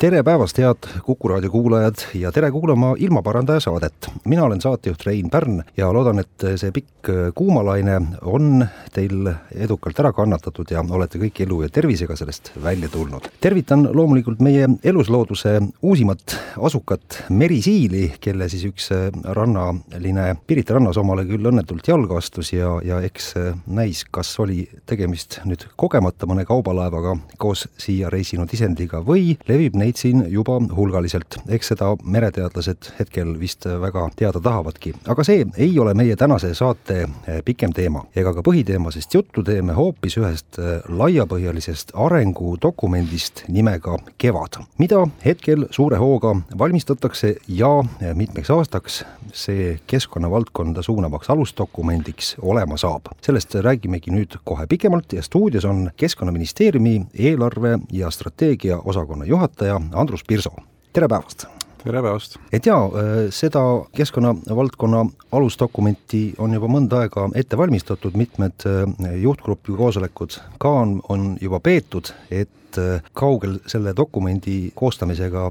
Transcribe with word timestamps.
tere 0.00 0.22
päevast, 0.24 0.56
head 0.56 0.86
Kuku 1.04 1.28
raadio 1.28 1.50
kuulajad 1.52 1.94
ja 2.16 2.30
tere 2.32 2.48
kuulama 2.50 2.94
ilmaparandaja 2.98 3.60
saadet. 3.60 4.08
mina 4.24 4.44
olen 4.44 4.60
saatejuht 4.60 5.06
Rein 5.06 5.30
Pärn 5.30 5.62
ja 5.76 5.92
loodan, 5.92 6.18
et 6.18 6.44
see 6.56 6.72
pikk 6.72 7.10
kuumalaine 7.34 8.00
on 8.22 8.64
teil 8.92 9.28
edukalt 9.54 10.00
ära 10.00 10.12
kannatatud 10.12 10.72
ja 10.72 10.80
olete 10.90 11.18
kõik 11.20 11.42
elu 11.44 11.62
ja 11.62 11.68
tervisega 11.68 12.16
sellest 12.16 12.52
välja 12.64 12.88
tulnud. 12.88 13.28
tervitan 13.40 13.88
loomulikult 13.92 14.40
meie 14.40 14.68
eluslooduse 14.84 15.60
uusimat 15.82 16.36
asukat 16.56 17.22
merisiili, 17.28 18.14
kelle 18.20 18.48
siis 18.48 18.64
üks 18.64 18.88
rannaline 19.24 20.36
Pirita 20.46 20.74
rannas 20.74 20.96
omale 20.96 21.26
küll 21.28 21.52
õnnetult 21.52 21.88
jalga 21.88 22.16
astus 22.16 22.52
ja, 22.52 22.78
ja 22.84 23.00
eks 23.00 23.34
näis, 23.66 24.04
kas 24.10 24.32
oli 24.40 24.64
tegemist 24.86 25.42
nüüd 25.44 25.68
kogemata 25.76 26.26
mõne 26.26 26.44
kaubalaevaga 26.48 27.16
koos 27.36 27.68
siia 27.76 28.08
reisinud 28.08 28.48
isendiga 28.52 29.04
või 29.04 29.36
levib 29.48 29.76
neid 29.76 29.89
neid 29.90 29.98
siin 29.98 30.24
juba 30.30 30.58
hulgaliselt, 30.76 31.40
eks 31.50 31.72
seda 31.72 31.90
mereteadlased 32.04 32.92
hetkel 32.98 33.32
vist 33.40 33.66
väga 33.66 34.08
teada 34.16 34.40
tahavadki. 34.40 34.94
aga 35.08 35.24
see 35.24 35.44
ei 35.56 35.78
ole 35.78 35.94
meie 35.94 36.16
tänase 36.16 36.54
saate 36.54 37.02
eh, 37.02 37.40
pikem 37.44 37.72
teema 37.72 38.04
ega 38.16 38.32
ka 38.34 38.42
põhiteema, 38.46 38.92
sest 38.94 39.14
juttu 39.14 39.42
teeme 39.42 39.74
hoopis 39.74 40.16
ühest 40.20 40.58
eh, 40.58 40.82
laiapõhjalisest 40.88 41.94
arengudokumendist 41.94 43.44
nimega 43.48 43.98
Kevad, 44.18 44.60
mida 44.78 45.02
hetkel 45.24 45.66
suure 45.70 45.98
hooga 45.98 46.36
valmistatakse 46.58 47.34
ja 47.48 47.72
eh, 48.00 48.14
mitmeks 48.14 48.50
aastaks 48.50 49.02
see 49.32 49.78
keskkonnavaldkonda 49.90 50.82
suunavaks 50.82 51.30
alusdokumendiks 51.30 52.36
olema 52.42 52.76
saab. 52.76 53.10
sellest 53.22 53.54
räägimegi 53.54 54.14
nüüd 54.14 54.38
kohe 54.44 54.66
pikemalt 54.66 55.12
ja 55.12 55.22
stuudios 55.22 55.64
on 55.64 55.90
Keskkonnaministeeriumi 55.96 57.06
eelarve 57.18 57.78
ja 57.92 58.10
strateegia 58.10 58.78
osakonna 58.84 59.24
juhataja 59.24 59.79
Andrus 59.92 60.24
Pirso, 60.26 60.52
tere 60.92 61.08
päevast! 61.08 61.46
tere 61.82 62.02
päevast! 62.02 62.36
et 62.52 62.66
jaa, 62.66 62.84
äh, 62.86 63.18
seda 63.34 63.62
keskkonnavaldkonna 63.96 65.04
alusdokumenti 65.32 66.22
on 66.38 66.54
juba 66.54 66.68
mõnda 66.70 67.04
aega 67.04 67.28
ette 67.34 67.58
valmistatud, 67.58 68.16
mitmed 68.18 68.66
äh, 68.68 69.14
juhtgrupi 69.22 69.76
koosolekud 69.76 70.38
ka 70.62 70.74
on, 70.84 70.98
on 71.08 71.34
juba 71.40 71.60
peetud, 71.64 72.12
et 72.30 72.50
kaugel 73.16 73.58
selle 73.70 73.94
dokumendi 73.96 74.72
koostamisega 74.76 75.46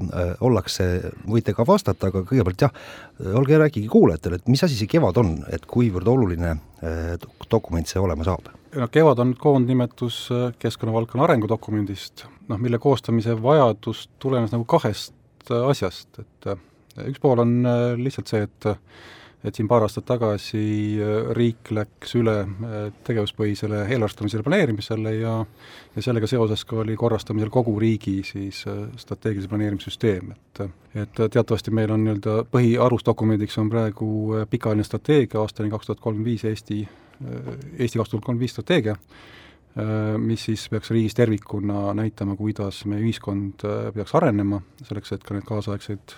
ollakse, 0.46 0.86
võite 1.28 1.54
ka 1.56 1.66
vastata, 1.66 2.10
aga 2.10 2.22
kõigepealt 2.28 2.64
jah, 2.66 2.72
olge 3.34 3.56
ja 3.56 3.60
rääkige 3.64 3.90
kuulajatele, 3.92 4.40
et 4.40 4.48
mis 4.48 4.64
asi 4.64 4.78
see 4.78 4.90
Kevad 4.90 5.20
on, 5.20 5.36
et 5.52 5.66
kuivõrd 5.68 6.08
oluline 6.08 6.56
dokument 7.50 7.88
see 7.88 8.00
olema 8.00 8.26
saab? 8.26 8.48
no 8.76 8.88
Kevad 8.92 9.22
on 9.22 9.34
koondnimetus 9.38 10.22
keskkonnavaldkonna 10.62 11.26
arengudokumendist, 11.26 12.26
noh 12.48 12.60
mille 12.62 12.78
koostamise 12.82 13.34
vajadus 13.42 14.06
tulenes 14.22 14.54
nagu 14.54 14.64
kahest 14.70 15.14
asjast, 15.48 16.20
et 16.20 16.50
äh, 16.50 16.60
üks 17.08 17.20
pool 17.22 17.42
on 17.42 17.56
äh, 17.66 17.80
lihtsalt 17.98 18.30
see, 18.30 18.44
et 18.46 18.68
et 19.44 19.56
siin 19.56 19.68
paar 19.68 19.86
aastat 19.86 20.06
tagasi 20.08 20.62
äh, 21.00 21.30
riik 21.36 21.72
läks 21.74 22.14
üle 22.20 22.36
tegevuspõhisele 23.06 23.86
eelarvestamisele 23.86 24.44
planeerimisele 24.46 25.14
ja 25.16 25.34
ja 25.96 26.04
sellega 26.04 26.28
seoses 26.30 26.64
ka 26.68 26.82
oli 26.84 26.96
korrastamisel 26.96 27.50
kogu 27.50 27.78
riigi 27.80 28.20
siis 28.26 28.62
strateegilise 29.00 29.48
planeerimissüsteem, 29.48 30.32
et 30.36 30.64
et 30.94 31.20
teatavasti 31.30 31.70
meil 31.74 31.90
on 31.94 32.04
nii-öelda 32.04 32.44
põhialusdokumendiks 32.52 33.58
on 33.62 33.70
praegu 33.70 34.08
pikaajaline 34.50 34.86
strateegia 34.86 35.40
aastani 35.40 35.70
kaks 35.70 35.86
tuhat 35.86 36.00
kolmkümmend 36.00 36.32
viis 36.32 36.44
Eesti, 36.44 36.80
Eesti 37.78 37.98
kaks 37.98 38.10
tuhat 38.10 38.24
kolmkümmend 38.24 38.42
viis 38.42 38.56
strateegia, 38.56 38.96
Äh, 39.78 40.18
mis 40.18 40.44
siis 40.44 40.64
peaks 40.68 40.90
riigis 40.90 41.14
tervikuna 41.14 41.92
näitama, 41.94 42.34
kuidas 42.36 42.80
meie 42.90 43.04
ühiskond 43.04 43.62
äh, 43.62 43.92
peaks 43.94 44.16
arenema, 44.18 44.58
selleks 44.82 45.14
et 45.14 45.22
ka 45.22 45.36
neid 45.36 45.46
kaasaegseid 45.46 46.14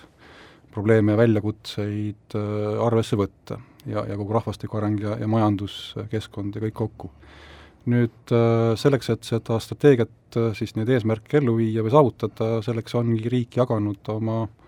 probleeme 0.73 1.13
ja 1.13 1.21
väljakutseid 1.21 2.37
äh, 2.39 2.85
arvesse 2.85 3.19
võtta 3.19 3.59
ja, 3.85 4.05
ja 4.09 4.17
kogu 4.19 4.35
rahvastiku 4.35 4.79
areng 4.79 5.01
ja, 5.03 5.17
ja 5.21 5.29
majanduskeskkond 5.29 6.57
ja 6.57 6.65
kõik 6.67 6.79
kokku. 6.83 7.11
nüüd 7.91 8.31
selleks, 8.79 9.09
et 9.11 9.25
seda 9.27 9.57
strateegiat 9.59 10.37
siis 10.55 10.71
neid 10.77 10.87
eesmärke 10.87 11.41
ellu 11.41 11.57
viia 11.57 11.83
või 11.83 11.91
saavutada, 11.91 12.61
selleks 12.63 12.95
ongi 12.95 13.27
riik 13.27 13.57
jaganud 13.59 14.07
oma 14.13 14.37
äh, 14.45 14.62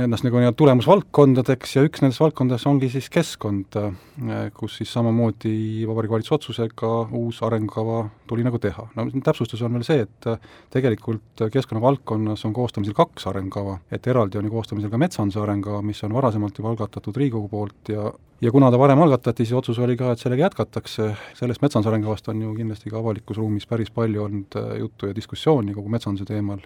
ennast 0.00 0.24
nagu 0.24 0.38
nii-öelda 0.40 0.56
tulemusvaldkondadeks 0.56 1.74
ja 1.76 1.82
üks 1.84 2.00
nendest 2.00 2.22
valdkondadest 2.22 2.68
ongi 2.70 2.88
siis 2.92 3.10
keskkond, 3.12 3.76
äh, 3.76 4.46
kus 4.56 4.78
siis 4.80 4.92
samamoodi 4.94 5.84
Vabariigi 5.88 6.14
Valitsuse 6.14 6.38
otsusega 6.38 6.92
uus 7.18 7.42
arengukava 7.44 8.06
tuli 8.26 8.44
nagu 8.46 8.58
teha. 8.58 8.86
no 8.96 9.04
täpsustus 9.24 9.60
on 9.62 9.76
veel 9.76 9.84
see, 9.84 10.06
et 10.06 10.28
äh, 10.32 10.40
tegelikult 10.72 11.44
keskkonnavaldkonnas 11.52 12.44
on 12.48 12.56
koostamisel 12.56 12.96
kaks 12.96 13.28
arengukava, 13.28 13.78
et 13.92 14.06
eraldi 14.08 14.40
on 14.40 14.48
ju 14.48 14.54
koostamisel 14.56 14.90
ka 14.90 15.02
metsanduse 15.02 15.42
arengukava, 15.44 15.82
mis 15.84 16.00
on 16.08 16.16
varasemalt 16.16 16.58
juba 16.58 16.72
algatatud 16.72 17.16
Riigikogu 17.16 17.52
poolt 17.52 17.92
ja 17.92 18.08
ja 18.42 18.50
kuna 18.50 18.70
ta 18.72 18.78
varem 18.80 18.98
algatati, 19.04 19.44
siis 19.44 19.54
otsus 19.54 19.78
oli 19.78 19.94
ka, 19.96 20.12
et 20.12 20.18
sellega 20.18 20.48
jätkatakse, 20.48 21.12
sellest 21.38 21.62
metsanduse 21.62 21.92
arengukavast 21.92 22.32
on 22.32 22.40
ju 22.42 22.56
kindlasti 22.56 22.90
ka 22.90 22.98
avalikus 22.98 23.36
ruumis 23.36 23.68
päris 23.68 23.92
palju 23.92 24.24
olnud 24.24 24.56
äh, 24.56 24.74
juttu 24.80 25.12
ja 25.12 25.20
diskussiooni 25.20 25.76
kogu 25.76 25.92
metsanduse 25.92 26.24
teemal 26.32 26.64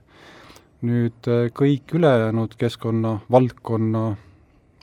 nüüd 0.85 1.29
äh, 1.31 1.49
kõik 1.57 1.95
ülejäänud 1.97 2.57
keskkonna 2.61 3.21
valdkonna, 3.33 4.05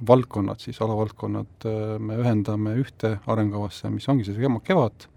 valdkonnad 0.08 0.64
siis, 0.64 0.80
alavaldkonnad, 0.82 1.68
äh, 1.70 1.96
me 2.00 2.18
ühendame 2.22 2.76
ühte 2.82 3.18
arengukavasse, 3.28 3.92
mis 3.94 4.10
ongi 4.10 4.26
see 4.28 4.38
Kevad, 4.64 5.08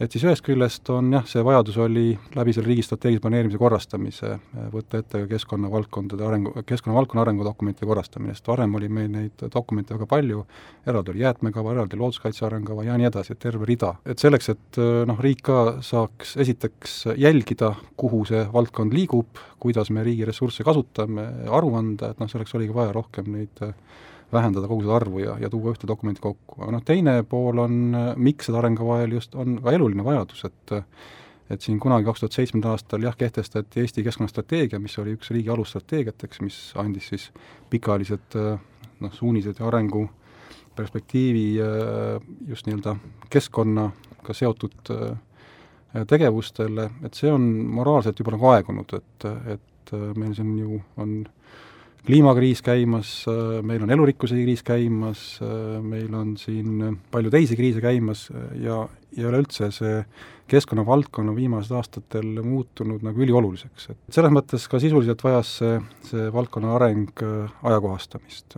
et 0.00 0.14
siis 0.14 0.24
ühest 0.26 0.44
küljest 0.46 0.88
on 0.94 1.10
jah, 1.12 1.24
see 1.28 1.42
vajadus 1.44 1.78
oli 1.82 2.12
läbi 2.36 2.54
selle 2.54 2.70
riigi 2.70 2.84
strateegilise 2.86 3.22
planeerimise 3.24 3.60
korrastamise 3.60 4.30
eh, 4.36 4.68
võtta 4.72 5.00
ette 5.02 5.22
ka 5.24 5.30
keskkonnavaldkondade 5.32 6.26
arengu, 6.26 6.52
keskkonnavaldkonna 6.68 7.24
arengudokumentide 7.24 7.88
korrastamine, 7.88 8.36
sest 8.36 8.50
varem 8.50 8.76
oli 8.78 8.90
meil 8.92 9.10
neid 9.12 9.46
dokumente 9.54 9.96
väga 9.96 10.08
palju, 10.10 10.44
eraldi 10.86 11.14
oli 11.14 11.24
jäätmekava, 11.24 11.74
eraldi 11.74 11.98
looduskaitse 11.98 12.46
arengukava 12.46 12.86
ja 12.86 12.98
nii 13.00 13.10
edasi, 13.10 13.34
et 13.34 13.42
terve 13.42 13.66
rida. 13.68 13.94
et 14.06 14.22
selleks, 14.22 14.52
et 14.54 14.80
eh, 14.82 15.02
noh, 15.10 15.18
riik 15.24 15.42
ka 15.48 15.58
saaks 15.84 16.36
esiteks 16.44 16.98
jälgida, 17.18 17.74
kuhu 17.98 18.24
see 18.28 18.44
valdkond 18.52 18.94
liigub, 18.94 19.42
kuidas 19.58 19.90
me 19.90 20.06
riigi 20.06 20.28
ressursse 20.28 20.66
kasutame, 20.66 21.26
aru 21.50 21.74
anda, 21.78 22.12
et 22.12 22.22
noh, 22.22 22.30
selleks 22.30 22.54
oligi 22.54 22.74
vaja 22.74 22.94
rohkem 22.94 23.32
neid 23.34 23.66
äh, 23.66 23.74
vähendada 24.32 24.68
kogu 24.68 24.84
seda 24.84 24.96
arvu 24.98 25.22
ja, 25.22 25.36
ja 25.40 25.50
tuua 25.50 25.72
ühte 25.72 25.88
dokumenti 25.88 26.22
kokku, 26.24 26.58
aga 26.62 26.74
noh, 26.74 26.82
teine 26.84 27.22
pool 27.28 27.62
on, 27.62 27.78
miks 28.20 28.48
seda 28.48 28.60
arengukava 28.60 28.98
vajal 28.98 29.14
just, 29.18 29.36
on 29.38 29.58
ka 29.64 29.72
eluline 29.76 30.04
vajadus, 30.04 30.44
et 30.50 30.76
et 31.48 31.64
siin 31.64 31.78
kunagi 31.80 32.04
kaks 32.04 32.20
tuhat 32.20 32.34
seitsmendal 32.36 32.74
aastal 32.76 33.00
jah, 33.06 33.14
kehtestati 33.16 33.80
Eesti 33.80 34.02
keskkonnastrateegia, 34.04 34.76
mis 34.84 34.98
oli 35.00 35.14
üks 35.16 35.30
riigi 35.32 35.48
alusstrateegiateks, 35.48 36.42
mis 36.44 36.58
andis 36.76 37.06
siis 37.08 37.30
pikaajalised 37.72 38.36
noh, 38.36 39.14
suunised 39.16 39.56
ja 39.56 39.64
arengu 39.70 40.02
perspektiivi 40.76 41.46
just 42.50 42.68
nii-öelda 42.68 42.98
keskkonnaga 43.32 44.36
seotud 44.36 44.92
tegevustele, 46.12 46.90
et 47.08 47.16
see 47.16 47.32
on 47.32 47.48
moraalselt 47.78 48.20
juba 48.20 48.36
nagu 48.36 48.52
aegunud, 48.52 48.92
et, 49.00 49.28
et 49.56 49.94
meil 50.20 50.36
siin 50.36 50.52
ju 50.60 50.82
on 51.00 51.16
kliimakriis 52.06 52.62
käimas, 52.64 53.10
meil 53.66 53.82
on 53.84 53.92
elurikkuse 53.92 54.38
kriis 54.38 54.62
käimas, 54.66 55.22
meil 55.84 56.14
on 56.14 56.36
siin 56.40 56.98
palju 57.12 57.32
teisi 57.34 57.58
kriise 57.58 57.82
käimas 57.84 58.28
ja, 58.62 58.80
ja 59.16 59.30
üleüldse 59.30 59.70
see 59.74 60.02
keskkonnavaldkond 60.48 61.28
on 61.28 61.36
viimastel 61.36 61.76
aastatel 61.80 62.40
muutunud 62.44 63.04
nagu 63.04 63.24
ülioluliseks, 63.24 63.90
et 63.92 64.16
selles 64.16 64.32
mõttes 64.32 64.64
ka 64.70 64.80
sisuliselt 64.80 65.22
vajas 65.24 65.58
see, 65.60 65.74
see 66.08 66.28
valdkonna 66.32 66.72
areng 66.78 67.24
ajakohastamist. 67.68 68.56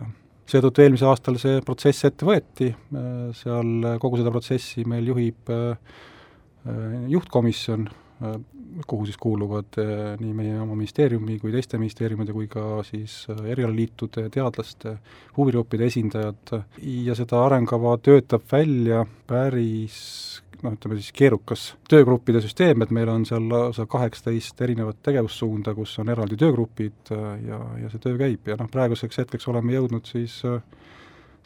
seetõttu 0.51 0.83
eelmisel 0.83 1.11
aastal 1.11 1.39
see 1.41 1.59
protsess 1.67 2.07
ette 2.07 2.27
võeti, 2.27 2.71
seal 3.41 3.97
kogu 3.99 4.21
seda 4.21 4.31
protsessi 4.31 4.85
meil 4.87 5.11
juhib 5.11 5.51
juhtkomisjon, 7.11 7.89
kuhu 8.87 9.05
siis 9.05 9.17
kuuluvad 9.17 9.77
eh, 9.81 10.19
nii 10.19 10.33
meie 10.35 10.59
oma 10.61 10.75
ministeeriumi 10.75 11.39
kui 11.41 11.51
teiste 11.53 11.79
ministeeriumide 11.81 12.33
kui 12.35 12.47
ka 12.51 12.81
siis 12.87 13.23
eh, 13.31 13.41
erialaliitude, 13.55 14.27
teadlaste, 14.33 14.95
huvigruppide 15.37 15.89
esindajad. 15.89 16.55
Ja 17.07 17.17
seda 17.17 17.43
arengukava 17.45 17.97
töötab 18.03 18.45
välja 18.51 19.03
päris 19.27 19.97
noh, 20.61 20.75
ütleme 20.77 20.99
siis 20.99 21.11
keerukas 21.17 21.65
töögruppide 21.89 22.43
süsteem, 22.43 22.85
et 22.85 22.93
meil 22.93 23.09
on 23.09 23.25
seal 23.27 23.47
lausa 23.49 23.87
kaheksateist 23.89 24.61
erinevat 24.61 25.01
tegevussuunda, 25.03 25.73
kus 25.77 25.97
on 26.03 26.13
eraldi 26.13 26.37
töögrupid 26.39 27.13
ja, 27.47 27.61
ja 27.81 27.89
see 27.89 28.03
töö 28.03 28.19
käib. 28.21 28.45
Ja 28.47 28.59
noh, 28.61 28.69
praeguseks 28.71 29.23
hetkeks 29.23 29.49
oleme 29.51 29.73
jõudnud 29.75 30.05
siis 30.09 30.37
äh, 30.47 30.61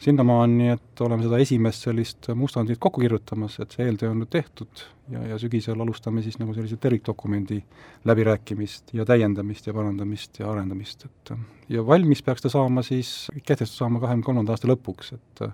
sinnamaani, 0.02 0.68
et 0.74 1.00
oleme 1.00 1.24
seda 1.24 1.38
esimest 1.40 1.86
sellist 1.86 2.28
mustandit 2.36 2.80
kokku 2.82 3.00
kirjutamas, 3.00 3.58
et 3.62 3.72
see 3.72 3.86
eeltöö 3.88 4.12
on 4.12 4.20
nüüd 4.22 4.30
tehtud 4.32 4.84
ja, 5.12 5.22
ja 5.32 5.38
sügisel 5.40 5.80
alustame 5.80 6.24
siis 6.24 6.36
nagu 6.40 6.54
sellise 6.54 6.76
tervikdokumendi 6.80 7.62
läbirääkimist 8.08 8.92
ja 8.96 9.06
täiendamist 9.08 9.66
ja 9.66 9.74
parandamist 9.76 10.40
ja 10.40 10.50
arendamist, 10.52 11.06
et 11.08 11.36
ja 11.72 11.86
valmis 11.86 12.22
peaks 12.22 12.44
ta 12.44 12.52
saama 12.52 12.84
siis, 12.86 13.30
kehtestatud 13.38 13.78
saama 13.78 14.02
kahekümne 14.04 14.26
kolmanda 14.26 14.56
aasta 14.56 14.70
lõpuks, 14.70 15.14
et 15.16 15.46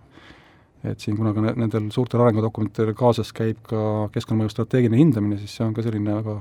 et 0.83 0.99
siin 0.99 1.15
kuna 1.15 1.31
ka 1.31 1.45
nendel 1.55 1.93
suurtel 1.95 2.25
arengudokumentidel 2.25 2.97
kaasas 2.99 3.31
käib 3.37 3.61
ka 3.69 4.09
keskkonnamõju 4.17 4.51
strateegiline 4.51 4.99
hindamine, 4.99 5.39
siis 5.39 5.55
see 5.55 5.63
on 5.63 5.77
ka 5.77 5.85
selline 5.87 6.17
väga 6.17 6.41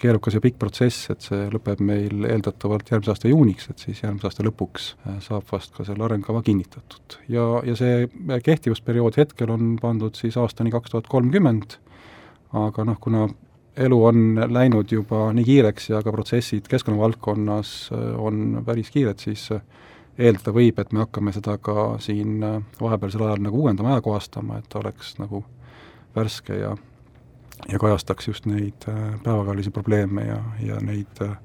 keerukas 0.00 0.34
ja 0.36 0.42
pikk 0.42 0.58
protsess, 0.58 1.08
et 1.12 1.24
see 1.24 1.46
lõpeb 1.52 1.80
meil 1.84 2.26
eeldatavalt 2.28 2.90
järgmise 2.90 3.12
aasta 3.12 3.30
juuniks, 3.30 3.68
et 3.70 3.84
siis 3.86 4.02
järgmise 4.02 4.28
aasta 4.28 4.46
lõpuks 4.46 4.90
äh, 4.94 5.18
saab 5.24 5.46
vast 5.50 5.74
ka 5.76 5.86
selle 5.86 6.06
arengukava 6.06 6.42
kinnitatud. 6.46 7.18
ja, 7.30 7.46
ja 7.66 7.76
see 7.78 8.08
kehtivusperiood 8.44 9.18
hetkel 9.20 9.54
on 9.54 9.74
pandud 9.80 10.18
siis 10.18 10.36
aastani 10.40 10.72
kaks 10.74 10.94
tuhat 10.94 11.10
kolmkümmend, 11.10 11.78
aga 12.64 12.86
noh, 12.90 12.98
kuna 13.00 13.28
elu 13.76 14.00
on 14.06 14.20
läinud 14.54 14.92
juba 14.92 15.28
nii 15.34 15.46
kiireks 15.46 15.90
ja 15.90 16.02
ka 16.02 16.12
protsessid 16.14 16.68
keskkonnavaldkonnas 16.70 17.74
äh, 17.94 18.08
on 18.18 18.62
päris 18.66 18.90
kiired, 18.94 19.22
siis 19.22 19.46
äh, 19.54 19.62
eeldada 20.18 20.54
võib, 20.54 20.78
et 20.78 20.92
me 20.94 21.04
hakkame 21.04 21.34
seda 21.34 21.56
ka 21.58 21.94
siin 22.02 22.42
vahepealsel 22.80 23.24
ajal 23.26 23.46
nagu 23.46 23.62
uuendama, 23.64 23.96
ajakohastama, 23.96 24.60
et 24.62 24.76
oleks 24.78 25.16
nagu 25.18 25.42
värske 26.14 26.58
ja 26.60 26.76
ja 27.68 27.78
kajastaks 27.78 28.28
just 28.28 28.46
neid 28.46 28.88
äh, 28.88 29.20
päevakajalisi 29.22 29.70
probleeme 29.70 30.24
ja, 30.24 30.42
ja 30.60 30.80
neid 30.80 31.22
äh, 31.22 31.36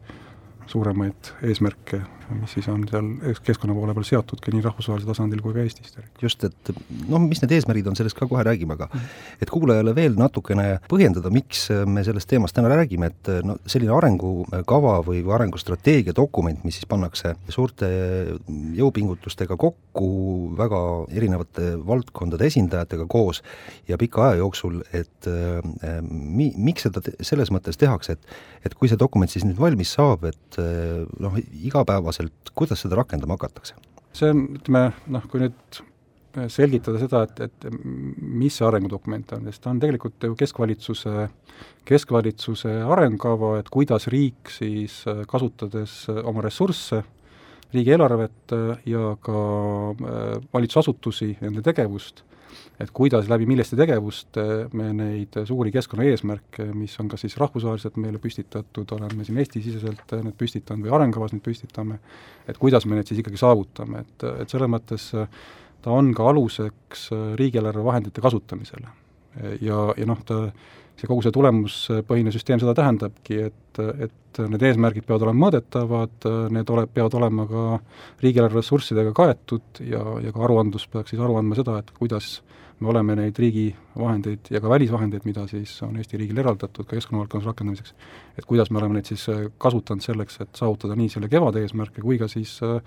suuremaid 0.66 1.34
eesmärke, 1.44 2.02
mis 2.38 2.54
siis 2.56 2.68
on 2.72 2.84
seal 2.90 3.10
keskkonna 3.46 3.76
poole 3.78 3.96
peal 3.98 4.08
seatudki 4.08 4.54
nii 4.54 4.64
rahvusvahelisel 4.66 5.12
tasandil 5.12 5.42
kui 5.44 5.56
ka 5.56 5.64
Eestis. 5.64 5.96
just, 6.22 6.44
et 6.44 6.72
noh, 7.10 7.22
mis 7.24 7.42
need 7.44 7.54
eesmärgid 7.58 7.90
on, 7.90 7.98
sellest 8.00 8.18
ka 8.18 8.28
kohe 8.30 8.44
räägime, 8.46 8.76
aga 8.78 8.90
mm. 8.92 9.16
et 9.44 9.54
kuulajale 9.54 9.94
veel 9.98 10.18
natukene 10.20 10.68
põhjendada, 10.92 11.32
miks 11.34 11.68
me 11.90 12.04
sellest 12.08 12.30
teemast 12.30 12.58
täna 12.58 12.72
räägime, 12.74 13.12
et 13.12 13.32
no 13.46 13.58
selline 13.70 13.96
arengukava 13.96 15.00
või 15.06 15.24
arengustrateegia 15.36 16.16
dokument, 16.18 16.64
mis 16.68 16.80
siis 16.80 16.90
pannakse 16.90 17.36
suurte 17.50 17.90
jõupingutustega 18.78 19.58
kokku 19.60 20.10
väga 20.60 20.82
erinevate 21.16 21.74
valdkondade 21.86 22.50
esindajatega 22.50 23.08
koos 23.10 23.44
ja 23.88 23.98
pika 24.02 24.30
aja 24.30 24.42
jooksul, 24.44 24.82
et 24.94 25.30
äh, 25.30 26.00
mi-, 26.04 26.54
miks 26.58 26.88
seda 26.88 27.04
selles 27.26 27.54
mõttes 27.54 27.80
tehakse, 27.80 28.18
et 28.18 28.38
et 28.66 28.74
kui 28.76 28.90
see 28.92 29.00
dokument 29.00 29.32
siis 29.32 29.46
nüüd 29.48 29.60
valmis 29.60 29.94
saab, 29.96 30.26
et 30.28 30.58
äh, 30.60 31.06
noh, 31.24 31.38
igapäevaselt 31.64 32.19
kohaselt, 32.20 32.52
kuidas 32.56 32.82
seda 32.84 33.00
rakendama 33.00 33.38
hakatakse? 33.38 33.76
see 34.14 34.32
on, 34.34 34.48
ütleme 34.58 34.90
noh, 35.14 35.26
kui 35.30 35.40
nüüd 35.44 35.84
selgitada 36.50 37.00
seda, 37.00 37.22
et, 37.28 37.40
et 37.46 37.68
mis 38.20 38.54
see 38.58 38.66
arengudokument 38.66 39.36
on, 39.38 39.46
sest 39.50 39.62
ta 39.64 39.70
on 39.70 39.80
tegelikult 39.80 40.26
ju 40.26 40.36
keskvalitsuse, 40.38 41.28
keskvalitsuse 41.86 42.74
arengukava, 42.90 43.60
et 43.60 43.70
kuidas 43.70 44.08
riik 44.10 44.50
siis 44.50 45.04
kasutades 45.30 46.10
oma 46.10 46.42
ressursse, 46.42 47.04
riigieelarvet 47.74 48.56
ja 48.90 49.14
ka 49.22 49.40
äh, 49.94 50.42
valitsusasutusi, 50.54 51.36
nende 51.44 51.62
tegevust, 51.66 52.24
et 52.80 52.92
kuidas 52.96 53.30
läbi 53.30 53.48
milliste 53.50 53.78
tegevuste 53.80 54.46
me 54.78 54.90
neid 54.96 55.38
suuri 55.48 55.74
keskkonnaeesmärke, 55.76 56.70
mis 56.74 56.96
on 57.02 57.12
kas 57.12 57.26
siis 57.26 57.38
rahvusvaheliselt 57.42 58.00
meile 58.02 58.22
püstitatud, 58.22 58.96
oleme 58.98 59.28
siin 59.28 59.40
Eesti-siseselt 59.42 60.16
need 60.24 60.38
püstitanud 60.40 60.88
või 60.88 60.96
arengukavas 60.98 61.36
neid 61.36 61.46
püstitame, 61.46 62.00
et 62.48 62.60
kuidas 62.62 62.88
me 62.88 63.00
need 63.00 63.10
siis 63.10 63.22
ikkagi 63.24 63.42
saavutame, 63.42 64.06
et, 64.06 64.28
et 64.44 64.50
selles 64.50 64.72
mõttes 64.72 65.12
ta 65.82 65.96
on 65.96 66.12
ka 66.16 66.28
aluseks 66.32 67.10
riigieelarve 67.40 67.84
vahendite 67.86 68.22
kasutamisele. 68.22 68.92
ja, 69.62 69.80
ja 69.98 70.10
noh, 70.10 70.24
ta 70.26 70.50
see 71.00 71.10
kogu 71.10 71.24
see 71.24 71.34
tulemuspõhine 71.36 72.34
süsteem 72.36 72.60
seda 72.62 72.76
tähendabki, 72.78 73.40
et, 73.50 73.82
et 74.06 74.42
need 74.52 74.66
eesmärgid 74.70 75.08
peavad 75.08 75.28
olema 75.28 75.46
mõõdetavad, 75.46 76.28
need 76.56 76.74
ole, 76.76 76.86
peavad 76.92 77.18
olema 77.20 77.48
ka 77.50 77.66
riigieelarve 78.24 78.60
ressurssidega 78.60 79.14
kaetud 79.16 79.82
ja, 79.86 80.04
ja 80.26 80.36
ka 80.36 80.44
aruandlus 80.48 80.88
peaks 80.92 81.14
siis 81.14 81.24
aru 81.24 81.40
andma 81.40 81.58
seda, 81.60 81.80
et 81.80 81.94
kuidas 81.96 82.40
me 82.80 82.90
oleme 82.94 83.16
neid 83.20 83.38
riigi 83.40 83.68
vahendeid 83.98 84.50
ja 84.54 84.62
ka 84.64 84.70
välisvahendeid, 84.72 85.26
mida 85.28 85.46
siis 85.50 85.74
on 85.84 85.98
Eesti 86.00 86.20
riigil 86.22 86.38
eraldatud 86.40 86.88
ka 86.88 86.96
keskkonnavaldkonnas 86.96 87.50
rakendamiseks, 87.50 87.94
et 88.40 88.48
kuidas 88.48 88.72
me 88.72 88.80
oleme 88.80 88.98
neid 88.98 89.10
siis 89.10 89.26
äh, 89.32 89.46
kasutanud 89.58 90.06
selleks, 90.06 90.40
et 90.46 90.62
saavutada 90.62 90.96
nii 91.00 91.12
selle 91.12 91.30
kevade 91.32 91.64
eesmärke 91.66 92.04
kui 92.06 92.20
ka 92.22 92.30
siis 92.32 92.56
äh, 92.64 92.80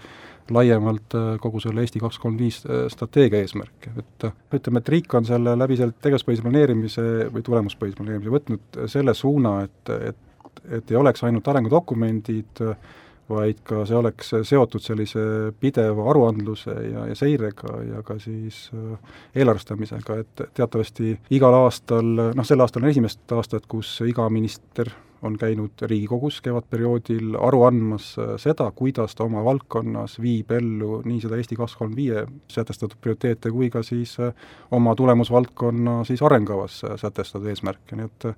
laiemalt 0.50 1.16
äh, 1.18 1.28
kogu 1.42 1.60
selle 1.64 1.84
Eesti 1.84 2.00
kaks 2.02 2.18
kolm 2.22 2.40
viis 2.40 2.62
strateegia 2.94 3.44
eesmärke, 3.44 3.92
et 4.00 4.28
ütleme, 4.58 4.82
et 4.82 4.92
riik 4.96 5.14
on 5.18 5.28
selle 5.28 5.56
läbi 5.58 5.78
selle 5.80 5.96
tegevuspõhise 6.00 6.44
planeerimise 6.46 7.06
või 7.34 7.44
tulemuspõhise 7.46 8.00
planeerimise 8.00 8.36
võtnud 8.36 8.82
selle 8.92 9.16
suuna, 9.18 9.60
et, 9.68 9.96
et 10.12 10.28
et 10.70 10.90
ei 10.92 10.96
oleks 10.96 11.24
ainult 11.24 11.48
arengudokumendid, 11.48 12.60
vaid 13.32 13.62
ka 13.66 13.84
see 13.88 13.98
oleks 13.98 14.34
seotud 14.48 14.84
sellise 14.84 15.22
pideva 15.60 16.08
aruandluse 16.12 16.74
ja, 16.90 17.06
ja 17.10 17.16
seirega 17.18 17.78
ja 17.88 18.02
ka 18.06 18.18
siis 18.22 18.64
äh, 18.76 19.14
eelarvestamisega, 19.34 20.18
et 20.22 20.44
teatavasti 20.54 21.16
igal 21.38 21.56
aastal, 21.62 22.12
noh 22.36 22.46
sel 22.46 22.64
aastal 22.64 22.84
on 22.84 22.92
esimest 22.92 23.36
aastat, 23.36 23.66
kus 23.70 23.98
iga 24.06 24.28
minister 24.32 24.92
on 25.22 25.36
käinud 25.38 25.82
Riigikogus 25.82 26.40
kevadperioodil 26.42 27.36
aru 27.40 27.62
andmas 27.66 28.12
äh, 28.18 28.34
seda, 28.42 28.70
kuidas 28.74 29.14
ta 29.14 29.24
oma 29.24 29.44
valdkonnas 29.44 30.18
viib 30.22 30.50
ellu 30.56 31.00
nii 31.06 31.20
seda 31.22 31.38
Eesti 31.38 31.58
kaks 31.58 31.76
kolm 31.78 31.94
viie 31.96 32.24
sätestatud 32.50 32.98
prioriteete 33.00 33.52
kui 33.54 33.70
ka 33.70 33.84
siis 33.86 34.16
äh, 34.20 34.34
oma 34.70 34.94
tulemusvaldkonna 34.98 36.02
siis 36.08 36.22
arengukavas 36.22 36.82
äh, 36.84 36.96
sätestatud 37.00 37.48
eesmärke, 37.52 37.96
nii 37.96 38.10
et 38.10 38.28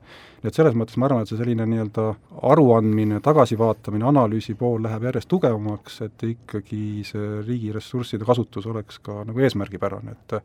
nii 0.44 0.52
et 0.52 0.60
selles 0.60 0.76
mõttes 0.76 0.98
ma 1.00 1.08
arvan, 1.08 1.24
et 1.24 1.32
see 1.32 1.40
selline 1.40 1.64
nii-öelda 1.70 2.06
aruandmine, 2.52 3.20
tagasivaatamine, 3.24 4.04
analüüsi 4.10 4.52
pool 4.60 4.82
läheb 4.84 5.08
järjest 5.08 5.30
tugevamaks, 5.32 6.00
et 6.04 6.24
ikkagi 6.28 6.84
see 7.08 7.42
riigi 7.46 7.72
ressursside 7.72 8.28
kasutus 8.28 8.68
oleks 8.68 9.00
ka 9.04 9.22
nagu 9.24 9.40
eesmärgipärane, 9.40 10.12
et 10.12 10.36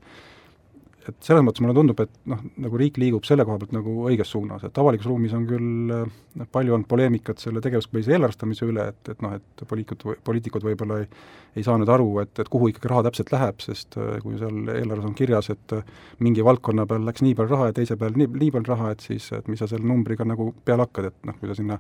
et 1.09 1.19
selles 1.25 1.45
mõttes 1.45 1.63
mulle 1.65 1.75
tundub, 1.77 1.99
et 2.05 2.13
noh, 2.29 2.41
nagu 2.65 2.79
riik 2.79 2.99
liigub 3.01 3.27
selle 3.27 3.45
koha 3.47 3.59
pealt 3.61 3.75
nagu 3.75 3.95
õiges 4.09 4.31
suunas, 4.35 4.63
et 4.65 4.81
avalikus 4.81 5.09
ruumis 5.09 5.35
on 5.37 5.45
küll 5.49 5.69
noh, 5.89 6.49
palju 6.53 6.77
olnud 6.77 6.89
poleemikat 6.89 7.43
selle 7.43 7.63
tegevuspõhise 7.65 8.15
eelarvestamise 8.15 8.69
üle, 8.69 8.89
et, 8.93 9.13
et 9.13 9.25
noh, 9.25 9.35
et 9.39 9.67
poliitikud, 9.69 10.23
poliitikud 10.25 10.65
võib-olla 10.69 11.03
ei 11.03 11.09
ei 11.57 11.65
saa 11.65 11.77
nüüd 11.79 11.89
aru, 11.91 12.09
et, 12.23 12.31
et 12.41 12.49
kuhu 12.51 12.69
ikkagi 12.71 12.89
raha 12.91 13.05
täpselt 13.07 13.31
läheb, 13.33 13.61
sest 13.63 13.97
äh, 13.99 14.17
kui 14.23 14.37
seal 14.39 14.69
eelarves 14.73 15.07
on 15.09 15.15
kirjas, 15.17 15.49
et 15.53 15.75
äh, 15.75 15.87
mingi 16.23 16.45
valdkonna 16.45 16.85
peal 16.89 17.07
läks 17.07 17.23
nii 17.25 17.35
palju 17.37 17.55
raha 17.55 17.69
ja 17.71 17.77
teise 17.79 17.97
peal 17.99 18.17
nii, 18.19 18.29
nii 18.43 18.51
palju 18.55 18.73
raha, 18.73 18.93
et 18.93 19.05
siis, 19.05 19.31
et 19.37 19.49
mis 19.51 19.61
sa 19.61 19.69
selle 19.69 19.87
numbriga 19.89 20.27
nagu 20.27 20.51
peale 20.65 20.85
hakkad, 20.85 21.09
et 21.09 21.29
noh, 21.29 21.37
kui 21.39 21.49
sa 21.49 21.57
sinna 21.57 21.79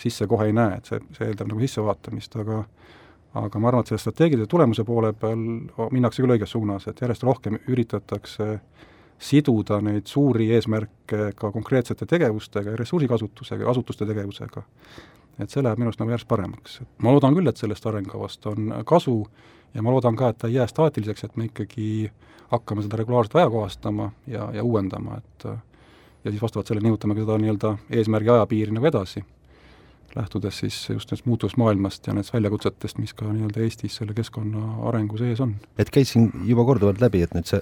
sisse 0.00 0.28
kohe 0.30 0.48
ei 0.48 0.56
näe, 0.56 0.78
et 0.80 0.88
see, 0.90 1.02
see 1.18 1.28
eeldab 1.28 1.52
nagu 1.52 1.62
sissevaatamist, 1.66 2.38
aga 2.40 2.62
aga 3.34 3.58
ma 3.62 3.68
arvan, 3.70 3.84
et 3.84 3.92
selle 3.92 4.02
strateegilise 4.02 4.48
tulemuse 4.50 4.84
poole 4.86 5.12
peal 5.14 5.38
minnakse 5.94 6.22
küll 6.22 6.34
õiges 6.34 6.54
suunas, 6.54 6.86
et 6.90 7.00
järjest 7.02 7.22
rohkem 7.26 7.58
üritatakse 7.70 8.48
siduda 9.20 9.80
neid 9.84 10.08
suuri 10.08 10.48
eesmärke 10.56 11.30
ka 11.36 11.50
konkreetsete 11.52 12.08
tegevustega 12.08 12.72
ja 12.72 12.80
ressursikasutusega 12.80 13.66
ja 13.66 13.70
asutuste 13.70 14.08
tegevusega. 14.08 14.62
et 15.40 15.48
see 15.48 15.62
läheb 15.62 15.78
minu 15.78 15.88
arust 15.88 16.00
nagu 16.02 16.12
järjest 16.12 16.28
paremaks, 16.28 16.80
et 16.82 16.88
ma 17.00 17.12
loodan 17.14 17.34
küll, 17.36 17.48
et 17.48 17.56
sellest 17.56 17.86
arengukavast 17.86 18.46
on 18.50 18.74
kasu 18.84 19.14
ja 19.74 19.82
ma 19.82 19.92
loodan 19.94 20.16
ka, 20.16 20.28
et 20.28 20.38
ta 20.38 20.48
ei 20.48 20.58
jää 20.58 20.66
staatiliseks, 20.68 21.24
et 21.24 21.36
me 21.36 21.46
ikkagi 21.48 22.10
hakkame 22.50 22.82
seda 22.82 22.98
regulaarselt 23.00 23.36
ajakohastama 23.36 24.10
ja, 24.26 24.50
ja 24.52 24.64
uuendama, 24.64 25.16
et 25.16 25.46
ja 26.24 26.30
siis 26.30 26.42
vastavalt 26.42 26.66
sellele 26.66 26.88
nihutame 26.88 27.14
ka 27.14 27.24
seda 27.24 27.38
nii-öelda 27.38 27.76
eesmärgi 27.90 28.34
ajapiiri 28.34 28.76
nagu 28.76 28.90
edasi 28.90 29.24
lähtudes 30.16 30.58
siis 30.62 30.76
just 30.90 31.08
sellest 31.08 31.26
muutuvast 31.26 31.58
maailmast 31.60 32.06
ja 32.06 32.14
nendest 32.14 32.34
väljakutsetest, 32.34 32.98
mis 32.98 33.14
ka 33.14 33.28
nii-öelda 33.30 33.62
Eestis 33.64 33.96
selle 34.00 34.14
keskkonna 34.16 34.62
arengu 34.90 35.18
sees 35.20 35.40
on. 35.44 35.54
et 35.78 35.90
käis 35.90 36.12
siin 36.14 36.30
juba 36.46 36.64
korduvalt 36.68 37.00
läbi, 37.02 37.22
et 37.26 37.34
nüüd 37.36 37.48
see 37.50 37.60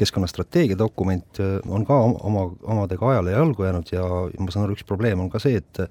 keskkonnastrateegia 0.00 0.78
dokument 0.78 1.40
äh, 1.42 1.58
on 1.68 1.86
ka 1.86 1.98
oma, 2.06 2.46
omadega 2.62 3.10
ajale 3.10 3.36
jalgu 3.36 3.68
jäänud 3.68 3.92
ja 3.92 4.06
ma 4.38 4.54
saan 4.54 4.66
aru, 4.66 4.78
üks 4.78 4.86
probleem 4.86 5.22
on 5.24 5.30
ka 5.32 5.42
see, 5.42 5.62
et 5.62 5.84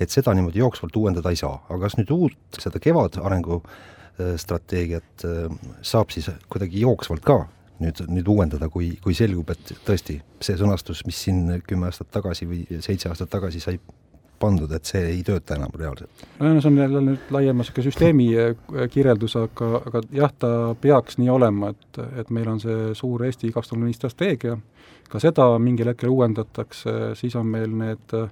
et 0.00 0.12
seda 0.12 0.34
niimoodi 0.36 0.60
jooksvalt 0.60 0.96
uuendada 0.96 1.32
ei 1.32 1.38
saa, 1.40 1.62
aga 1.70 1.86
kas 1.86 1.96
nüüd 1.96 2.10
uut, 2.12 2.60
seda 2.60 2.80
kevadarengu 2.82 3.62
äh, 3.62 4.34
strateegiat 4.40 5.28
äh, 5.28 5.60
saab 5.82 6.12
siis 6.12 6.30
kuidagi 6.52 6.84
jooksvalt 6.84 7.24
ka 7.24 7.44
nüüd, 7.82 8.02
nüüd 8.08 8.28
uuendada, 8.30 8.68
kui, 8.72 8.94
kui 9.02 9.16
selgub, 9.16 9.50
et 9.52 9.72
tõesti, 9.86 10.18
see 10.44 10.56
sõnastus, 10.58 11.04
mis 11.08 11.18
siin 11.26 11.60
kümme 11.68 11.90
aastat 11.90 12.10
tagasi 12.14 12.48
või 12.48 12.64
seitse 12.84 13.10
aastat 13.10 13.32
tagasi 13.32 13.60
sai 13.62 13.78
pandud, 14.40 14.70
et 14.76 14.88
see 14.88 15.02
ei 15.10 15.22
tööta 15.26 15.56
enam 15.56 15.74
reaalselt? 15.78 16.24
no 16.40 16.52
see 16.60 16.70
on 16.70 16.80
jälle 16.80 17.02
nüüd 17.04 17.32
laiema 17.34 17.62
niisugune 17.62 17.86
süsteemi 17.88 18.28
äh, 18.40 18.54
kirjeldus, 18.92 19.36
aga, 19.40 19.70
aga 19.88 20.02
jah, 20.14 20.32
ta 20.38 20.50
peaks 20.80 21.20
nii 21.20 21.30
olema, 21.32 21.72
et, 21.74 22.00
et 22.22 22.32
meil 22.34 22.50
on 22.52 22.60
see 22.62 22.92
suur 22.98 23.24
Eesti 23.26 23.52
kaks 23.54 23.72
tuhat 23.72 23.86
viis 23.86 24.00
strateegia, 24.00 24.58
ka 25.10 25.22
seda 25.22 25.48
mingil 25.62 25.92
hetkel 25.92 26.12
uuendatakse, 26.12 27.14
siis 27.20 27.36
on 27.38 27.48
meil 27.54 27.72
need 27.72 28.16
äh, 28.16 28.28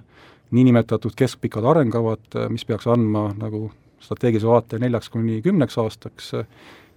niinimetatud 0.55 1.17
keskpikad 1.17 1.65
arengkavad, 1.73 2.27
äh, 2.35 2.49
mis 2.53 2.65
peaks 2.67 2.87
andma 2.91 3.29
nagu 3.39 3.69
strateegilise 4.05 4.49
vaate 4.49 4.79
neljaks 4.79 5.09
kuni 5.09 5.41
kümneks 5.41 5.79
aastaks, 5.81 6.33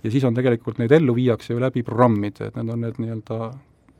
ja 0.04 0.10
siis 0.12 0.24
on 0.28 0.36
tegelikult, 0.36 0.78
neid 0.78 0.92
ellu 0.92 1.14
viiakse 1.16 1.54
ju 1.54 1.62
läbi 1.62 1.82
programmide, 1.86 2.50
et 2.50 2.58
need 2.58 2.74
on 2.74 2.84
need 2.84 3.00
nii-öelda 3.00 3.38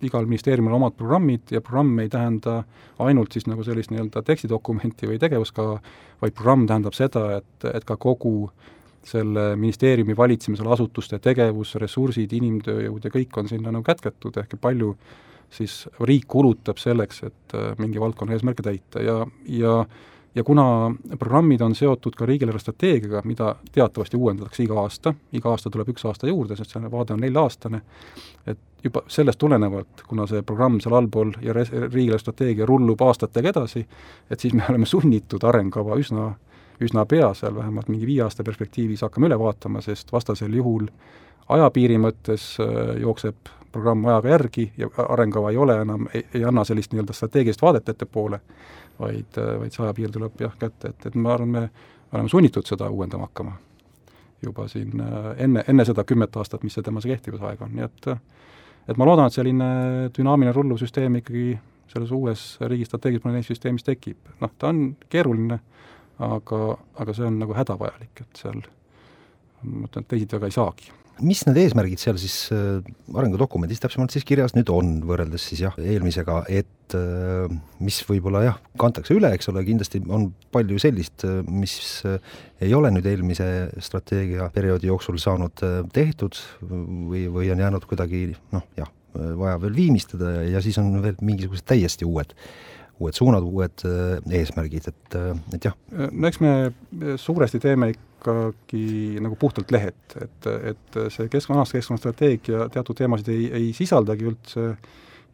igal 0.07 0.27
ministeeriumil 0.29 0.77
omad 0.77 0.97
programmid 0.99 1.53
ja 1.55 1.61
programm 1.65 1.99
ei 2.03 2.09
tähenda 2.13 2.63
ainult 3.05 3.33
siis 3.33 3.47
nagu 3.51 3.65
sellist 3.67 3.93
nii-öelda 3.93 4.23
tekstidokumenti 4.27 5.09
või 5.11 5.21
tegevuskava, 5.23 5.79
vaid 6.23 6.35
programm 6.35 6.67
tähendab 6.71 6.97
seda, 6.97 7.25
et, 7.39 7.69
et 7.73 7.87
ka 7.89 7.97
kogu 8.01 8.51
selle 9.09 9.55
ministeeriumi 9.57 10.17
valitsemisala 10.17 10.75
asutuste 10.75 11.19
tegevus, 11.23 11.75
ressursid, 11.81 12.33
inimtööjõud 12.35 13.07
ja 13.07 13.15
kõik 13.15 13.41
on 13.41 13.49
sinna 13.49 13.73
nagu 13.73 13.87
kätketud, 13.87 14.37
ehk 14.43 14.59
palju 14.61 14.93
siis 15.51 15.87
riik 16.05 16.27
kulutab 16.29 16.81
selleks, 16.81 17.23
et 17.25 17.57
äh, 17.57 17.73
mingi 17.81 18.01
valdkonna 18.01 18.37
eesmärke 18.37 18.65
täita 18.67 19.03
ja, 19.05 19.23
ja 19.49 19.79
ja 20.35 20.45
kuna 20.45 20.95
programmid 21.19 21.61
on 21.61 21.75
seotud 21.75 22.15
ka 22.17 22.27
riigieelarve 22.27 22.61
strateegiaga, 22.61 23.23
mida 23.25 23.55
teatavasti 23.73 24.17
uuendatakse 24.17 24.63
iga 24.63 24.81
aasta, 24.81 25.15
iga 25.33 25.51
aasta 25.51 25.71
tuleb 25.71 25.89
üks 25.95 26.05
aasta 26.07 26.29
juurde, 26.29 26.57
sest 26.57 26.75
see 26.75 26.91
vaade 26.93 27.17
on 27.17 27.23
nelja-aastane, 27.25 27.81
et 28.47 28.59
juba 28.85 29.03
sellest 29.11 29.39
tulenevalt, 29.39 30.05
kuna 30.09 30.27
see 30.31 30.43
programm 30.47 30.79
seal 30.81 30.95
allpool 30.99 31.33
ja 31.43 31.55
res-, 31.57 31.73
riigieelarve 31.73 32.23
strateegia 32.23 32.67
rullub 32.69 33.03
aastatega 33.03 33.55
edasi, 33.55 33.87
et 34.31 34.41
siis 34.41 34.55
me 34.55 34.67
oleme 34.69 34.87
sunnitud 34.87 35.45
arengukava 35.45 35.99
üsna, 35.99 36.31
üsna 36.81 37.07
pea 37.11 37.33
seal 37.35 37.57
vähemalt 37.57 37.89
mingi 37.89 38.07
viie 38.07 38.23
aasta 38.27 38.47
perspektiivis 38.47 39.03
hakkame 39.07 39.31
üle 39.31 39.39
vaatama, 39.39 39.83
sest 39.83 40.13
vastasel 40.13 40.55
juhul 40.55 40.87
ajapiiri 41.49 41.99
mõttes 41.99 42.53
äh, 42.63 42.99
jookseb 43.03 43.51
programm 43.73 44.05
ajaga 44.07 44.29
järgi 44.29 44.73
ja 44.79 44.89
arengukava 45.09 45.51
ei 45.51 45.57
ole 45.57 45.81
enam, 45.83 46.09
ei 46.15 46.45
anna 46.45 46.65
sellist 46.65 46.93
nii-öelda 46.93 47.13
strateegilist 47.13 47.63
vaadet 47.63 47.89
ettepoole, 47.89 48.41
vaid, 48.99 49.39
vaid 49.61 49.73
see 49.73 49.85
ajapiir 49.85 50.13
tuleb 50.15 50.41
jah 50.41 50.55
kätte, 50.59 50.93
et, 50.93 51.07
et 51.07 51.15
ma 51.15 51.35
arvan, 51.35 51.49
me 51.49 51.65
oleme 52.13 52.29
sunnitud 52.29 52.67
seda 52.67 52.91
uuendama 52.91 53.29
hakkama 53.29 53.57
juba 54.43 54.69
siin 54.69 55.01
äh, 55.01 55.33
enne, 55.45 55.65
enne 55.69 55.85
seda 55.85 56.05
kümmet 56.05 56.37
aastat, 56.37 56.63
mis 56.63 56.77
see 56.79 56.87
tema 56.87 57.03
see 57.03 57.13
kehtivusaeg 57.13 57.63
on, 57.63 57.75
nii 57.75 57.87
et 57.89 58.13
et 58.89 58.97
ma 58.97 59.05
loodan, 59.05 59.29
et 59.29 59.37
selline 59.37 59.69
dünaamiline 60.17 60.55
rulluv 60.57 60.79
süsteem 60.81 61.19
ikkagi 61.21 61.59
selles 61.93 62.13
uues 62.15 62.45
riigi 62.71 62.87
strateegilise 62.89 63.25
planeerimise 63.25 63.55
süsteemis 63.55 63.85
tekib. 63.85 64.19
noh, 64.41 64.53
ta 64.59 64.71
on 64.73 64.97
keeruline, 65.11 65.61
aga, 66.25 66.63
aga 67.01 67.17
see 67.17 67.27
on 67.29 67.39
nagu 67.43 67.57
hädavajalik, 67.57 68.25
et 68.25 68.41
seal 68.43 68.63
ma 69.63 69.85
mõtlen, 69.85 70.07
et 70.07 70.09
teisiti 70.09 70.37
väga 70.37 70.49
ei 70.49 70.57
saagi 70.57 70.93
mis 71.25 71.41
need 71.47 71.59
eesmärgid 71.63 72.01
seal 72.03 72.19
siis 72.21 72.37
äh, 72.55 72.79
arengudokumendis 73.17 73.83
täpsemalt 73.83 74.15
siis 74.15 74.27
kirjas 74.29 74.55
nüüd 74.57 74.71
on, 74.73 74.99
võrreldes 75.09 75.49
siis 75.51 75.63
jah, 75.65 75.77
eelmisega, 75.79 76.41
et 76.51 76.97
äh, 76.97 77.49
mis 77.85 78.01
võib-olla 78.09 78.45
jah, 78.47 78.61
kantakse 78.81 79.17
üle, 79.17 79.31
eks 79.37 79.51
ole, 79.53 79.65
kindlasti 79.67 80.03
on 80.05 80.29
palju 80.55 80.79
sellist, 80.83 81.27
äh, 81.29 81.41
mis 81.49 81.79
ei 82.05 82.75
ole 82.77 82.93
nüüd 82.95 83.09
eelmise 83.11 83.49
strateegiaperioodi 83.85 84.91
jooksul 84.91 85.19
saanud 85.23 85.65
tehtud 85.95 86.39
või, 86.63 87.27
või 87.33 87.53
on 87.55 87.65
jäänud 87.65 87.87
kuidagi 87.89 88.29
noh, 88.55 88.67
jah, 88.79 88.91
vaja 89.15 89.59
veel 89.63 89.75
viimistada 89.75 90.39
ja, 90.39 90.49
ja 90.57 90.65
siis 90.65 90.79
on 90.81 90.99
veel 91.03 91.17
mingisugused 91.25 91.67
täiesti 91.67 92.07
uued 92.07 92.35
uued 92.99 93.17
suunad, 93.17 93.47
uued 93.47 93.85
eesmärgid, 94.35 94.89
et, 94.91 95.19
et 95.55 95.67
jah. 95.69 95.75
no 96.11 96.29
eks 96.29 96.41
me 96.43 96.53
suuresti 97.21 97.61
teeme 97.63 97.93
ikkagi 97.95 99.21
nagu 99.23 99.37
puhtalt 99.39 99.71
lehed, 99.71 99.99
et, 100.21 100.49
et 100.73 100.99
see 101.15 101.29
keskkonna, 101.31 101.63
tänase 101.63 101.79
keskkonnastrateegia 101.79 102.69
teatud 102.75 102.99
teemasid 102.99 103.31
ei, 103.35 103.45
ei 103.55 103.69
sisaldagi 103.77 104.27
üldse 104.27 104.65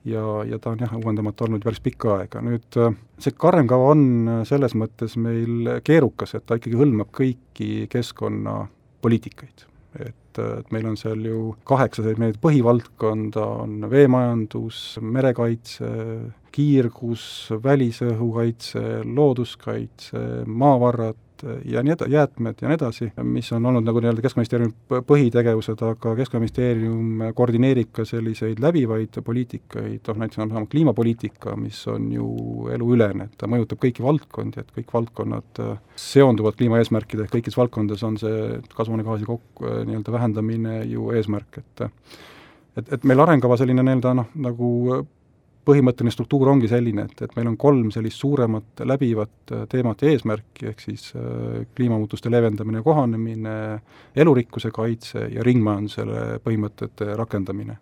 ja, 0.05 0.25
ja 0.49 0.59
ta 0.61 0.75
on 0.75 0.83
jah, 0.85 0.93
uuendamata 0.99 1.47
olnud 1.47 1.65
päris 1.65 1.81
pikka 1.85 2.19
aega. 2.19 2.43
nüüd 2.45 2.81
see 3.23 3.37
arengukava 3.49 3.93
on 3.95 4.05
selles 4.49 4.77
mõttes 4.79 5.17
meil 5.21 5.79
keerukas, 5.87 6.37
et 6.37 6.47
ta 6.47 6.59
ikkagi 6.61 6.79
hõlmab 6.81 7.13
kõiki 7.15 7.87
keskkonnapoliitikaid. 7.93 9.67
et, 10.05 10.17
et 10.43 10.73
meil 10.75 10.87
on 10.91 10.97
seal 10.99 11.25
ju 11.25 11.41
kaheksa 11.69 12.05
selline 12.05 12.33
põhivaldkonda, 12.43 13.45
on 13.65 13.89
veemajandus, 13.91 14.81
merekaitse, 15.01 15.91
kiirgus, 16.55 17.27
välisõhukaitse, 17.65 18.85
looduskaitse, 19.05 20.25
maavarad, 20.47 21.19
ja 21.65 21.83
nii 21.83 21.95
eda-, 21.95 22.09
jäätmed 22.11 22.61
ja 22.63 22.69
nii 22.69 22.79
edasi, 22.79 23.09
mis 23.27 23.51
on 23.53 23.67
olnud 23.67 23.87
nagu 23.87 24.01
nii-öelda 24.03 24.23
Keskkonnaministeeriumi 24.25 25.03
põhitegevused, 25.09 25.81
aga 25.87 26.15
Keskkonnaministeerium 26.21 27.25
koordineerib 27.37 27.91
ka 27.97 28.07
selliseid 28.09 28.63
läbivaid 28.63 29.19
poliitikaid, 29.25 30.03
noh 30.09 30.21
näiteks 30.23 30.43
on 30.45 30.69
kliimapoliitika, 30.71 31.57
mis 31.61 31.81
on 31.91 32.11
ju 32.13 32.29
eluülene, 32.75 33.29
et 33.29 33.39
ta 33.41 33.49
mõjutab 33.51 33.83
kõiki 33.85 34.05
valdkondi, 34.05 34.63
et 34.63 34.71
kõik 34.79 34.95
valdkonnad 34.95 35.63
äh, 35.65 35.75
seonduvad 36.01 36.59
kliimaeesmärkidega, 36.61 37.33
kõikides 37.33 37.59
valdkondades 37.59 38.07
on 38.07 38.21
see 38.21 38.61
kasvuhoonegaasi 38.77 39.29
kok-, 39.29 39.65
äh, 39.65 39.83
nii-öelda 39.89 40.15
vähendamine 40.15 40.79
ju 40.91 41.11
eesmärk, 41.17 41.61
et 41.63 41.89
et, 42.75 42.89
et 42.93 43.05
meil 43.07 43.21
arengukava 43.23 43.59
selline 43.61 43.85
nii-öelda 43.87 44.15
noh, 44.19 44.33
nagu 44.47 44.71
põhimõtteline 45.65 46.13
struktuur 46.13 46.51
ongi 46.53 46.69
selline, 46.71 47.07
et, 47.09 47.25
et 47.25 47.33
meil 47.39 47.49
on 47.51 47.57
kolm 47.61 47.91
sellist 47.95 48.21
suuremat 48.21 48.85
läbivat 48.87 49.53
äh, 49.53 49.65
teemat 49.71 50.05
ja 50.05 50.13
eesmärki, 50.13 50.69
ehk 50.71 50.85
siis 50.85 51.09
äh, 51.17 51.65
kliimamuutuste 51.77 52.33
leevendamine 52.33 52.83
ja 52.83 52.87
kohanemine, 52.87 53.57
elurikkuse 54.17 54.71
kaitse 54.75 55.27
ja 55.33 55.45
ringmajandusele 55.47 56.41
põhimõtete 56.45 57.15
rakendamine. 57.21 57.79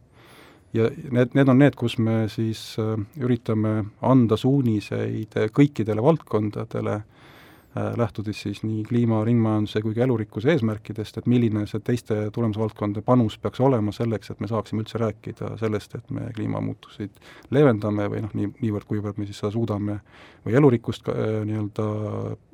ja 0.73 0.89
need, 1.11 1.35
need 1.37 1.49
on 1.49 1.59
need, 1.59 1.75
kus 1.77 1.99
me 1.99 2.27
siis 2.33 2.77
äh, 2.81 2.95
üritame 3.21 3.75
anda 4.01 4.39
suuniseid 4.41 5.37
kõikidele 5.53 6.03
valdkondadele 6.03 7.03
lähtudes 7.73 8.43
siis 8.43 8.61
nii 8.67 8.83
kliima, 8.85 9.23
ringmajanduse 9.25 9.81
kui 9.81 9.95
ka 9.97 10.03
elurikkuse 10.05 10.51
eesmärkidest, 10.53 11.17
et 11.19 11.29
milline 11.31 11.65
see 11.71 11.81
teiste 11.81 12.19
tulemusvaldkondade 12.35 13.05
panus 13.07 13.39
peaks 13.41 13.63
olema 13.65 13.95
selleks, 13.97 14.33
et 14.33 14.43
me 14.45 14.49
saaksime 14.51 14.85
üldse 14.85 15.01
rääkida 15.01 15.55
sellest, 15.61 15.95
et 15.97 16.11
me 16.13 16.27
kliimamuutuseid 16.37 17.17
leevendame 17.55 18.11
või 18.13 18.21
noh, 18.27 18.35
nii, 18.37 18.51
niivõrd, 18.61 18.89
kuivõrd 18.91 19.21
me 19.21 19.29
siis 19.29 19.41
seda 19.41 19.55
suudame, 19.55 20.01
või 20.45 20.57
elurikkust 20.61 21.09
äh, 21.09 21.39
nii-öelda 21.49 21.87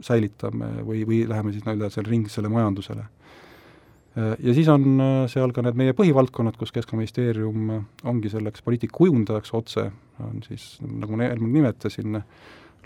säilitame 0.06 0.70
või, 0.86 1.02
või 1.08 1.24
läheme 1.30 1.54
siis 1.56 1.66
nii-öelda 1.66 1.90
selle 1.94 2.14
ringlisele 2.14 2.52
majandusele. 2.54 3.08
Äh, 3.08 4.36
ja 4.38 4.54
siis 4.54 4.70
on 4.70 5.02
seal 5.34 5.56
ka 5.56 5.66
need 5.66 5.82
meie 5.82 5.98
põhivaldkonnad, 5.98 6.60
kus 6.60 6.70
Keskkonnaministeerium 6.78 7.74
ongi 8.06 8.30
selleks 8.30 8.62
poliitika 8.62 9.00
kujundajaks 9.00 9.54
otse, 9.58 9.88
on 10.22 10.46
siis, 10.46 10.76
nagu 10.86 11.18
ma 11.18 11.26
eelmine 11.26 11.58
nimetasin, 11.58 12.22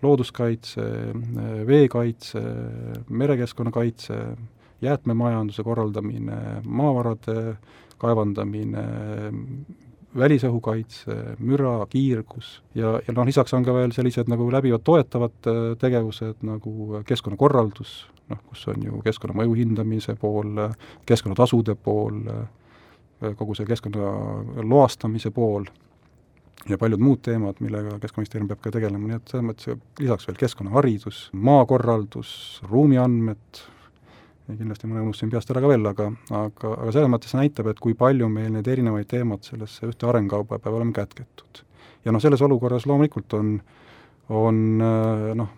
looduskaitse, 0.03 0.83
veekaitse, 1.67 2.43
merekeskkonna 3.09 3.71
kaitse, 3.71 4.19
jäätmemajanduse 4.83 5.63
korraldamine, 5.63 6.39
maavarade 6.65 7.57
kaevandamine, 8.03 8.83
välisõhukaitse, 10.19 11.15
müra, 11.41 11.75
kiirgus 11.91 12.59
ja, 12.77 12.99
ja 13.07 13.15
noh, 13.15 13.27
lisaks 13.27 13.55
on 13.57 13.65
ka 13.65 13.75
veel 13.75 13.95
sellised 13.97 14.29
nagu 14.29 14.49
läbivad 14.53 14.85
toetavad 14.85 15.49
äh, 15.49 15.61
tegevused 15.81 16.43
nagu 16.45 17.03
keskkonnakorraldus, 17.09 17.95
noh, 18.29 18.43
kus 18.51 18.67
on 18.69 18.85
ju 18.85 19.01
keskkonnamõju 19.07 19.57
hindamise 19.57 20.17
pool, 20.21 20.59
keskkonnatasude 21.09 21.79
pool, 21.81 22.21
äh, 22.29 23.33
kogu 23.39 23.57
see 23.57 23.69
keskkonna 23.71 24.65
loastamise 24.69 25.33
pool 25.33 25.65
ja 26.69 26.79
paljud 26.79 27.03
muud 27.03 27.23
teemad, 27.25 27.59
millega 27.65 27.99
Keskkonnaministeerium 28.03 28.49
peab 28.51 28.63
ka 28.63 28.73
tegelema, 28.75 29.09
nii 29.09 29.19
et 29.19 29.33
selles 29.33 29.47
mõttes 29.47 29.79
lisaks 30.01 30.29
veel 30.29 30.39
keskkonnaharidus, 30.41 31.23
maakorraldus, 31.49 32.33
ruumiandmed, 32.71 33.63
kindlasti 34.53 34.91
mõne 34.91 35.05
unustasin 35.07 35.33
peast 35.33 35.51
ära 35.55 35.63
ka 35.65 35.71
veel, 35.71 35.87
aga, 35.89 36.09
aga, 36.31 36.73
aga 36.77 36.95
selles 36.95 37.11
mõttes 37.11 37.33
see 37.33 37.41
näitab, 37.41 37.71
et 37.73 37.83
kui 37.83 37.97
palju 37.99 38.29
meil 38.31 38.53
neid 38.55 38.69
erinevaid 38.69 39.09
teemad 39.11 39.47
sellesse 39.47 39.89
ühte 39.89 40.09
arengukauba 40.09 40.61
peab 40.63 40.79
olema 40.79 40.95
kätketud. 41.01 41.63
ja 42.05 42.13
noh, 42.13 42.23
selles 42.23 42.43
olukorras 42.43 42.87
loomulikult 42.87 43.39
on 43.39 43.57
on 44.33 44.79
noh, 44.79 45.49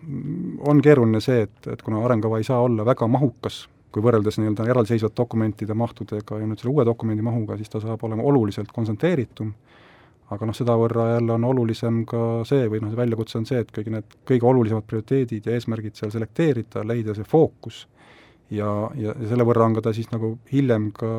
on 0.67 0.81
keeruline 0.83 1.21
see, 1.21 1.45
et, 1.45 1.67
et 1.71 1.81
kuna 1.85 2.01
arengukava 2.05 2.41
ei 2.41 2.47
saa 2.47 2.59
olla 2.65 2.85
väga 2.85 3.07
mahukas, 3.07 3.65
kui 3.93 4.03
võrreldes 4.03 4.39
nii-öelda 4.41 4.65
eraldiseisvate 4.67 5.15
dokumentide 5.21 5.77
mahtudega 5.77 6.41
ja 6.41 6.47
nüüd 6.49 6.59
selle 6.59 6.73
uue 6.73 6.85
dokumendi 6.87 7.23
mahuga, 7.23 7.55
siis 7.59 7.71
ta 7.71 7.79
saab 7.83 8.03
olema 8.03 8.25
oluliselt 8.27 8.73
kontsentreeritum 8.75 9.53
aga 10.33 10.47
noh, 10.49 10.57
sedavõrra 10.57 11.09
jälle 11.15 11.35
on 11.35 11.43
olulisem 11.51 12.03
ka 12.09 12.19
see, 12.49 12.65
või 12.71 12.81
noh, 12.81 12.91
see 12.93 13.01
väljakutse 13.01 13.39
on 13.41 13.49
see, 13.49 13.61
et 13.61 13.73
kõigi 13.73 13.93
need 13.93 14.15
kõige 14.25 14.47
olulisemad 14.49 14.87
prioriteedid 14.89 15.45
ja 15.45 15.57
eesmärgid 15.57 15.97
seal 15.99 16.13
selekteerida, 16.13 16.85
leida 16.87 17.13
see 17.17 17.27
fookus 17.29 17.83
ja, 18.49 18.69
ja, 18.97 19.13
ja 19.13 19.29
selle 19.29 19.45
võrra 19.45 19.67
on 19.69 19.77
ka 19.77 19.85
ta 19.85 19.93
siis 19.95 20.09
nagu 20.13 20.35
hiljem 20.51 20.89
ka 20.95 21.11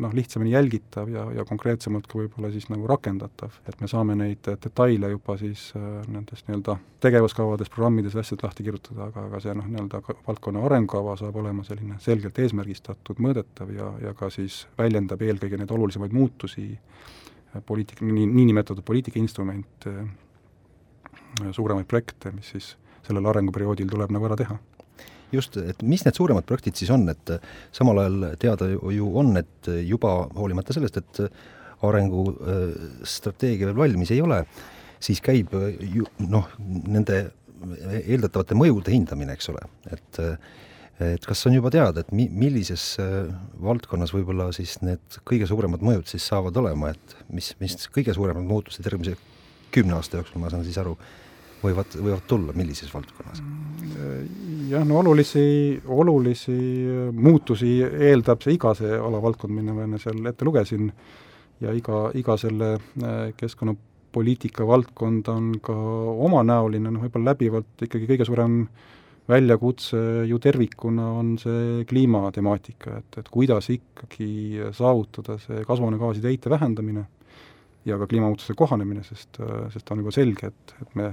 noh, 0.00 0.14
lihtsamini 0.16 0.54
jälgitav 0.54 1.10
ja, 1.12 1.26
ja 1.36 1.44
konkreetsemalt 1.46 2.08
ka 2.10 2.18
võib-olla 2.18 2.50
siis 2.50 2.66
nagu 2.72 2.88
rakendatav, 2.88 3.54
et 3.68 3.78
me 3.82 3.88
saame 3.90 4.16
neid 4.18 4.48
detaile 4.48 5.12
juba 5.12 5.36
siis 5.38 5.68
äh, 5.76 5.86
nendes 6.10 6.42
nii-öelda 6.48 6.78
tegevuskavades, 7.04 7.70
programmides, 7.70 8.16
asjades 8.16 8.48
lahti 8.48 8.66
kirjutada, 8.66 9.10
aga, 9.10 9.28
aga 9.28 9.42
see 9.44 9.54
noh, 9.58 9.70
nii-öelda 9.70 10.02
valdkonna 10.26 10.64
arengukava 10.66 11.14
saab 11.20 11.38
olema 11.42 11.66
selline 11.68 12.00
selgelt 12.02 12.38
eesmärgistatud, 12.42 13.22
mõõdetav 13.22 13.70
ja, 13.76 13.92
ja 14.08 14.14
ka 14.18 14.32
siis 14.34 14.64
väljendab 14.78 15.22
eelkõige 15.26 15.60
neid 15.60 15.74
olulisemaid 15.76 16.16
muutusi 16.16 16.70
äh, 16.72 17.19
poliitika, 17.66 18.04
nii, 18.06 18.26
niinimetatud 18.30 18.84
poliitikainstrumente, 18.86 19.94
äh, 20.00 21.50
suuremaid 21.56 21.88
projekte, 21.90 22.32
mis 22.34 22.52
siis 22.54 22.74
sellel 23.06 23.26
arenguperioodil 23.32 23.88
tuleb 23.90 24.12
nagu 24.14 24.28
ära 24.28 24.38
teha. 24.38 24.58
Just, 25.30 25.56
et 25.62 25.82
mis 25.86 26.02
need 26.02 26.16
suuremad 26.16 26.46
projektid 26.46 26.78
siis 26.78 26.90
on, 26.90 27.06
et 27.12 27.30
samal 27.74 28.00
ajal 28.02 28.24
teada 28.42 28.66
ju 28.66 29.10
on, 29.20 29.36
et 29.38 29.68
juba 29.86 30.16
hoolimata 30.34 30.74
sellest, 30.74 30.98
et 30.98 31.20
arengustrateegia 31.86 33.68
veel 33.70 33.78
valmis 33.78 34.10
ei 34.10 34.22
ole, 34.24 34.40
siis 35.00 35.22
käib 35.24 35.54
ju 35.54 36.08
noh, 36.26 36.50
nende 36.58 37.22
eeldatavate 38.00 38.58
mõjude 38.58 38.92
hindamine, 38.92 39.36
eks 39.36 39.52
ole, 39.52 39.62
et 39.94 40.20
et 41.00 41.24
kas 41.26 41.46
on 41.48 41.56
juba 41.56 41.72
teada, 41.72 42.04
et 42.04 42.12
mi-, 42.16 42.28
millises 42.32 42.84
valdkonnas 43.62 44.12
võib-olla 44.14 44.50
siis 44.56 44.76
need 44.84 45.20
kõige 45.28 45.48
suuremad 45.48 45.84
mõjud 45.84 46.10
siis 46.10 46.26
saavad 46.28 46.56
olema, 46.60 46.92
et 46.94 47.16
mis, 47.32 47.54
mis 47.62 47.76
kõige 47.92 48.14
suuremad 48.16 48.44
muutused 48.46 48.84
järgmise 48.86 49.16
kümne 49.74 49.96
aasta 49.96 50.20
jooksul, 50.20 50.42
ma 50.42 50.50
saan 50.52 50.66
siis 50.66 50.78
aru, 50.82 50.96
võivad, 51.62 51.96
võivad 51.96 52.26
tulla, 52.28 52.54
millises 52.56 52.92
valdkonnas? 52.92 53.42
jah, 54.70 54.84
no 54.86 55.00
olulisi, 55.00 55.80
olulisi 55.90 56.56
muutusi 57.12 57.80
eeldab 57.82 58.42
see 58.44 58.54
iga 58.56 58.74
see 58.78 58.92
alavaldkond, 58.96 59.52
mille 59.54 59.74
ma 59.76 59.84
enne 59.86 59.98
seal 60.00 60.24
ette 60.30 60.46
lugesin, 60.46 60.90
ja 61.60 61.74
iga, 61.76 62.08
iga 62.16 62.36
selle 62.40 62.72
äh, 62.76 63.18
keskkonnapoliitika 63.36 64.66
valdkond 64.66 65.28
on 65.32 65.52
ka 65.64 65.74
omanäoline, 66.28 66.92
noh 66.92 67.04
võib-olla 67.04 67.34
läbivalt 67.34 67.86
ikkagi 67.86 68.08
kõige 68.14 68.28
suurem 68.28 68.62
väljakutse 69.30 70.00
ju 70.28 70.38
tervikuna 70.42 71.06
on 71.20 71.28
see 71.40 71.84
kliimatemaatika, 71.88 72.98
et, 72.98 73.10
et 73.22 73.28
kuidas 73.32 73.70
ikkagi 73.72 74.30
saavutada 74.76 75.38
see 75.42 75.64
kasvuhoonegaaside 75.66 76.32
heite 76.32 76.48
vähendamine 76.52 77.04
ja 77.88 77.94
ka 77.98 78.04
kliimamuutuse 78.10 78.54
kohanemine, 78.58 79.02
sest, 79.06 79.32
sest 79.72 79.90
on 79.90 79.98
juba 80.02 80.12
selge, 80.14 80.44
et, 80.50 80.74
et 80.82 80.90
me 80.98 81.06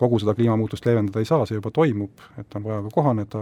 kogu 0.00 0.16
seda 0.20 0.34
kliimamuutust 0.34 0.86
leevendada 0.88 1.20
ei 1.20 1.28
saa, 1.28 1.46
see 1.46 1.58
juba 1.60 1.70
toimub, 1.74 2.10
et 2.40 2.56
on 2.56 2.62
vaja 2.64 2.80
ka 2.86 2.90
kohaneda, 2.94 3.40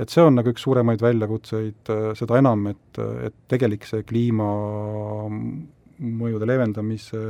et 0.00 0.08
see 0.12 0.24
on 0.24 0.34
nagu 0.36 0.48
üks 0.52 0.62
suuremaid 0.66 1.00
väljakutseid, 1.02 1.82
seda 2.18 2.38
enam, 2.40 2.60
et, 2.70 2.90
et 3.26 3.36
tegelik 3.50 3.84
see 3.88 4.02
kliimamõjude 4.08 6.46
leevendamise 6.48 7.20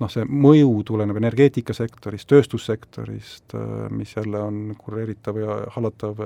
noh, 0.00 0.10
see 0.12 0.26
mõju 0.28 0.82
tuleneb 0.86 1.18
energeetikasektorist, 1.20 2.28
tööstussektorist, 2.28 3.56
mis 3.96 4.16
jälle 4.16 4.42
on 4.44 4.58
kureeritav 4.78 5.38
ja 5.40 5.60
hallatav 5.76 6.20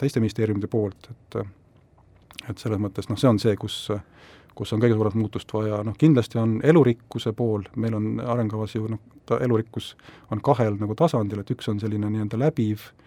teiste 0.00 0.22
ministeeriumide 0.24 0.70
poolt, 0.70 1.10
et 1.10 1.44
et 2.44 2.60
selles 2.60 2.80
mõttes 2.82 3.08
noh, 3.08 3.16
see 3.16 3.30
on 3.30 3.38
see, 3.40 3.56
kus 3.56 3.86
kus 4.54 4.70
on 4.72 4.82
kõige 4.82 4.94
suuremat 4.94 5.16
muutust 5.18 5.50
vaja, 5.50 5.80
noh 5.82 5.96
kindlasti 5.98 6.38
on 6.38 6.58
elurikkuse 6.62 7.32
pool, 7.34 7.64
meil 7.80 7.96
on 7.96 8.20
arengukavas 8.20 8.76
ju 8.76 8.86
noh, 8.86 9.00
ta 9.26 9.40
elurikkus 9.42 9.94
on 10.30 10.42
kahel 10.44 10.76
nagu 10.78 10.94
tasandil, 10.94 11.40
et 11.40 11.50
üks 11.50 11.66
on 11.72 11.80
selline 11.82 12.10
nii-öelda 12.12 12.38
läbiv 12.38 12.84
äh, 12.84 13.03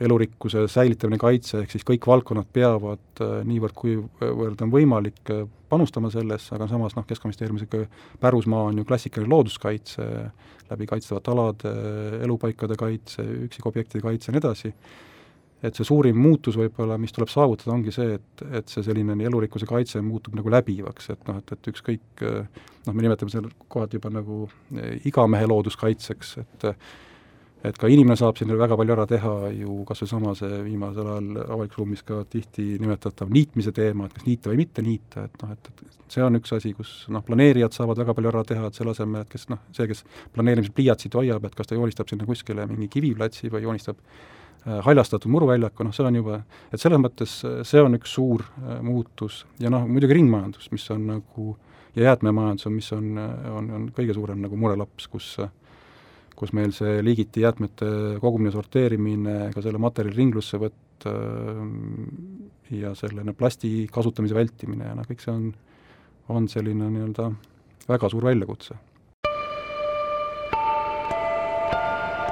elurikkuse 0.00 0.64
säilitamine, 0.68 1.18
kaitse, 1.20 1.58
ehk 1.60 1.74
siis 1.74 1.84
kõik 1.84 2.06
valdkonnad 2.08 2.48
peavad 2.52 3.20
äh, 3.20 3.40
niivõrd, 3.44 3.74
kuivõrd 3.76 4.62
on 4.64 4.72
võimalik 4.72 5.32
äh, 5.34 5.42
panustama 5.68 6.08
sellesse, 6.12 6.54
aga 6.56 6.68
samas 6.70 6.96
noh, 6.96 7.04
Keskkonnaministeeriumi 7.08 7.60
niisugune 7.60 8.16
pärusmaa 8.22 8.70
on 8.70 8.80
ju 8.80 8.86
klassikaline 8.88 9.28
looduskaitse, 9.30 10.06
läbi 10.70 10.88
kaitstavate 10.88 11.34
alade, 11.34 11.74
elupaikade 12.24 12.78
kaitse, 12.80 13.26
üksikobjektide 13.44 14.02
kaitse 14.06 14.30
ja 14.30 14.34
nii 14.34 14.42
edasi, 14.42 14.72
et 15.60 15.76
see 15.76 15.84
suurim 15.84 16.16
muutus 16.16 16.56
võib-olla, 16.56 16.96
mis 16.98 17.12
tuleb 17.12 17.28
saavutada, 17.28 17.74
ongi 17.74 17.92
see, 17.92 18.16
et, 18.16 18.44
et 18.56 18.72
see 18.72 18.86
selline 18.86 19.18
elurikkuse 19.28 19.68
kaitse 19.68 20.00
muutub 20.00 20.38
nagu 20.38 20.52
läbivaks, 20.56 21.12
et 21.12 21.28
noh, 21.28 21.42
et, 21.42 21.54
et 21.58 21.70
ükskõik 21.74 22.24
noh, 22.24 22.94
me 22.94 23.04
nimetame 23.04 23.36
seda 23.36 23.52
kohati 23.68 24.00
juba 24.00 24.14
nagu 24.16 24.46
eh, 24.78 24.96
igamehe 25.10 25.50
looduskaitseks, 25.50 26.34
et 26.40 26.68
et 27.64 27.76
ka 27.78 27.90
inimene 27.92 28.16
saab 28.16 28.38
siin 28.38 28.52
väga 28.56 28.76
palju 28.80 28.94
ära 28.96 29.06
teha 29.10 29.34
ju 29.52 29.82
kas 29.88 30.04
või 30.04 30.10
sama 30.12 30.34
see 30.38 30.62
viimasel 30.64 31.12
ajal 31.12 31.42
avalikus 31.44 31.80
ruumis 31.82 32.02
ka 32.06 32.22
tihti 32.30 32.66
nimetatav 32.80 33.32
niitmise 33.32 33.72
teema, 33.76 34.06
et 34.08 34.16
kas 34.16 34.26
niita 34.28 34.52
või 34.52 34.62
mitte 34.62 34.84
niita, 34.86 35.28
et 35.28 35.44
noh, 35.44 35.54
et, 35.56 35.70
et 35.74 36.12
see 36.16 36.24
on 36.24 36.40
üks 36.40 36.56
asi, 36.56 36.74
kus 36.76 36.94
noh, 37.12 37.24
planeerijad 37.26 37.76
saavad 37.76 38.00
väga 38.00 38.16
palju 38.16 38.32
ära 38.32 38.44
teha, 38.48 38.66
et 38.70 38.80
selle 38.80 38.96
asemel, 38.96 39.26
et 39.26 39.32
kes 39.32 39.48
noh, 39.52 39.62
see, 39.76 39.88
kes 39.90 40.04
planeerimisel 40.34 40.76
pliiatsit 40.76 41.16
hoiab, 41.20 41.46
et 41.46 41.56
kas 41.58 41.70
ta 41.70 41.78
joonistab 41.78 42.08
sinna 42.10 42.28
kuskile 42.28 42.68
mingi 42.70 42.88
kiviplatsi 42.96 43.52
või 43.52 43.66
joonistab 43.68 44.00
Äh, 44.66 44.82
haljastatud 44.84 45.32
muruväljaku, 45.32 45.86
noh 45.86 45.94
see 45.96 46.04
on 46.04 46.16
juba, 46.18 46.34
et 46.68 46.82
selles 46.82 47.00
mõttes 47.00 47.38
äh, 47.48 47.62
see 47.64 47.80
on 47.80 47.96
üks 47.96 48.12
suur 48.12 48.42
äh, 48.44 48.82
muutus. 48.84 49.46
Ja 49.62 49.70
noh, 49.72 49.86
muidugi 49.88 50.18
ringmajandus, 50.18 50.66
mis 50.74 50.84
on 50.92 51.06
nagu, 51.08 51.54
ja 51.96 52.10
jäätmemajandus 52.10 52.68
on, 52.68 52.74
mis 52.76 52.90
on, 52.92 53.06
on, 53.54 53.70
on 53.78 53.86
kõige 53.96 54.12
suurem 54.18 54.42
nagu 54.44 54.58
murelaps, 54.60 55.08
kus 55.08 55.30
kus 56.40 56.54
meil 56.56 56.72
see 56.72 57.00
liigiti 57.04 57.44
jäätmete 57.44 57.86
kogumine, 58.22 58.52
sorteerimine, 58.54 59.50
ka 59.54 59.60
selle 59.64 59.80
materjali 59.82 60.16
ringlussevõtt 60.16 61.08
ja 62.80 62.94
selle 62.96 63.34
plasti 63.36 63.88
kasutamise 63.92 64.36
vältimine 64.36 64.88
ja 64.88 64.96
noh, 64.96 65.08
kõik 65.08 65.24
see 65.24 65.32
on, 65.32 65.50
on 66.32 66.48
selline 66.48 66.88
nii-öelda 66.92 67.32
väga 67.88 68.12
suur 68.12 68.30
väljakutse. 68.30 68.78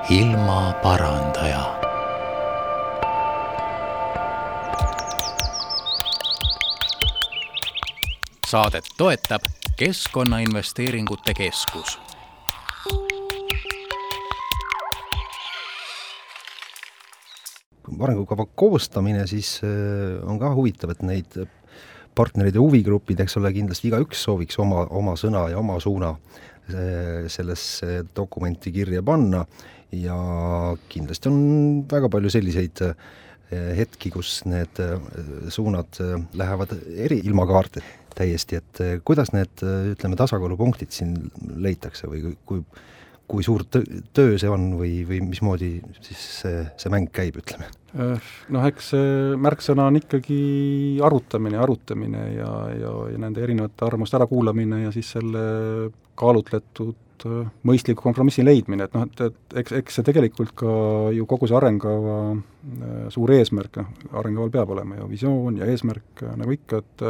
ilmaparandaja 0.09 1.79
saadet 8.49 8.85
toetab 8.97 9.43
Keskkonnainvesteeringute 9.77 11.35
Keskus. 11.35 11.99
Arengukava 18.05 18.47
koostamine 18.59 19.27
siis 19.31 19.59
äh, 19.67 20.19
on 20.29 20.39
ka 20.41 20.53
huvitav, 20.57 20.95
et 20.95 21.05
neid 21.07 21.39
partnerid 22.19 22.57
ja 22.57 22.63
huvigrupid, 22.63 23.21
eks 23.23 23.39
ole, 23.39 23.53
kindlasti 23.55 23.91
igaüks 23.91 24.25
sooviks 24.27 24.59
oma, 24.63 24.85
oma 24.99 25.15
sõna 25.19 25.47
ja 25.53 25.61
oma 25.61 25.79
suuna 25.83 26.15
äh, 26.15 27.29
sellesse 27.31 28.03
dokumenti 28.17 28.75
kirja 28.75 29.05
panna. 29.07 29.45
Ja 29.89 30.19
kindlasti 30.93 31.31
on 31.31 31.39
väga 31.89 32.11
palju 32.13 32.29
selliseid 32.33 32.83
äh, 32.85 33.07
hetki, 33.79 34.11
kus 34.13 34.43
need 34.45 34.77
suunad 35.49 35.97
lähevad 36.37 36.75
eri 37.01 37.23
ilmakaarte 37.25 37.81
täiesti, 38.19 38.59
et 38.59 38.81
kuidas 39.09 39.31
need, 39.33 39.63
ütleme, 39.95 40.19
tasakaalupunktid 40.21 40.93
siin 40.93 41.15
leitakse 41.57 42.11
või 42.11 42.21
kui, 42.27 42.35
kui 42.45 42.83
suur 43.45 43.65
töö 43.69 44.39
see 44.41 44.51
on 44.51 44.71
või, 44.79 45.03
või 45.09 45.21
mismoodi 45.29 45.77
siis 46.01 46.23
see, 46.43 46.63
see 46.81 46.93
mäng 46.93 47.11
käib, 47.15 47.39
ütleme? 47.43 47.69
Äh, 47.97 48.31
noh, 48.53 48.65
eks 48.69 48.93
see 48.93 49.35
märksõna 49.41 49.89
on 49.89 49.97
ikkagi 50.01 50.39
arutamine, 51.05 51.57
arutamine 51.63 52.25
ja, 52.35 52.53
ja, 52.77 52.95
ja 53.15 53.21
nende 53.21 53.41
erinevate 53.45 53.87
arvamuste 53.87 54.19
ärakuulamine 54.19 54.83
ja 54.83 54.93
siis 54.93 55.15
selle 55.17 55.45
kaalutletud 56.19 57.25
äh, 57.25 57.49
mõistliku 57.69 58.05
kompromissi 58.05 58.45
leidmine, 58.45 58.85
et 58.89 58.97
noh, 58.97 59.09
et, 59.09 59.25
et 59.31 59.59
eks, 59.63 59.77
eks 59.81 59.99
see 59.99 60.09
tegelikult 60.11 60.53
ka 60.59 60.77
ju 61.17 61.25
kogu 61.31 61.49
see 61.49 61.57
arengukava 61.57 62.19
äh, 62.37 63.03
suur 63.15 63.33
eesmärk, 63.39 63.81
noh, 63.81 63.93
arengukaval 64.21 64.55
peab 64.59 64.77
olema 64.77 65.01
ju 65.01 65.11
visioon 65.15 65.61
ja 65.63 65.69
eesmärk 65.73 66.27
nagu 66.37 66.57
ikka, 66.59 66.85
et 66.85 67.09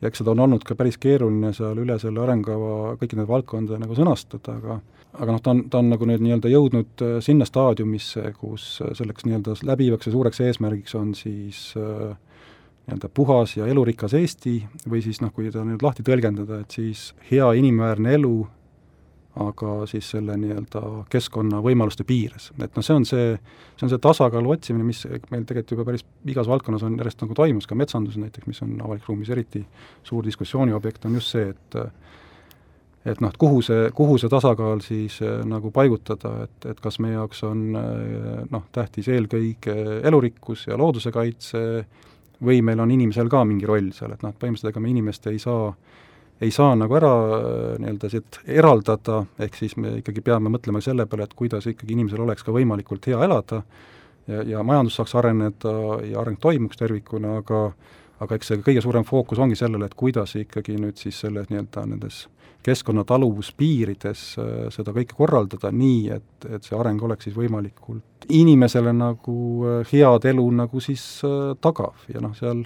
ja 0.00 0.10
eks 0.10 0.22
seda 0.22 0.34
on 0.34 0.44
olnud 0.46 0.64
ka 0.66 0.76
päris 0.78 0.98
keeruline 1.00 1.52
seal 1.56 1.78
üle 1.82 1.98
selle 1.98 2.22
arengukava 2.22 2.94
kõiki 3.00 3.18
neid 3.18 3.28
valdkondi 3.30 3.80
nagu 3.80 3.98
sõnastada, 3.98 4.58
aga 4.60 4.80
aga 5.18 5.34
noh, 5.34 5.42
ta 5.42 5.52
on, 5.54 5.64
ta 5.72 5.80
on 5.80 5.90
nagu 5.92 6.06
nüüd 6.08 6.22
nii-öelda 6.22 6.50
jõudnud 6.52 7.04
äh, 7.04 7.18
sinna 7.24 7.46
staadiumisse, 7.48 8.32
kus 8.38 8.78
äh, 8.84 8.92
selleks 8.98 9.26
nii-öelda 9.26 9.56
läbivaks 9.66 10.08
ja 10.08 10.14
suureks 10.14 10.42
eesmärgiks 10.44 10.94
on 10.98 11.14
siis 11.18 11.62
äh, 11.80 12.12
nii-öelda 12.86 13.10
puhas 13.14 13.56
ja 13.56 13.66
elurikas 13.66 14.14
Eesti 14.18 14.60
või 14.88 15.02
siis 15.04 15.22
noh, 15.24 15.32
kui 15.34 15.50
ta 15.54 15.64
nüüd 15.66 15.82
lahti 15.84 16.04
tõlgendada, 16.06 16.62
et 16.62 16.76
siis 16.76 17.10
hea 17.30 17.50
inimväärne 17.60 18.14
elu 18.18 18.36
aga 19.38 19.74
siis 19.90 20.08
selle 20.14 20.36
nii-öelda 20.40 20.82
keskkonna 21.12 21.60
võimaluste 21.64 22.04
piires. 22.08 22.50
et 22.58 22.74
noh, 22.76 22.84
see 22.84 22.96
on 22.96 23.06
see, 23.08 23.30
see 23.76 23.86
on 23.86 23.92
see 23.92 24.02
tasakaalu 24.02 24.54
otsimine, 24.56 24.86
mis 24.86 25.04
meil 25.30 25.46
tegelikult 25.46 25.76
juba 25.76 25.86
päris 25.90 26.04
igas 26.26 26.50
valdkonnas 26.50 26.84
on 26.86 26.98
järjest 26.98 27.22
nagu 27.24 27.38
toimus, 27.38 27.68
ka 27.70 27.78
metsanduses 27.78 28.20
näiteks, 28.22 28.48
mis 28.50 28.62
on 28.66 28.76
avalikus 28.82 29.12
ruumis 29.12 29.30
eriti 29.34 29.64
suur 30.02 30.26
diskussiooniobjekt, 30.26 31.06
on 31.06 31.18
just 31.20 31.36
see, 31.36 31.48
et 31.54 31.80
et 33.08 33.20
noh, 33.22 33.30
et 33.30 33.38
kuhu 33.40 33.62
see, 33.64 33.86
kuhu 33.96 34.18
see 34.20 34.30
tasakaal 34.32 34.82
siis 34.84 35.20
äh, 35.24 35.40
nagu 35.48 35.70
paigutada, 35.74 36.34
et, 36.44 36.66
et 36.72 36.80
kas 36.82 36.98
meie 37.00 37.14
jaoks 37.14 37.44
on 37.46 37.62
äh, 37.78 38.42
noh, 38.50 38.66
tähtis 38.74 39.08
eelkõige 39.12 39.76
elurikkus 40.08 40.66
ja 40.68 40.76
looduse 40.78 41.12
kaitse, 41.14 41.62
või 42.44 42.60
meil 42.62 42.80
on 42.82 42.90
inimesel 42.94 43.30
ka 43.30 43.42
mingi 43.48 43.66
roll 43.66 43.90
seal, 43.94 44.12
et 44.14 44.22
noh, 44.22 44.34
et 44.34 44.38
põhimõtteliselt 44.40 44.74
ega 44.74 44.82
me 44.82 44.92
inimest 44.92 45.26
ei 45.30 45.40
saa 45.42 45.72
ei 46.40 46.50
saa 46.54 46.74
nagu 46.78 46.94
ära 46.94 47.12
nii-öelda 47.82 48.10
siit 48.12 48.40
eraldada, 48.46 49.24
ehk 49.42 49.56
siis 49.58 49.76
me 49.76 49.98
ikkagi 49.98 50.22
peame 50.24 50.52
mõtlema 50.54 50.82
selle 50.84 51.06
peale, 51.06 51.26
et 51.26 51.36
kuidas 51.38 51.66
ikkagi 51.66 51.96
inimesel 51.96 52.22
oleks 52.22 52.46
ka 52.46 52.54
võimalikult 52.54 53.10
hea 53.10 53.20
elada 53.26 53.62
ja, 54.28 54.42
ja 54.54 54.62
majandus 54.66 54.98
saaks 55.00 55.16
areneda 55.18 55.74
ja 56.06 56.20
areng 56.22 56.38
toimuks 56.40 56.78
tervikuna, 56.80 57.38
aga 57.42 57.68
aga 58.18 58.34
eks 58.34 58.50
see 58.50 58.62
kõige 58.66 58.82
suurem 58.82 59.04
fookus 59.06 59.38
ongi 59.38 59.56
sellele, 59.58 59.86
et 59.86 59.94
kuidas 59.98 60.34
ikkagi 60.38 60.74
nüüd 60.80 60.98
siis 60.98 61.20
selles 61.22 61.50
nii-öelda 61.52 61.84
nendes 61.86 62.24
keskkonnataluvuspiirides 62.66 64.22
äh, 64.42 64.54
seda 64.74 64.92
kõike 64.96 65.16
korraldada 65.18 65.70
nii, 65.74 66.00
et, 66.18 66.48
et 66.48 66.66
see 66.66 66.76
areng 66.78 67.02
oleks 67.06 67.28
siis 67.28 67.36
võimalikult 67.38 68.28
inimesele 68.34 68.92
nagu 68.96 69.36
äh, 69.64 69.92
head 69.92 70.26
elu 70.32 70.46
nagu 70.62 70.82
siis 70.82 71.04
äh, 71.26 71.54
tagav 71.62 72.08
ja 72.12 72.22
noh, 72.24 72.34
seal 72.38 72.64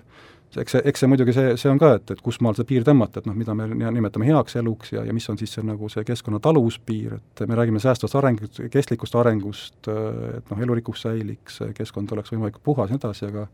eks 0.60 0.76
see, 0.76 0.82
eks 0.90 1.02
see 1.02 1.10
muidugi 1.10 1.34
see, 1.36 1.54
see 1.60 1.70
on 1.72 1.80
ka, 1.80 1.94
et, 1.98 2.14
et 2.14 2.22
kus 2.24 2.38
maal 2.44 2.56
see 2.58 2.66
piir 2.68 2.84
tõmmata, 2.86 3.22
et 3.22 3.28
noh, 3.28 3.36
mida 3.38 3.54
me 3.56 3.68
nimetame 3.70 4.28
heaks 4.28 4.58
eluks 4.60 4.94
ja, 4.94 5.04
ja 5.08 5.14
mis 5.16 5.28
on 5.32 5.38
siis 5.40 5.54
see 5.56 5.64
nagu 5.66 5.88
see 5.92 6.04
keskkonna 6.08 6.40
taluvuspiir, 6.44 7.18
et 7.18 7.44
me 7.48 7.58
räägime 7.58 7.82
säästvast 7.82 8.18
arengust, 8.20 8.60
kestlikust 8.72 9.16
arengust, 9.18 9.78
et 9.88 10.52
noh, 10.52 10.64
elurikkus 10.66 11.06
säiliks, 11.06 11.62
keskkond 11.78 12.12
oleks 12.16 12.34
võimalikult 12.34 12.64
puhas 12.66 12.92
ja 12.92 12.98
nii 12.98 13.02
edasi, 13.02 13.30
aga 13.30 13.46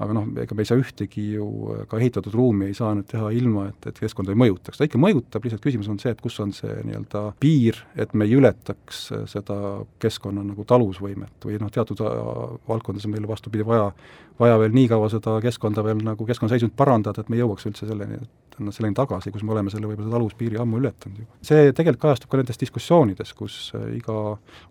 aga 0.00 0.16
noh, 0.16 0.28
ega 0.40 0.56
me 0.56 0.64
ei 0.64 0.68
saa 0.68 0.80
ühtegi 0.80 1.24
ju, 1.36 1.46
ka 1.90 1.98
ehitatud 2.00 2.34
ruumi 2.36 2.70
ei 2.70 2.76
saa 2.76 2.94
nüüd 2.96 3.08
teha 3.10 3.30
ilma, 3.36 3.66
et, 3.70 3.90
et 3.90 4.00
keskkond 4.00 4.32
ei 4.32 4.38
mõjutaks, 4.40 4.80
ta 4.80 4.88
ikka 4.88 5.00
mõjutab, 5.00 5.44
lihtsalt 5.44 5.64
küsimus 5.64 5.90
on 5.92 6.00
see, 6.02 6.14
et 6.14 6.22
kus 6.24 6.38
on 6.40 6.54
see 6.56 6.78
nii-öelda 6.88 7.24
piir, 7.42 7.82
et 8.00 8.14
me 8.16 8.28
ei 8.28 8.38
ületaks 8.38 9.02
seda 9.30 9.58
keskkonna 10.02 10.44
nagu 10.46 10.64
taluvusvõimet 10.68 11.48
või 11.48 11.60
noh, 11.60 11.72
teatud 11.74 12.00
valdkondades 12.00 13.08
on 13.08 13.14
meil 13.16 13.28
vastupidi 13.28 13.66
vaja, 13.66 13.90
vaja 14.40 14.60
veel 14.62 14.76
nii 14.76 14.88
kaua 14.90 15.10
seda 15.12 15.36
keskkonda 15.44 15.84
veel 15.84 16.00
nagu 16.06 16.28
keskkonnaseisundit 16.28 16.78
parandada, 16.78 17.20
et 17.20 17.32
me 17.32 17.40
jõuaks 17.42 17.68
üldse 17.68 17.88
selleni, 17.90 18.22
et 18.24 18.49
noh, 18.58 18.74
selleni 18.74 18.96
tagasi, 18.98 19.32
kus 19.34 19.44
me 19.46 19.54
oleme 19.54 19.72
selle 19.72 19.88
võib-olla 19.88 20.08
seda 20.08 20.16
taluvuspiiri 20.16 20.58
ammu 20.60 20.80
ületanud 20.80 21.22
juba. 21.22 21.38
see 21.46 21.70
tegelikult 21.70 22.02
kajastub 22.02 22.32
ka 22.32 22.40
nendes 22.40 22.60
diskussioonides, 22.60 23.32
kus 23.38 23.58
iga 23.96 24.16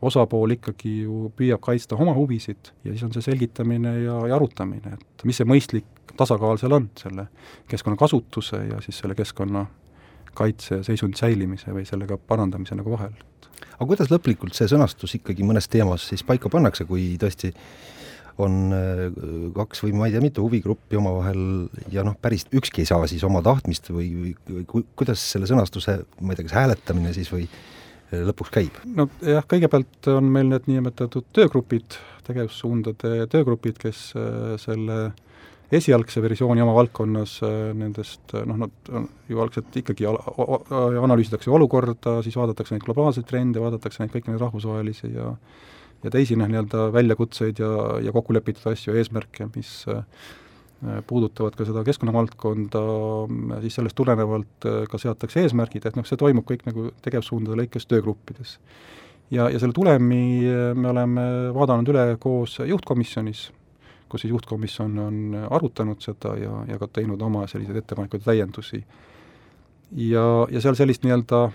osapool 0.05 0.55
ikkagi 0.57 0.95
ju 1.05 1.29
püüab 1.37 1.63
kaitsta 1.63 1.97
oma 1.99 2.15
huvisid 2.17 2.73
ja 2.83 2.93
siis 2.93 3.05
on 3.07 3.15
see 3.15 3.25
selgitamine 3.25 3.95
ja, 4.03 4.19
ja 4.29 4.37
arutamine, 4.37 4.97
et 4.99 5.25
mis 5.27 5.39
see 5.39 5.47
mõistlik 5.49 6.13
tasakaal 6.19 6.59
seal 6.59 6.75
on, 6.75 6.89
selle 6.99 7.29
keskkonnakasutuse 7.71 8.63
ja 8.69 8.81
siis 8.85 8.99
selle 9.01 9.15
keskkonna 9.15 9.65
kaitse 10.39 10.79
ja 10.79 10.85
seisundi 10.85 11.19
säilimise 11.19 11.73
või 11.75 11.85
sellega 11.87 12.17
parandamise 12.17 12.77
nagu 12.77 12.91
vahel. 12.93 13.15
aga 13.75 13.87
kuidas 13.87 14.11
lõplikult 14.11 14.55
see 14.55 14.67
sõnastus 14.71 15.15
ikkagi 15.19 15.45
mõnes 15.47 15.67
teemas 15.71 16.07
siis 16.11 16.23
paika 16.23 16.51
pannakse, 16.51 16.85
kui 16.85 17.15
tõesti 17.19 17.53
on 18.43 18.57
äh, 18.75 19.05
kaks 19.55 19.83
või 19.85 19.95
ma 19.97 20.07
ei 20.07 20.15
tea, 20.15 20.23
mitu 20.23 20.45
huvigruppi 20.45 20.99
omavahel 20.99 21.41
ja 21.93 22.05
noh, 22.07 22.15
päris 22.21 22.47
ükski 22.55 22.83
ei 22.83 22.89
saa 22.89 23.07
siis 23.11 23.23
oma 23.27 23.43
tahtmist 23.45 23.91
või, 23.93 24.09
või, 24.15 24.33
või 24.49 24.65
ku, 24.69 24.83
kuidas 24.99 25.23
selle 25.33 25.49
sõnastuse, 25.49 25.99
ma 26.21 26.33
ei 26.33 26.39
tea, 26.39 26.47
kas 26.47 26.57
hääletamine 26.57 27.13
siis 27.15 27.31
või 27.33 27.45
äh, 27.45 28.21
lõpuks 28.29 28.53
käib? 28.55 28.79
no 28.87 29.09
jah, 29.25 29.45
kõigepealt 29.49 30.11
on 30.15 30.29
meil 30.31 30.51
need 30.53 30.69
niinimetatud 30.71 31.27
töögrupid, 31.35 31.99
tegevussuundade 32.27 33.25
töögrupid, 33.31 33.81
kes 33.81 34.11
äh, 34.17 34.53
selle 34.61 35.09
esialgse 35.69 36.21
versiooni 36.23 36.63
oma 36.63 36.71
valdkonnas 36.73 37.35
nendest 37.77 38.31
noh, 38.33 38.55
nad 38.57 38.87
ju 39.29 39.41
algselt 39.43 39.75
ikkagi 39.77 40.07
analüüsitakse 40.09 41.51
olukorda, 41.53 42.15
siis 42.25 42.33
vaadatakse 42.39 42.73
neid 42.73 42.87
globaalseid 42.87 43.27
trende, 43.29 43.61
vaadatakse 43.61 44.01
neid 44.01 44.15
kõiki 44.15 44.31
neid 44.31 44.41
rahvusvahelisi 44.41 45.11
ja 45.13 45.35
ja 46.03 46.11
teisi 46.13 46.37
noh, 46.39 46.49
nii-öelda 46.51 46.89
väljakutseid 46.95 47.59
ja, 47.59 47.71
ja 48.05 48.13
kokku 48.15 48.35
lepitud 48.35 48.71
asju, 48.71 48.95
eesmärke, 48.99 49.49
mis 49.55 49.73
puudutavad 51.07 51.57
ka 51.59 51.65
seda 51.67 51.81
keskkonnavaldkonda, 51.83 52.81
siis 53.65 53.75
sellest 53.75 53.97
tulenevalt 53.99 54.67
ka 54.87 54.99
seatakse 55.01 55.43
eesmärgid, 55.43 55.89
et 55.89 55.97
noh, 55.99 56.07
see 56.07 56.19
toimub 56.19 56.47
kõik 56.47 56.63
nagu 56.69 56.85
tegevussuundade 57.03 57.59
lõikes 57.59 57.89
töögruppides 57.91 58.55
ja, 59.31 59.49
ja 59.49 59.59
selle 59.59 59.73
tulemi 59.73 60.41
äh, 60.49 60.73
me 60.75 60.89
oleme 60.89 61.23
vaadanud 61.55 61.93
üle 61.93 62.05
koos 62.21 62.59
juhtkomisjonis, 62.65 63.49
kus 64.09 64.25
siis 64.25 64.33
juhtkomisjon 64.33 64.99
on 65.03 65.19
arutanud 65.49 66.01
seda 66.03 66.35
ja, 66.39 66.63
ja 66.69 66.79
ka 66.81 66.89
teinud 66.99 67.21
oma 67.21 67.45
selliseid 67.47 67.81
ettepanekuid 67.83 68.23
ja 68.23 68.31
täiendusi. 68.31 68.83
ja, 69.95 70.25
ja 70.49 70.61
seal 70.61 70.77
sellist 70.77 71.05
nii-öelda 71.05 71.49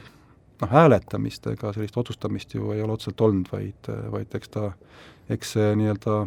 noh, 0.63 0.71
hääletamist 0.71 1.47
ega 1.53 1.73
sellist 1.75 1.97
otsustamist 2.01 2.55
ju 2.55 2.73
ei 2.75 2.83
ole 2.83 2.97
otseselt 2.97 3.21
olnud, 3.21 3.51
vaid, 3.53 3.91
vaid 4.13 4.39
eks 4.39 4.55
ta, 4.55 4.71
eks 5.33 5.55
see 5.57 5.75
nii-öelda 5.81 6.25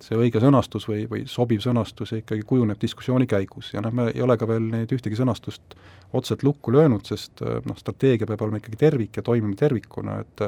see 0.00 0.16
õige 0.16 0.40
sõnastus 0.40 0.86
või, 0.88 1.04
või 1.10 1.24
sobiv 1.28 1.60
sõnastus 1.60 2.14
ikkagi 2.16 2.44
kujuneb 2.48 2.80
diskussiooni 2.80 3.28
käigus 3.28 3.74
ja 3.74 3.82
noh, 3.84 3.92
me 3.92 4.08
ei 4.14 4.22
ole 4.24 4.36
ka 4.40 4.48
veel 4.48 4.70
neid 4.72 4.92
ühtegi 4.96 5.18
sõnastust 5.18 5.76
otseselt 6.16 6.42
lukku 6.46 6.72
löönud, 6.72 7.04
sest 7.06 7.42
noh, 7.44 7.76
strateegia 7.78 8.28
peab 8.28 8.42
olema 8.46 8.60
ikkagi 8.62 8.80
tervik 8.80 9.20
ja 9.20 9.26
toimima 9.26 9.56
tervikuna, 9.58 10.20
et 10.24 10.46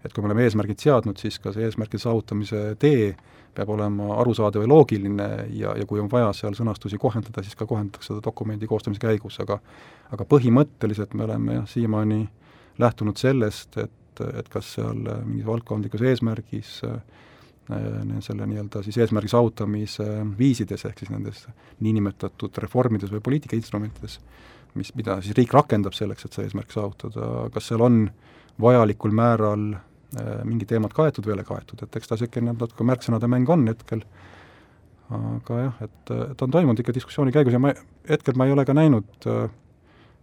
et 0.00 0.14
kui 0.16 0.22
me 0.24 0.30
oleme 0.30 0.46
eesmärgid 0.46 0.80
seadnud, 0.80 1.18
siis 1.20 1.36
ka 1.44 1.50
see 1.52 1.66
eesmärkide 1.66 2.00
saavutamise 2.00 2.60
tee 2.80 3.10
peab 3.52 3.68
olema 3.74 4.14
arusaadav 4.22 4.62
ja 4.64 4.70
loogiline 4.70 5.26
ja, 5.52 5.74
ja 5.76 5.86
kui 5.88 6.00
on 6.00 6.08
vaja 6.08 6.30
seal 6.36 6.54
sõnastusi 6.56 6.96
kohendada, 7.00 7.42
siis 7.44 7.58
ka 7.58 7.66
kohendatakse 7.68 8.14
seda 8.14 8.22
dokumendi 8.24 8.68
koostamise 8.70 9.02
käigus, 9.02 9.36
aga 9.44 9.58
aga 10.14 10.26
põhimõtteliselt 10.30 11.12
me 11.14 11.26
oleme 11.26 11.58
jah, 11.58 11.66
siiamaani 11.68 12.22
lähtunud 12.80 13.20
sellest, 13.20 13.76
et, 13.80 14.22
et 14.26 14.48
kas 14.52 14.74
seal 14.76 15.00
mingis 15.24 15.46
valdkondlikus 15.48 16.04
eesmärgis 16.10 16.76
äh, 16.88 17.00
selle 18.24 18.48
nii-öelda 18.50 18.82
siis 18.82 18.98
eesmärgi 18.98 19.30
saavutamise 19.30 20.06
viisides, 20.38 20.84
ehk 20.88 20.98
siis 20.98 21.12
nendes 21.12 21.44
niinimetatud 21.84 22.56
reformides 22.64 23.12
või 23.12 23.22
poliitikainstrumentides, 23.28 24.18
mis, 24.74 24.90
mida 24.98 25.20
siis 25.22 25.36
riik 25.38 25.54
rakendab 25.54 25.94
selleks, 25.94 26.26
et 26.26 26.34
see 26.34 26.48
eesmärk 26.48 26.74
saavutada, 26.74 27.46
kas 27.54 27.70
seal 27.70 27.86
on 27.86 28.02
vajalikul 28.60 29.14
määral 29.14 29.70
Äh, 30.18 30.40
mingid 30.42 30.66
teemad 30.72 30.90
kaetud 30.90 31.22
või 31.22 31.30
ei 31.30 31.38
ole 31.38 31.44
kaetud, 31.46 31.84
et 31.84 31.96
eks 31.96 32.08
ta 32.10 32.16
niisugune 32.16 32.50
natuke 32.50 32.82
märksõnade 32.82 33.28
mäng 33.30 33.46
on 33.54 33.60
hetkel, 33.70 34.00
aga 35.14 35.58
jah, 35.60 35.76
et, 35.86 36.10
et 36.32 36.42
on 36.42 36.50
toimunud 36.50 36.82
ikka 36.82 36.94
diskussiooni 36.96 37.30
käigus 37.34 37.54
ja 37.54 37.60
ma, 37.62 37.70
hetkel 38.08 38.34
ma 38.34 38.48
ei 38.48 38.54
ole 38.56 38.64
ka 38.66 38.74
näinud 38.74 39.28
äh, 39.30 39.44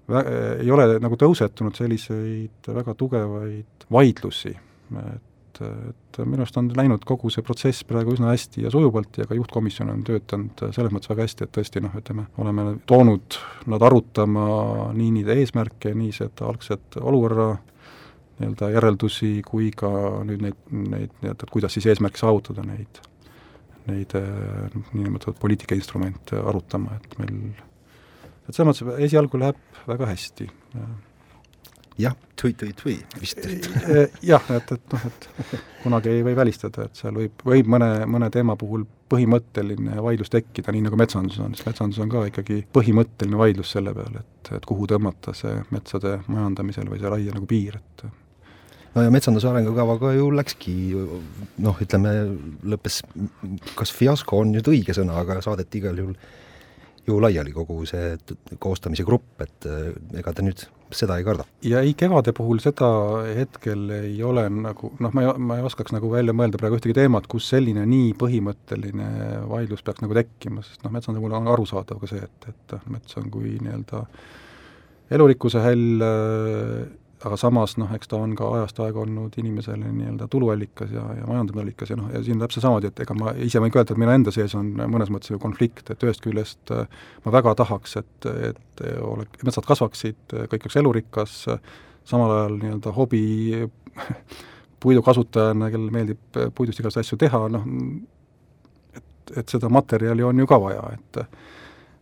ei 0.08 0.72
ole 0.72 0.98
nagu 1.04 1.18
tõusetunud 1.20 1.76
selliseid 1.76 2.70
väga 2.72 2.94
tugevaid 2.96 3.88
vaidlusi, 3.92 4.54
et, 5.02 5.62
et 5.62 6.20
minu 6.24 6.46
arust 6.46 6.60
on 6.62 6.70
läinud 6.78 7.04
kogu 7.08 7.32
see 7.34 7.44
protsess 7.46 7.84
praegu 7.88 8.16
üsna 8.16 8.32
hästi 8.32 8.64
ja 8.64 8.72
sujuvalt 8.72 9.20
ja 9.20 9.28
ka 9.28 9.36
juhtkomisjon 9.36 9.92
on 9.92 10.04
töötanud 10.08 10.64
selles 10.76 10.94
mõttes 10.96 11.12
väga 11.12 11.28
hästi, 11.28 11.48
et 11.48 11.56
tõesti 11.58 11.84
noh, 11.84 11.96
ütleme, 12.00 12.28
oleme 12.40 12.70
toonud 12.88 13.40
nad 13.74 13.84
arutama 13.84 14.48
nii 14.96 15.18
neid 15.20 15.34
eesmärke, 15.36 15.92
nii 15.98 16.16
seda 16.16 16.48
algset 16.48 17.00
olukorra 17.02 17.56
nii-öelda 18.38 18.70
järeldusi 18.70 19.42
kui 19.46 19.72
ka 19.76 19.90
nüüd 20.28 20.44
neid, 20.46 20.58
neid 20.72 21.14
nii-öelda, 21.22 21.48
et 21.48 21.54
kuidas 21.54 21.74
siis 21.74 21.88
eesmärki 21.90 22.22
saavutada, 22.22 22.66
neid, 22.68 23.00
neid 23.90 24.14
äh, 24.20 24.76
niinimetatud 24.94 25.40
poliitikainstrumente 25.42 26.40
arutama, 26.40 27.00
et 27.00 27.18
meil, 27.22 27.40
et 28.48 28.56
selles 28.56 28.70
mõttes 28.70 29.06
esialgu 29.08 29.40
läheb 29.42 29.84
väga 29.88 30.10
hästi. 30.12 30.50
jah, 31.98 32.14
tui-tui-tui 32.40 32.98
vist. 33.22 33.42
jah, 34.32 34.52
et, 34.54 34.72
et 34.72 34.94
noh, 34.94 35.08
et 35.10 35.58
kunagi 35.84 36.14
ei 36.14 36.26
või 36.26 36.36
välistada, 36.38 36.86
et 36.86 37.00
seal 37.00 37.18
võib, 37.18 37.42
võib 37.48 37.72
mõne, 37.74 37.90
mõne 38.10 38.30
teema 38.34 38.56
puhul 38.60 38.86
põhimõtteline 39.10 39.98
vaidlus 40.04 40.30
tekkida, 40.30 40.74
nii 40.76 40.86
nagu 40.86 41.00
metsanduses 41.00 41.42
on, 41.44 41.56
sest 41.56 41.70
metsandus 41.70 42.00
on 42.04 42.12
ka 42.12 42.28
ikkagi 42.30 42.62
põhimõtteline 42.76 43.40
vaidlus 43.40 43.72
selle 43.76 43.96
peale, 43.96 44.22
et, 44.22 44.54
et 44.60 44.68
kuhu 44.68 44.88
tõmmata 44.92 45.34
see 45.38 45.56
metsade 45.74 46.18
majandamisel 46.28 46.90
või 46.92 47.02
see 47.02 47.14
raie 47.14 47.34
nagu 47.34 47.50
piir, 47.50 47.80
et 47.80 48.08
no 48.98 49.06
ja 49.06 49.14
metsanduse 49.14 49.50
arengukavaga 49.50 50.12
ju 50.18 50.32
läkski 50.36 50.74
noh, 51.64 51.80
ütleme 51.84 52.14
lõppes, 52.74 53.02
kas 53.78 53.94
fiasko 53.96 54.44
on 54.44 54.54
nüüd 54.56 54.68
õige 54.72 54.96
sõna, 54.98 55.20
aga 55.22 55.40
saadeti 55.46 55.82
igal 55.82 56.02
juhul 56.02 56.18
ju 57.08 57.20
laiali 57.24 57.54
kogu 57.56 57.84
see 57.88 58.16
koostamise 58.60 59.06
grupp, 59.08 59.30
et 59.44 59.68
eh, 59.70 59.94
ega 60.20 60.34
te 60.36 60.44
nüüd 60.46 60.64
seda 60.94 61.18
ei 61.20 61.26
karda? 61.28 61.46
ja 61.68 61.82
ei, 61.84 61.94
kevade 62.00 62.34
puhul 62.36 62.60
seda 62.64 62.90
hetkel 63.38 63.90
ei 63.98 64.18
ole 64.24 64.48
nagu 64.52 64.92
noh, 65.04 65.14
ma 65.16 65.24
ei, 65.24 65.32
ma 65.50 65.60
ei 65.60 65.68
oskaks 65.68 65.96
nagu 65.96 66.12
välja 66.12 66.36
mõelda 66.38 66.60
praegu 66.60 66.80
ühtegi 66.80 66.96
teemat, 66.98 67.30
kus 67.32 67.50
selline 67.54 67.86
nii 67.90 68.14
põhimõtteline 68.20 69.10
vaidlus 69.52 69.84
peaks 69.88 70.04
nagu 70.04 70.18
tekkima, 70.18 70.64
sest 70.66 70.84
noh, 70.86 70.94
metsanduse 70.96 71.24
puhul 71.24 71.40
on 71.40 71.52
arusaadav 71.54 72.04
ka 72.04 72.12
see, 72.12 72.24
et, 72.24 72.52
et 72.52 72.78
mets 72.92 73.20
on 73.20 73.32
kui 73.34 73.58
nii-öelda 73.62 74.04
elurikkuse 75.18 75.64
häll 75.64 76.04
aga 77.26 77.38
samas 77.40 77.78
noh, 77.82 77.90
eks 77.96 78.12
ta 78.12 78.20
on 78.22 78.36
ka 78.38 78.50
ajast 78.60 78.80
aega 78.86 79.02
olnud 79.02 79.34
inimesele 79.42 79.90
nii-öelda 79.90 80.28
tuluallikas 80.32 80.92
ja, 80.94 81.06
ja 81.18 81.26
majandamisallikas 81.30 81.94
ja 81.94 81.98
noh, 81.98 82.12
ja 82.14 82.22
siin 82.26 82.42
täpselt 82.42 82.66
samamoodi, 82.66 82.92
et 82.92 83.02
ega 83.06 83.16
ma 83.18 83.34
ise 83.42 83.62
võin 83.64 83.74
ka 83.74 83.82
öelda, 83.82 83.96
et 83.96 84.02
minu 84.04 84.14
enda 84.14 84.34
sees 84.36 84.54
on 84.58 84.70
mõnes 84.94 85.10
mõttes 85.14 85.34
ju 85.34 85.40
konflikt, 85.42 85.90
et 85.90 86.06
ühest 86.06 86.22
küljest 86.26 86.74
äh, 86.76 86.86
ma 87.26 87.34
väga 87.40 87.56
tahaks, 87.64 87.98
et, 88.04 88.30
et 88.52 88.86
ole, 89.02 89.26
metsad 89.42 89.66
kasvaksid, 89.66 90.38
kõik 90.52 90.68
oleks 90.68 90.80
elurikas, 90.84 91.40
samal 92.08 92.36
ajal 92.36 92.60
nii-öelda 92.62 92.94
hobi 92.96 93.24
puidu 94.84 95.02
kasutajana, 95.06 95.72
kellele 95.74 95.94
meeldib 95.94 96.42
puidust 96.54 96.84
igasuguseid 96.84 97.08
asju 97.08 97.22
teha, 97.26 97.44
noh, 97.58 97.66
et 98.94 99.38
et 99.38 99.52
seda 99.52 99.68
materjali 99.74 100.24
on 100.24 100.38
ju 100.40 100.48
ka 100.48 100.56
vaja, 100.62 100.86
et 100.94 101.18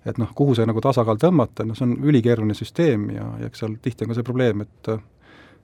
et 0.06 0.22
noh, 0.22 0.32
kuhu 0.38 0.56
see 0.58 0.68
nagu 0.70 0.82
tasakaal 0.84 1.20
tõmmata, 1.22 1.66
noh 1.66 1.78
see 1.78 1.88
on 1.88 1.98
ülikeeruline 2.06 2.56
süsteem 2.58 3.10
ja, 3.16 3.28
ja 3.42 3.50
eks 3.50 3.64
seal 3.64 3.78
tihti 3.82 4.06
on 4.06 4.14
ka 4.14 4.18
see 4.20 4.28
probleem, 4.28 4.66
et 4.66 4.92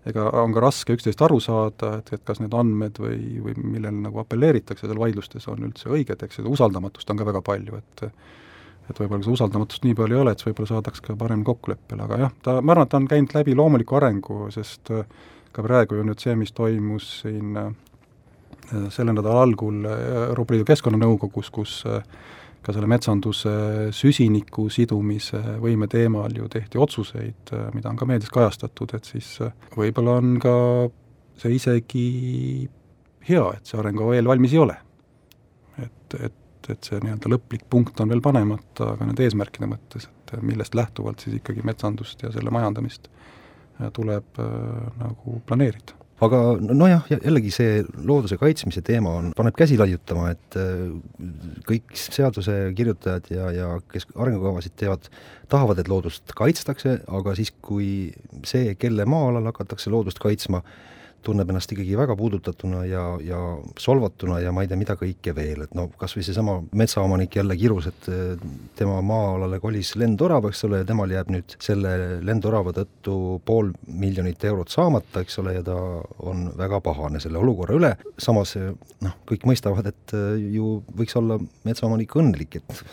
ega 0.10 0.27
on 0.41 0.54
ka 0.56 0.63
raske 0.63 0.95
üksteist 0.97 1.21
aru 1.21 1.38
saada, 1.43 1.97
et, 1.99 2.13
et 2.15 2.23
kas 2.25 2.41
need 2.41 2.54
andmed 2.58 2.97
või, 3.01 3.19
või 3.43 3.56
millele 3.62 4.08
nagu 4.08 4.21
apelleeritakse 4.23 4.88
seal 4.88 5.01
vaidlustes, 5.01 5.45
on 5.51 5.67
üldse 5.67 5.91
õiged, 5.93 6.25
eks 6.25 6.41
seda 6.41 6.49
usaldamatust 6.49 7.13
on 7.13 7.21
ka 7.21 7.27
väga 7.27 7.43
palju, 7.45 7.82
et 7.82 8.08
et 8.89 8.97
võib-olla 8.97 9.21
seda 9.23 9.36
usaldamatust 9.38 9.86
nii 9.86 9.93
palju 9.95 10.17
ei 10.17 10.21
ole, 10.23 10.32
et 10.34 10.41
siis 10.41 10.49
võib-olla 10.49 10.71
saadaks 10.73 11.04
ka 11.06 11.13
parem 11.15 11.45
kokkuleppele, 11.47 12.01
aga 12.04 12.17
jah, 12.25 12.34
ta, 12.43 12.56
ma 12.65 12.73
arvan, 12.73 12.89
et 12.89 12.91
ta 12.91 12.99
on 12.99 13.06
käinud 13.08 13.36
läbi 13.38 13.54
loomuliku 13.56 13.95
arengu, 13.95 14.39
sest 14.51 14.89
ka 15.54 15.63
praegu 15.63 15.99
ju 15.99 16.04
nüüd 16.08 16.19
see, 16.19 16.34
mis 16.39 16.51
toimus 16.58 17.08
siin 17.21 17.56
selle 18.91 19.13
nädala 19.13 19.45
algul 19.45 19.86
Euroopa 19.86 20.56
Liidu 20.56 20.67
Keskkonnanõukogus, 20.67 21.51
kus 21.54 21.77
ka 22.62 22.74
selle 22.76 22.89
metsanduse 22.89 23.52
süsiniku 23.95 24.67
sidumise 24.69 25.39
võime 25.62 25.88
teemal 25.89 26.34
ju 26.38 26.50
tehti 26.52 26.78
otsuseid, 26.82 27.54
mida 27.74 27.89
on 27.89 27.97
ka 27.97 28.08
meedias 28.10 28.34
kajastatud, 28.34 28.93
et 28.97 29.08
siis 29.10 29.32
võib-olla 29.78 30.19
on 30.21 30.36
ka 30.41 30.54
see 31.41 31.56
isegi 31.58 32.06
hea, 33.30 33.47
et 33.56 33.65
see 33.65 33.80
arengukava 33.82 34.17
veel 34.17 34.30
valmis 34.30 34.54
ei 34.54 34.62
ole. 34.62 34.78
et, 35.82 36.17
et, 36.19 36.69
et 36.69 36.89
see 36.91 37.00
nii-öelda 37.02 37.32
lõplik 37.34 37.65
punkt 37.69 38.00
on 38.04 38.12
veel 38.13 38.21
panemata 38.21 38.93
ka 39.00 39.08
nende 39.08 39.26
eesmärkide 39.26 39.69
mõttes, 39.69 40.06
et 40.06 40.36
millest 40.45 40.78
lähtuvalt 40.78 41.24
siis 41.24 41.39
ikkagi 41.39 41.65
metsandust 41.65 42.21
ja 42.21 42.32
selle 42.34 42.54
majandamist 42.54 43.10
tuleb 43.95 44.38
äh, 44.39 44.91
nagu 45.02 45.39
planeerida 45.47 46.00
aga 46.21 46.39
nojah, 46.62 47.07
jällegi 47.10 47.51
see 47.53 47.81
looduse 48.05 48.38
kaitsmise 48.41 48.84
teema 48.86 49.13
on, 49.17 49.31
paneb 49.38 49.55
käsi 49.57 49.77
laiutama, 49.79 50.29
et 50.36 50.57
äh, 50.60 50.91
kõik 51.67 51.95
seaduse 51.97 52.57
kirjutajad 52.77 53.31
ja, 53.34 53.49
ja 53.55 53.69
kes 53.91 54.05
arengukavasid 54.13 54.75
teevad, 54.79 55.10
tahavad, 55.51 55.81
et 55.81 55.89
loodust 55.91 56.36
kaitstakse, 56.38 56.99
aga 57.10 57.36
siis, 57.38 57.53
kui 57.65 58.12
see, 58.47 58.75
kelle 58.79 59.07
maa-alal 59.10 59.49
hakatakse 59.49 59.93
loodust 59.93 60.21
kaitsma, 60.21 60.62
tunneb 61.25 61.49
ennast 61.51 61.71
ikkagi 61.73 61.95
väga 61.97 62.15
puudutatuna 62.17 62.84
ja, 62.89 63.03
ja 63.23 63.39
solvatuna 63.79 64.39
ja 64.41 64.51
ma 64.55 64.63
ei 64.63 64.69
tea, 64.71 64.79
mida 64.79 64.95
kõike 64.99 65.34
veel, 65.38 65.65
et 65.65 65.75
no 65.77 65.88
kas 65.99 66.15
või 66.17 66.25
seesama 66.25 66.57
metsaomanik 66.77 67.38
jälle 67.38 67.57
kirus, 67.60 67.89
et 67.91 68.10
eh, 68.12 68.34
tema 68.77 68.99
maa-alale 69.05 69.62
kolis 69.63 69.93
lendorav, 70.01 70.49
eks 70.49 70.65
ole, 70.67 70.81
ja 70.81 70.89
temal 70.89 71.13
jääb 71.13 71.31
nüüd 71.34 71.55
selle 71.62 71.93
lendorava 72.25 72.73
tõttu 72.75 73.15
pool 73.45 73.71
miljonit 73.88 74.43
eurot 74.49 74.73
saamata, 74.73 75.23
eks 75.25 75.39
ole, 75.43 75.55
ja 75.60 75.63
ta 75.65 75.77
on 76.25 76.49
väga 76.57 76.81
pahane 76.86 77.21
selle 77.23 77.41
olukorra 77.41 77.77
üle, 77.77 77.95
samas 78.21 78.57
noh, 78.57 79.17
kõik 79.29 79.47
mõistavad, 79.49 79.91
et 79.93 80.17
eh, 80.17 80.51
ju 80.57 80.79
võiks 80.97 81.17
olla 81.21 81.39
metsaomanik 81.67 82.17
õnnelik, 82.21 82.62
et 82.62 82.86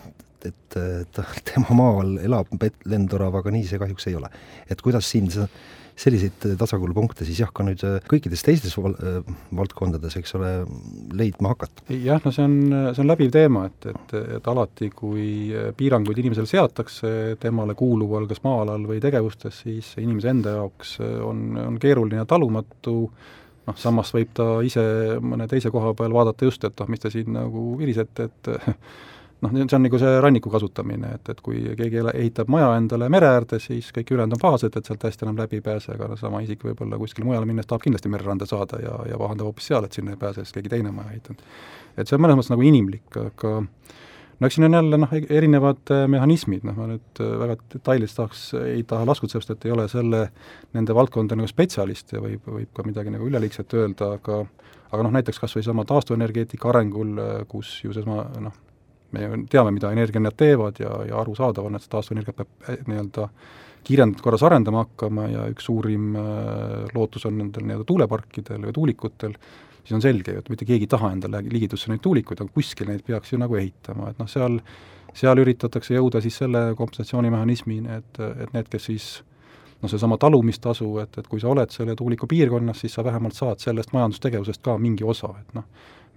et, 0.46 0.76
ta, 1.10 1.24
tema 1.48 1.74
maa 1.74 1.96
all 2.02 2.20
elab 2.22 2.52
lendorav, 2.86 3.34
aga 3.40 3.50
nii 3.50 3.66
see 3.66 3.80
kahjuks 3.82 4.06
ei 4.06 4.14
ole. 4.14 4.30
et 4.70 4.80
kuidas 4.84 5.08
siin 5.10 5.26
see 5.34 5.48
selliseid 5.98 6.46
äh, 6.46 6.54
tasakaalupunkte 6.58 7.26
siis 7.26 7.40
jah, 7.42 7.50
ka 7.54 7.64
nüüd 7.66 7.82
äh, 7.86 7.98
kõikides 8.08 8.44
teistes 8.46 8.76
val-, 8.78 8.96
äh, 9.02 9.18
valdkondades, 9.58 10.16
eks 10.20 10.36
ole, 10.38 10.52
leidma 11.18 11.52
hakata? 11.54 11.86
jah, 11.92 12.20
no 12.24 12.32
see 12.34 12.46
on, 12.46 12.58
see 12.94 13.02
on 13.04 13.10
läbiv 13.10 13.32
teema, 13.34 13.66
et, 13.70 13.88
et, 13.92 14.14
et 14.38 14.52
alati, 14.52 14.90
kui 14.94 15.26
piiranguid 15.78 16.22
inimesele 16.22 16.50
seatakse 16.50 17.10
temale 17.42 17.76
kuuluval 17.78 18.28
kas 18.30 18.42
maa-alal 18.46 18.86
või 18.88 19.02
tegevustes, 19.02 19.64
siis 19.64 19.90
inimese 20.00 20.32
enda 20.34 20.58
jaoks 20.58 20.98
on, 21.02 21.50
on 21.64 21.82
keeruline 21.82 22.22
ja 22.22 22.28
talumatu, 22.28 22.96
noh, 23.68 23.78
samas 23.78 24.14
võib 24.14 24.32
ta 24.36 24.50
ise 24.66 24.84
mõne 25.20 25.48
teise 25.50 25.72
koha 25.74 25.94
peal 25.98 26.14
vaadata 26.14 26.48
just, 26.48 26.64
et 26.68 26.78
noh, 26.78 26.90
mis 26.92 27.02
te 27.02 27.12
siin 27.14 27.34
nagu 27.36 27.70
virisete, 27.80 28.30
et 28.30 28.52
noh, 29.44 29.54
see 29.54 29.76
on 29.76 29.84
nagu 29.84 30.00
see 30.00 30.14
ranniku 30.22 30.50
kasutamine, 30.52 31.12
et, 31.18 31.30
et 31.32 31.40
kui 31.44 31.60
keegi 31.78 32.02
ehitab 32.12 32.50
maja 32.52 32.72
endale 32.78 33.08
mere 33.12 33.30
äärde, 33.36 33.60
siis 33.62 33.90
kõik 33.94 34.12
ülejäänud 34.14 34.38
on 34.38 34.42
pahased, 34.42 34.74
et 34.74 34.88
sealt 34.88 35.06
hästi 35.06 35.26
enam 35.26 35.38
läbi 35.38 35.60
ei 35.60 35.64
pääse, 35.64 35.94
aga 35.94 36.10
noh, 36.12 36.20
sama 36.20 36.42
isik 36.44 36.64
võib-olla 36.66 36.98
kuskile 37.00 37.28
mujale 37.28 37.48
minnes 37.48 37.68
tahab 37.68 37.84
kindlasti 37.86 38.10
mereranda 38.12 38.48
saada 38.50 38.82
ja, 38.82 38.96
ja 39.12 39.20
pahandab 39.20 39.50
hoopis 39.50 39.70
seal, 39.70 39.86
et 39.86 39.94
sinna 39.94 40.14
ei 40.14 40.20
pääse, 40.20 40.44
sest 40.44 40.58
keegi 40.58 40.74
teine 40.74 40.92
maja 40.94 41.14
ehitanud. 41.14 41.46
et 41.96 42.08
see 42.08 42.18
on 42.18 42.24
mõnes 42.24 42.40
mõttes 42.40 42.54
nagu 42.54 42.66
inimlik, 42.66 43.20
aga 43.22 43.54
no 44.38 44.46
eks 44.46 44.58
siin 44.58 44.68
on 44.68 44.78
jälle 44.78 45.00
noh, 45.04 45.14
erinevad 45.14 45.94
äh, 45.94 46.04
mehhanismid, 46.10 46.66
noh 46.66 46.78
ma 46.78 46.90
nüüd 46.92 47.22
äh, 47.22 47.34
väga 47.42 47.58
detailides 47.74 48.14
tahaks, 48.18 48.44
ei 48.60 48.82
taha 48.88 49.06
laskuda 49.06 49.36
sellest, 49.36 49.54
et 49.54 49.66
ei 49.68 49.74
ole 49.74 49.88
selle, 49.90 50.28
nende 50.74 50.96
valdkonda 50.98 51.38
nagu 51.38 51.50
spetsialist 51.50 52.14
ja 52.14 52.22
võib, 52.24 52.46
võib 52.46 52.70
ka 52.74 52.86
midagi 52.86 53.14
nagu 53.14 53.26
üleliigset 53.30 53.74
öelda, 53.78 54.14
aga 54.18 54.44
aga 54.88 55.04
noh, 55.04 55.12
näiteks 55.12 55.40
kas 55.42 55.52
või 55.56 55.66
sama 55.66 55.84
taastuvenergeetika 55.88 56.70
arengul, 56.70 57.18
äh, 57.20 57.36
kus 57.50 57.78
ju 57.84 57.92
seesama 57.94 58.24
noh, 58.42 58.64
me 59.12 59.24
ju 59.24 59.38
teame, 59.50 59.72
mida 59.76 59.92
energiahinnad 59.94 60.36
teevad 60.38 60.82
ja, 60.82 60.90
ja 61.08 61.22
arusaadav 61.22 61.68
on, 61.68 61.78
et 61.78 61.88
taastuvenergiat 61.90 62.36
peab 62.42 62.68
eh, 62.68 62.82
nii-öelda 62.88 63.28
kiirendatud 63.88 64.24
korras 64.24 64.44
arendama 64.44 64.84
hakkama 64.84 65.28
ja 65.32 65.46
üks 65.52 65.68
suurim 65.70 66.12
äh, 66.18 66.90
lootus 66.94 67.24
on 67.28 67.38
nendel 67.40 67.64
nii-öelda 67.68 67.88
tuuleparkidel 67.88 68.68
või 68.68 68.76
tuulikutel, 68.76 69.38
siis 69.80 69.96
on 69.96 70.04
selge 70.04 70.34
ju, 70.34 70.42
et 70.42 70.52
mitte 70.52 70.68
keegi 70.68 70.88
ei 70.88 70.92
taha 70.92 71.14
endale 71.14 71.40
ligitusse 71.46 71.90
neid 71.92 72.04
tuulikuid, 72.04 72.42
aga 72.44 72.52
kuskil 72.54 72.90
neid 72.90 73.06
peaks 73.06 73.32
ju 73.32 73.40
nagu 73.40 73.56
ehitama, 73.56 74.12
et 74.12 74.20
noh, 74.20 74.28
seal 74.30 74.60
seal 75.16 75.40
üritatakse 75.42 75.96
jõuda 75.96 76.20
siis 76.22 76.36
selle 76.42 76.72
kompensatsioonimehhanismini, 76.78 77.98
et, 77.98 78.20
et 78.44 78.54
need, 78.54 78.68
kes 78.70 78.88
siis 78.90 79.06
noh, 79.82 79.90
seesama 79.90 80.18
talumistasu, 80.20 80.88
et, 81.02 81.20
et 81.20 81.30
kui 81.30 81.40
sa 81.42 81.50
oled 81.52 81.72
selle 81.74 81.96
tuuliku 81.98 82.28
piirkonnas, 82.30 82.82
siis 82.84 82.98
sa 82.98 83.04
vähemalt 83.06 83.36
saad 83.38 83.62
sellest 83.62 83.94
majandustegevusest 83.96 84.62
ka 84.64 84.76
mingi 84.78 85.06
osa, 85.06 85.32
et 85.40 85.56
noh, 85.58 85.66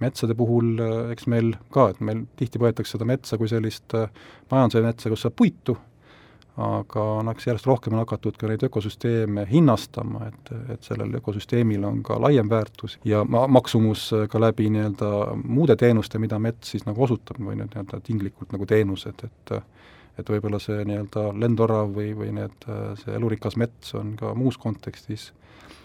metsade 0.02 0.36
puhul 0.38 0.74
äh, 0.82 0.98
eks 1.14 1.28
meil 1.32 1.54
ka, 1.74 1.90
et 1.92 2.02
meil 2.04 2.26
tihti 2.40 2.62
võetakse 2.62 2.98
seda 2.98 3.08
metsa 3.10 3.40
kui 3.40 3.50
sellist 3.52 3.96
äh, 3.98 4.12
majanduse 4.52 4.84
metsa, 4.86 5.12
kus 5.12 5.26
saab 5.26 5.36
puitu, 5.40 5.78
aga 6.62 7.06
noh, 7.26 7.34
eks 7.34 7.48
järjest 7.48 7.68
rohkem 7.70 7.96
on 7.96 8.04
hakatud 8.04 8.38
ka 8.38 8.50
neid 8.50 8.64
ökosüsteeme 8.68 9.46
hinnastama, 9.50 10.28
et, 10.28 10.54
et 10.76 10.88
sellel 10.88 11.14
ökosüsteemil 11.22 11.86
on 11.88 12.02
ka 12.06 12.20
laiem 12.22 12.50
väärtus 12.52 12.98
ja 13.08 13.24
ma-, 13.24 13.48
maksumus 13.48 14.10
äh, 14.18 14.26
ka 14.32 14.42
läbi 14.42 14.70
nii-öelda 14.74 15.12
muude 15.44 15.78
teenuste, 15.80 16.22
mida 16.22 16.40
mets 16.40 16.74
siis 16.76 16.88
nagu 16.88 17.08
osutab, 17.08 17.40
või 17.40 17.60
need 17.60 17.72
nii-öelda 17.72 18.02
tinglikult 18.08 18.58
nagu 18.58 18.70
teenused, 18.70 19.28
et 19.28 19.62
et 20.20 20.28
võib-olla 20.28 20.60
see 20.60 20.82
nii-öelda 20.86 21.30
lendorav 21.40 21.94
või, 21.96 22.10
või 22.14 22.34
need, 22.36 22.66
see 23.00 23.14
elurikas 23.16 23.56
mets 23.58 23.94
on 23.96 24.12
ka 24.20 24.34
muus 24.38 24.58
kontekstis 24.60 25.30
Äh, 25.32 25.81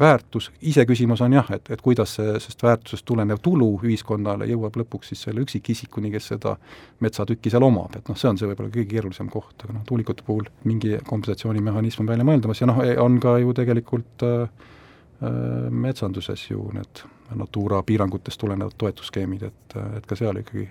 väärtus, 0.00 0.50
iseküsimus 0.60 1.20
on 1.24 1.32
jah, 1.32 1.46
et, 1.54 1.70
et 1.72 1.80
kuidas 1.80 2.14
see, 2.18 2.32
sellest 2.42 2.62
väärtusest 2.62 3.04
tulenev 3.08 3.38
tulu 3.42 3.68
ühiskonnale 3.78 4.44
jõuab 4.50 4.76
lõpuks 4.82 5.12
siis 5.12 5.22
selle 5.24 5.40
üksikisikuni, 5.44 6.10
kes 6.12 6.26
seda 6.34 6.56
metsatükki 7.00 7.52
seal 7.52 7.64
omab, 7.64 7.96
et 7.96 8.10
noh, 8.10 8.18
see 8.20 8.28
on 8.28 8.40
see 8.40 8.50
võib-olla 8.50 8.72
kõige 8.74 8.90
keerulisem 8.90 9.30
koht, 9.32 9.54
aga 9.64 9.78
noh, 9.78 9.86
tuulikute 9.88 10.26
puhul 10.26 10.50
mingi 10.68 10.98
kompensatsioonimehhanism 11.08 12.04
on 12.04 12.12
välja 12.12 12.26
mõeldamas 12.28 12.60
ja 12.60 12.68
noh, 12.68 12.82
on 13.00 13.16
ka 13.22 13.38
ju 13.40 13.56
tegelikult 13.56 14.26
äh, 14.28 14.42
äh, 14.44 15.70
metsanduses 15.70 16.44
ju 16.50 16.66
need 16.76 17.04
Natura 17.40 17.80
piirangutest 17.86 18.40
tulenevad 18.42 18.74
toetusskeemid, 18.76 19.46
et, 19.46 19.78
et 19.96 20.06
ka 20.06 20.18
seal 20.18 20.42
ikkagi 20.42 20.66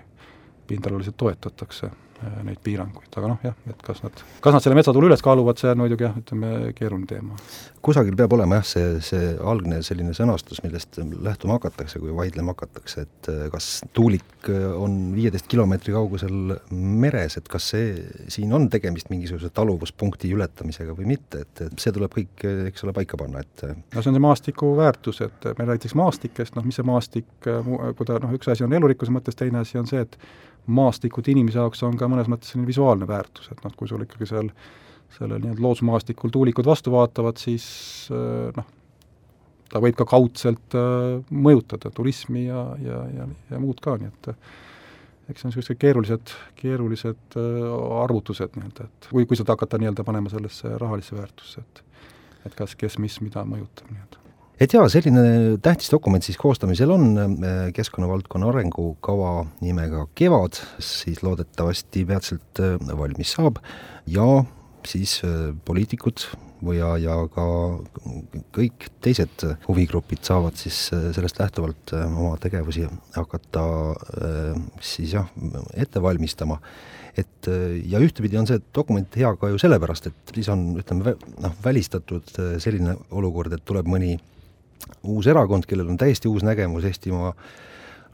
pindalaliselt 0.70 1.16
toetatakse. 1.18 1.90
Äh, 1.90 2.09
neid 2.44 2.60
piiranguid, 2.64 3.08
aga 3.16 3.30
noh 3.30 3.44
jah, 3.44 3.56
et 3.70 3.82
kas 3.84 4.02
nad, 4.04 4.22
kas 4.44 4.54
nad 4.54 4.64
selle 4.64 4.76
metsatulu 4.76 5.08
üles 5.08 5.22
kaaluvad, 5.24 5.60
see 5.60 5.70
on 5.72 5.80
muidugi 5.80 6.04
jah, 6.04 6.16
ütleme 6.20 6.50
keeruline 6.76 7.08
teema. 7.08 7.38
kusagil 7.84 8.16
peab 8.18 8.34
olema 8.36 8.58
jah, 8.58 8.66
see, 8.68 8.88
see 9.04 9.30
algne 9.52 9.80
selline 9.86 10.12
sõnastus, 10.16 10.60
millest 10.64 10.98
lähtuma 11.00 11.56
hakatakse, 11.56 12.00
kui 12.02 12.12
vaidlema 12.16 12.54
hakatakse, 12.54 13.06
et 13.06 13.30
äh, 13.32 13.46
kas 13.52 13.70
tuulik 13.96 14.50
äh, 14.52 14.66
on 14.76 14.98
viieteist 15.16 15.48
kilomeetri 15.50 15.94
kaugusel 15.96 16.56
meres, 16.70 17.38
et 17.40 17.48
kas 17.50 17.70
see, 17.72 17.94
siin 18.32 18.52
on 18.56 18.68
tegemist 18.72 19.08
mingisuguse 19.12 19.52
taluvuspunkti 19.56 20.32
ületamisega 20.36 20.96
või 20.98 21.08
mitte, 21.14 21.46
et, 21.46 21.64
et 21.70 21.80
see 21.80 21.94
tuleb 21.96 22.12
kõik, 22.18 22.44
eks 22.68 22.86
ole, 22.86 22.96
paika 22.96 23.20
panna, 23.20 23.44
et 23.46 23.66
no 23.70 24.04
see 24.04 24.12
on 24.12 24.18
see 24.18 24.26
maastiku 24.26 24.74
väärtus, 24.78 25.24
et 25.24 25.50
meil 25.56 25.72
näiteks 25.72 25.96
maastikest, 25.98 26.58
noh 26.58 26.68
mis 26.68 26.76
see 26.76 26.86
maastik, 26.86 27.32
kui 27.40 28.08
ta 28.08 28.20
noh, 28.20 28.36
üks 28.36 28.52
asi 28.52 28.66
on 28.66 28.76
elurikkuse 28.76 29.14
mõttes, 29.14 29.38
teine 29.38 29.64
asi 29.64 29.80
on 29.80 29.88
see, 29.88 30.04
et 30.04 30.20
maastikud 30.66 31.28
inimese 31.32 31.58
jaoks 31.58 31.82
on 31.86 31.96
ka 31.98 32.08
mõnes 32.10 32.28
mõttes 32.30 32.52
selline 32.52 32.68
visuaalne 32.68 33.08
väärtus, 33.08 33.50
et 33.52 33.64
noh, 33.64 33.74
kui 33.76 33.88
sul 33.88 34.04
ikkagi 34.04 34.28
seal 34.28 34.50
sellel 35.10 35.40
nii-öelda 35.42 35.64
loodusmaastikul 35.64 36.30
tuulikud 36.30 36.66
vastu 36.66 36.92
vaatavad, 36.94 37.40
siis 37.40 37.66
äh, 38.14 38.50
noh, 38.56 38.68
ta 39.70 39.82
võib 39.82 39.98
ka 39.98 40.06
kaudselt 40.10 40.76
äh, 40.78 41.18
mõjutada 41.30 41.90
turismi 41.94 42.46
ja, 42.46 42.64
ja, 42.82 43.02
ja, 43.16 43.26
ja 43.50 43.62
muud 43.62 43.82
ka, 43.82 43.96
nii 43.98 44.10
et 44.10 44.30
äh, 44.32 44.54
eks 45.30 45.42
see 45.42 45.48
on 45.48 45.54
niisugused 45.54 45.82
keerulised, 45.82 46.32
keerulised 46.58 47.38
arvutused 48.04 48.56
nii-öelda, 48.58 48.86
et 48.86 49.10
kui, 49.10 49.26
kui 49.26 49.38
seda 49.38 49.54
hakata 49.54 49.78
nii-öelda 49.82 50.06
panema 50.06 50.32
sellesse 50.32 50.74
rahalisse 50.78 51.18
väärtusse, 51.18 51.66
et 51.66 51.86
et 52.46 52.54
kas, 52.56 52.72
kes, 52.78 52.96
mis, 53.02 53.18
mida 53.20 53.42
mõjutab 53.44 53.90
nii-öelda 53.92 54.19
et 54.60 54.74
jaa, 54.76 54.84
selline 54.92 55.56
tähtis 55.64 55.88
dokument 55.92 56.24
siis 56.24 56.36
koostamisel 56.40 56.92
on, 56.92 57.06
äh, 57.16 57.62
keskkonnavaldkonna 57.76 58.50
arengukava 58.52 59.46
nimega 59.64 60.04
Kevad, 60.14 60.60
siis 60.84 61.22
loodetavasti 61.24 62.04
peatselt 62.08 62.60
äh, 62.60 62.76
valmis 62.98 63.32
saab. 63.38 63.62
Ja 64.06 64.44
siis 64.86 65.20
äh, 65.24 65.50
poliitikud 65.64 66.26
ja, 66.76 66.92
ja 67.00 67.16
ka 67.32 67.44
kõik 68.52 68.90
teised 69.00 69.46
huvigrupid 69.64 70.26
saavad 70.28 70.60
siis 70.60 70.90
sellest 71.16 71.40
lähtuvalt 71.40 71.94
oma 71.96 72.34
tegevusi 72.40 72.84
hakata 73.14 73.62
siis 74.84 75.14
jah, 75.16 75.30
ette 75.72 76.02
valmistama. 76.04 76.58
Et 77.16 77.48
ja 77.88 77.98
ühtepidi 77.98 78.36
on 78.36 78.46
see 78.48 78.60
dokument 78.76 79.16
hea 79.16 79.30
ka 79.40 79.48
ju 79.48 79.56
sellepärast, 79.58 80.10
et 80.12 80.34
siis 80.36 80.50
on, 80.52 80.66
ütleme, 80.78 81.16
noh, 81.40 81.56
välistatud 81.64 82.28
selline 82.60 82.94
olukord, 83.16 83.56
et 83.56 83.64
tuleb 83.64 83.88
mõni 83.88 84.18
uus 85.02 85.26
erakond, 85.30 85.66
kellel 85.68 85.88
on 85.88 85.98
täiesti 86.00 86.28
uus 86.28 86.44
nägemus 86.46 86.84
Eestimaa 86.84 87.34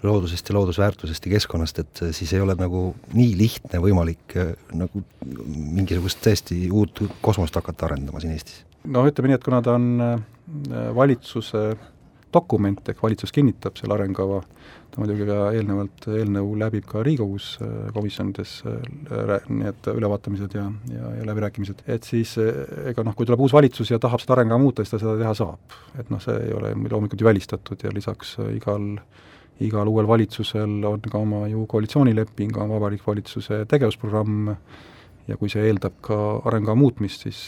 loodusest 0.03 0.49
ja 0.49 0.55
loodusväärtusest 0.55 1.27
ja 1.27 1.33
keskkonnast, 1.33 1.79
et 1.79 2.03
siis 2.11 2.33
ei 2.37 2.41
ole 2.41 2.55
nagu 2.59 2.91
nii 3.17 3.33
lihtne 3.39 3.81
võimalik 3.83 4.37
äh, 4.37 4.53
nagu 4.77 5.03
mingisugust 5.57 6.21
täiesti 6.25 6.67
uut 6.71 7.01
kosmost 7.25 7.57
hakata 7.57 7.89
arendama 7.91 8.21
siin 8.21 8.37
Eestis? 8.37 8.65
no 8.85 9.07
ütleme 9.09 9.33
nii, 9.33 9.41
et 9.41 9.47
kuna 9.47 9.63
ta 9.65 9.77
on 9.79 9.89
äh, 10.05 10.17
valitsuse 10.95 11.69
dokument 12.37 12.93
ehk 12.93 13.03
valitsus 13.03 13.35
kinnitab 13.35 13.79
selle 13.81 13.97
arengukava, 13.97 14.43
ta 14.93 15.03
muidugi 15.03 15.27
ka 15.29 15.51
eelnevalt, 15.57 16.09
eelnõu 16.21 16.55
läbib 16.63 16.87
ka 16.89 17.03
Riigikogus 17.07 17.51
äh, 17.65 17.77
komisjonides 17.97 18.57
nii 18.67 19.71
et 19.73 19.93
ülevaatamised 19.93 20.57
ja, 20.57 20.67
ja, 20.93 21.13
ja 21.21 21.29
läbirääkimised, 21.29 21.85
et 21.91 22.09
siis 22.09 22.37
ega 22.39 23.05
noh, 23.07 23.17
kui 23.17 23.29
tuleb 23.29 23.43
uus 23.45 23.55
valitsus 23.57 23.91
ja 23.93 24.01
tahab 24.03 24.23
seda 24.23 24.39
arengukava 24.39 24.63
muuta, 24.63 24.85
siis 24.85 24.97
ta 24.97 25.03
seda 25.03 25.19
teha 25.21 25.37
saab. 25.37 25.79
et 25.99 26.13
noh, 26.13 26.23
see 26.23 26.37
ei 26.49 26.53
ole 26.57 26.75
loomulikult 26.77 27.21
ju 27.21 27.29
välistatud 27.29 27.83
ja 27.85 27.95
lisaks 27.95 28.37
igal 28.55 28.93
äh, 28.97 29.25
igal 29.65 29.89
uuel 29.89 30.09
valitsusel 30.09 30.85
on 30.85 31.01
ka 31.01 31.19
oma 31.19 31.47
ju 31.49 31.65
koalitsioonileping, 31.71 32.57
on 32.61 32.73
Vabariigi 32.75 33.07
Valitsuse 33.07 33.65
tegevusprogramm 33.69 34.53
ja 35.27 35.37
kui 35.41 35.51
see 35.51 35.65
eeldab 35.67 35.99
ka 36.05 36.17
arengukava 36.47 36.79
muutmist, 36.79 37.27
siis, 37.27 37.41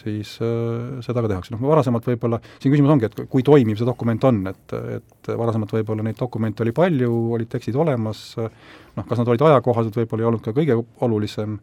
siis 0.00 0.34
äh, 0.42 1.00
seda 1.04 1.24
ka 1.24 1.30
tehakse, 1.30 1.54
noh 1.54 1.62
varasemalt 1.62 2.08
võib-olla, 2.10 2.40
siin 2.58 2.74
küsimus 2.74 2.94
ongi, 2.94 3.10
et 3.10 3.24
kui 3.30 3.46
toimiv 3.46 3.78
see 3.80 3.88
dokument 3.88 4.28
on, 4.30 4.42
et, 4.50 4.76
et 4.98 5.32
varasemalt 5.32 5.74
võib-olla 5.78 6.06
neid 6.06 6.20
dokumente 6.20 6.64
oli 6.66 6.74
palju, 6.76 7.10
olid 7.38 7.50
tekstid 7.54 7.78
olemas, 7.78 8.26
noh, 8.38 9.08
kas 9.08 9.20
nad 9.20 9.30
olid 9.32 9.48
ajakohased, 9.50 9.96
võib-olla 10.02 10.26
ei 10.26 10.30
olnud 10.32 10.44
ka 10.44 10.54
kõige 10.56 10.78
olulisem, 11.06 11.58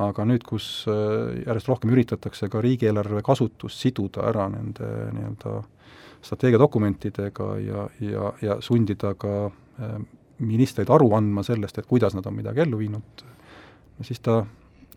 aga 0.00 0.24
nüüd, 0.26 0.46
kus 0.46 0.86
äh, 0.90 1.42
järjest 1.46 1.70
rohkem 1.70 1.92
üritatakse 1.94 2.48
ka 2.50 2.62
riigieelarve 2.64 3.22
kasutust 3.26 3.82
siduda 3.82 4.26
ära 4.30 4.46
nende 4.52 4.88
nii-öelda 5.14 5.58
äh, 5.58 5.68
strateegiadokumentidega 6.22 7.58
ja, 7.58 7.88
ja, 8.00 8.32
ja 8.42 8.56
sundida 8.60 9.14
ka 9.14 9.34
äh, 9.46 9.98
ministreid 10.38 10.90
aru 10.90 11.12
andma 11.16 11.44
sellest, 11.44 11.78
et 11.78 11.88
kuidas 11.88 12.14
nad 12.16 12.26
on 12.26 12.36
midagi 12.36 12.64
ellu 12.64 12.80
viinud, 12.80 13.24
siis 14.04 14.20
ta, 14.24 14.40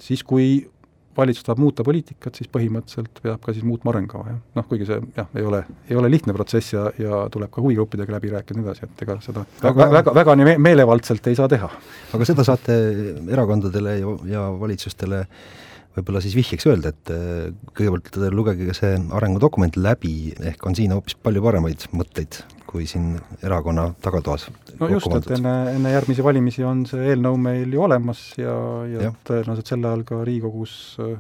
siis 0.02 0.24
kui 0.24 0.70
valitsus 1.18 1.46
tahab 1.46 1.60
muuta 1.62 1.84
poliitikat, 1.86 2.34
siis 2.40 2.50
põhimõtteliselt 2.50 3.20
peab 3.22 3.42
ka 3.44 3.54
siis 3.54 3.66
muutma 3.68 3.92
arengukava, 3.92 4.32
jah. 4.32 4.40
noh, 4.58 4.66
kuigi 4.70 4.88
see 4.90 4.98
jah, 5.18 5.28
ei 5.38 5.46
ole, 5.46 5.60
ei 5.90 5.98
ole 6.00 6.10
lihtne 6.10 6.34
protsess 6.34 6.74
ja, 6.74 6.88
ja 6.98 7.20
tuleb 7.34 7.52
ka 7.54 7.62
huvigruppidega 7.62 8.16
läbi 8.16 8.32
rääkida 8.34 8.58
ja 8.58 8.62
nii 8.62 8.70
edasi, 8.70 8.88
et 8.90 9.04
ega 9.06 9.20
seda 9.22 9.44
aga, 9.62 9.76
väga, 9.78 9.92
väga, 10.00 10.16
väga 10.18 10.36
nii 10.40 10.56
meelevaldselt 10.66 11.30
ei 11.30 11.38
saa 11.38 11.52
teha. 11.52 11.70
aga 12.18 12.30
seda 12.30 12.48
saate 12.48 12.80
erakondadele 13.30 14.00
ja, 14.00 14.16
ja 14.32 14.48
valitsustele 14.64 15.22
äh, 15.22 15.54
võib-olla 15.98 16.22
siis 16.24 16.36
vihjeks 16.38 16.68
öelda, 16.70 16.94
et 16.94 17.12
äh, 17.14 17.52
kõigepealt 17.78 18.18
lugege 18.34 18.76
see 18.78 18.96
arengudokument 19.14 19.78
läbi, 19.78 20.34
ehk 20.52 20.66
on 20.68 20.78
siin 20.78 20.94
hoopis 20.96 21.18
palju 21.22 21.44
paremaid 21.46 21.86
mõtteid, 21.94 22.40
kui 22.70 22.88
siin 22.90 23.14
erakonna 23.46 23.92
tagatoas 24.02 24.48
no 24.80 24.90
just, 24.90 25.12
et 25.20 25.30
enne, 25.38 25.54
enne 25.76 25.92
järgmisi 25.94 26.26
valimisi 26.26 26.66
on 26.66 26.86
see 26.90 27.12
eelnõu 27.12 27.38
meil 27.42 27.76
ju 27.76 27.84
olemas 27.86 28.26
ja, 28.40 28.56
ja, 28.90 29.10
ja. 29.10 29.14
tõenäoliselt 29.28 29.70
sel 29.70 29.86
ajal 29.86 30.06
ka 30.08 30.24
Riigikogus 30.26 30.76
äh, 31.04 31.14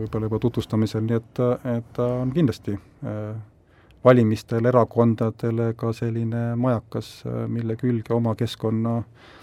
võib-olla 0.00 0.28
juba 0.28 0.42
tutvustamisel, 0.42 1.06
nii 1.06 1.18
et, 1.18 1.44
et 1.76 1.94
ta 1.94 2.08
on 2.22 2.34
kindlasti 2.34 2.74
äh, 2.74 3.22
valimistel 4.02 4.66
erakondadele 4.66 5.72
ka 5.78 5.92
selline 5.94 6.56
majakas, 6.58 7.20
mille 7.46 7.76
külge 7.78 8.10
oma 8.16 8.34
keskkonna 8.38 8.96
äh, 8.98 9.38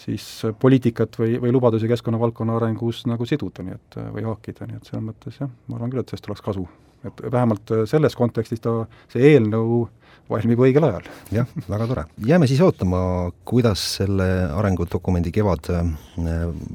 siis 0.00 0.26
poliitikat 0.60 1.18
või, 1.20 1.36
või 1.42 1.52
lubadusi 1.52 1.88
keskkonnavaldkonna 1.90 2.56
arengus 2.56 3.04
nagu 3.10 3.26
siduda, 3.28 3.64
nii 3.66 3.76
et 3.76 3.98
või 4.14 4.26
haakida, 4.28 4.68
nii 4.68 4.80
et 4.80 4.90
selles 4.90 5.04
mõttes 5.04 5.40
jah, 5.42 5.50
ma 5.68 5.78
arvan 5.78 5.92
küll, 5.92 6.04
et 6.04 6.12
sellest 6.12 6.30
oleks 6.30 6.44
kasu. 6.46 6.68
et 7.04 7.22
vähemalt 7.32 7.72
selles 7.88 8.16
kontekstis 8.16 8.60
ta, 8.60 8.74
see 9.12 9.32
eelnõu 9.32 9.86
valmib 10.30 10.60
õigel 10.62 10.84
ajal. 10.86 11.06
jah, 11.34 11.48
väga 11.68 11.86
tore. 11.90 12.04
jääme 12.26 12.46
siis 12.50 12.60
ootama, 12.64 13.00
kuidas 13.48 13.82
selle 13.98 14.26
arengudokumendi 14.56 15.32
kevad 15.34 15.70
äh, 15.74 15.90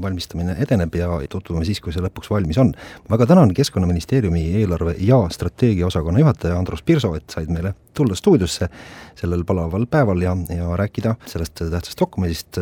valmistamine 0.01 0.57
edeneb 0.65 0.95
ja 0.99 1.09
tutvume 1.31 1.65
siis, 1.67 1.79
kui 1.83 1.95
see 1.95 2.03
lõpuks 2.03 2.31
valmis 2.31 2.59
on. 2.61 2.73
väga 3.11 3.29
tänan 3.31 3.53
Keskkonnaministeeriumi 3.55 4.43
eelarve 4.61 4.97
ja 4.99 5.21
strateegiaosakonna 5.31 6.23
juhataja 6.23 6.59
Andrus 6.59 6.83
Pirso, 6.83 7.15
et 7.15 7.29
said 7.31 7.51
meile 7.51 7.75
tulla 7.95 8.15
stuudiosse 8.15 8.69
sellel 9.15 9.45
palaval 9.47 9.87
päeval 9.87 10.21
ja, 10.25 10.35
ja 10.51 10.75
rääkida 10.75 11.15
sellest 11.31 11.63
tähtsast 11.63 11.99
dokumendist 11.99 12.59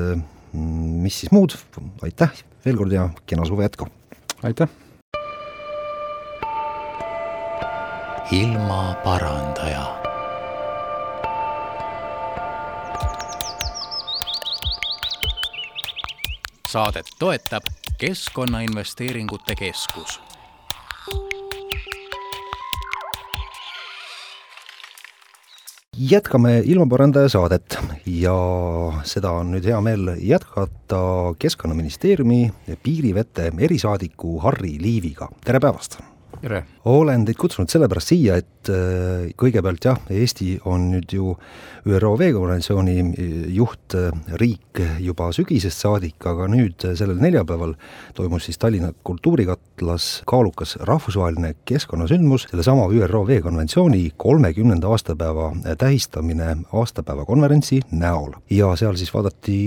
mis 0.53 1.19
siis 1.19 1.31
muud, 1.31 1.57
aitäh 2.05 2.43
veel 2.65 2.77
kord 2.77 2.91
ja 2.91 3.09
kena 3.25 3.45
suve 3.45 3.63
jätku! 3.63 3.87
aitäh! 4.43 4.69
ilmaparandaja 8.31 9.85
saadet 16.69 17.05
toetab 17.19 17.63
Keskkonnainvesteeringute 17.97 19.55
Keskus 19.55 20.32
jätkame 26.11 26.61
ilmaparandaja 26.65 27.29
saadet 27.29 27.77
ja 28.05 28.35
seda 29.07 29.31
on 29.39 29.53
nüüd 29.55 29.67
hea 29.69 29.79
meel 29.85 30.15
jätkata 30.19 31.01
Keskkonnaministeeriumi 31.39 32.41
piirivete 32.83 33.51
erisaadiku 33.67 34.39
Harri 34.43 34.75
Liiviga, 34.81 35.29
tere 35.45 35.63
päevast! 35.63 36.01
Tere! 36.43 36.63
olen 36.86 37.23
teid 37.23 37.38
kutsunud 37.39 37.71
sellepärast 37.71 38.12
siia, 38.12 38.36
et 38.41 38.69
äh, 38.71 39.29
kõigepealt 39.39 39.86
jah, 39.88 39.99
Eesti 40.12 40.58
on 40.67 40.89
nüüd 40.91 41.13
ju 41.15 41.32
ÜRO 41.88 42.12
veekonventsiooni 42.19 42.95
äh, 42.99 43.29
juhtriik 43.56 44.82
juba 45.03 45.29
sügisest 45.36 45.86
saadik, 45.86 46.17
aga 46.27 46.49
nüüd 46.51 46.84
äh, 46.84 46.97
sellel 46.99 47.21
neljapäeval 47.23 47.77
toimus 48.17 48.49
siis 48.49 48.60
Tallinna 48.60 48.91
kultuurikatlas 49.08 50.10
kaalukas 50.29 50.75
rahvusvaheline 50.84 51.53
keskkonnasündmus, 51.69 52.49
sellesama 52.51 52.89
ÜRO 52.91 53.23
veekonventsiooni 53.29 54.03
kolmekümnenda 54.19 54.91
aastapäeva 54.91 55.53
tähistamine 55.79 56.58
aastapäeva 56.73 57.25
konverentsi 57.29 57.82
näol. 57.91 58.36
ja 58.49 58.75
seal 58.79 58.99
siis 58.99 59.13
vaadati 59.15 59.58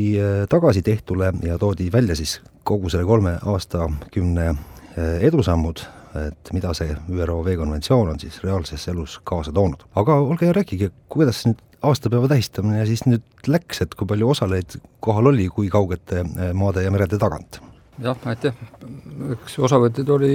tagasi 0.52 0.84
tehtule 0.84 1.32
ja 1.42 1.58
toodi 1.58 1.88
välja 1.92 2.16
siis 2.16 2.40
kogu 2.64 2.92
selle 2.92 3.08
kolme 3.08 3.38
aastakümne 3.46 4.54
edusammud 4.96 5.80
et 6.28 6.52
mida 6.56 6.72
see 6.76 6.96
ÜRO 7.12 7.38
veekonventsioon 7.44 8.14
on 8.14 8.20
siis 8.20 8.40
reaalses 8.44 8.88
elus 8.92 9.20
kaasa 9.24 9.52
toonud. 9.52 9.86
aga 9.94 10.18
olge 10.20 10.46
hea, 10.46 10.56
rääkige, 10.56 10.90
kuidas 11.12 11.44
nüüd 11.46 11.62
aastapäeva 11.86 12.28
tähistamine 12.28 12.86
siis 12.88 13.04
nüüd 13.06 13.24
läks, 13.46 13.82
et 13.84 13.94
kui 13.94 14.08
palju 14.08 14.30
osalejaid 14.34 14.78
kohal 15.04 15.32
oli, 15.32 15.48
kui 15.52 15.68
kaugete 15.72 16.22
eh, 16.24 16.52
maade 16.56 16.84
ja 16.86 16.92
merede 16.94 17.18
tagant? 17.20 17.60
jah, 18.02 18.18
aitäh, 18.28 18.56
eks 19.36 19.58
osavõtjaid 19.68 20.10
oli 20.12 20.34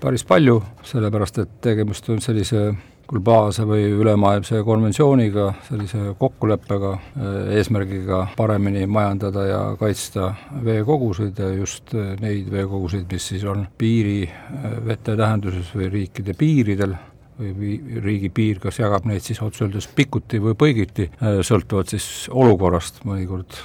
päris 0.00 0.24
palju, 0.28 0.62
sellepärast 0.88 1.42
et 1.42 1.58
tegemist 1.64 2.08
on 2.12 2.22
sellise 2.24 2.70
globaalse 3.12 3.66
või 3.68 3.84
ülemaailmse 3.92 4.62
konventsiooniga, 4.64 5.50
sellise 5.66 6.14
kokkuleppega, 6.18 6.92
eh, 6.96 7.54
eesmärgiga 7.58 8.22
paremini 8.36 8.86
majandada 8.86 9.44
ja 9.46 9.60
kaitsta 9.80 10.32
veekogusid 10.64 11.38
ja 11.38 11.50
just 11.52 11.92
eh, 11.94 12.14
neid 12.22 12.48
veekogusid, 12.52 13.04
mis 13.12 13.28
siis 13.34 13.44
on 13.44 13.66
piirivete 13.78 15.12
eh, 15.12 15.18
tähenduses 15.18 15.74
või 15.76 15.90
riikide 15.92 16.36
piiridel 16.38 16.96
või 17.42 17.76
riigi 18.04 18.28
piir 18.32 18.60
kas 18.62 18.78
jagab 18.78 19.04
neid 19.08 19.24
siis 19.24 19.40
otse 19.42 19.64
öeldes 19.64 19.88
pikuti 19.96 20.38
või 20.38 20.52
põigiti, 20.54 21.08
sõltuvalt 21.42 21.90
siis 21.90 22.28
olukorrast, 22.30 23.00
mõnikord 23.08 23.56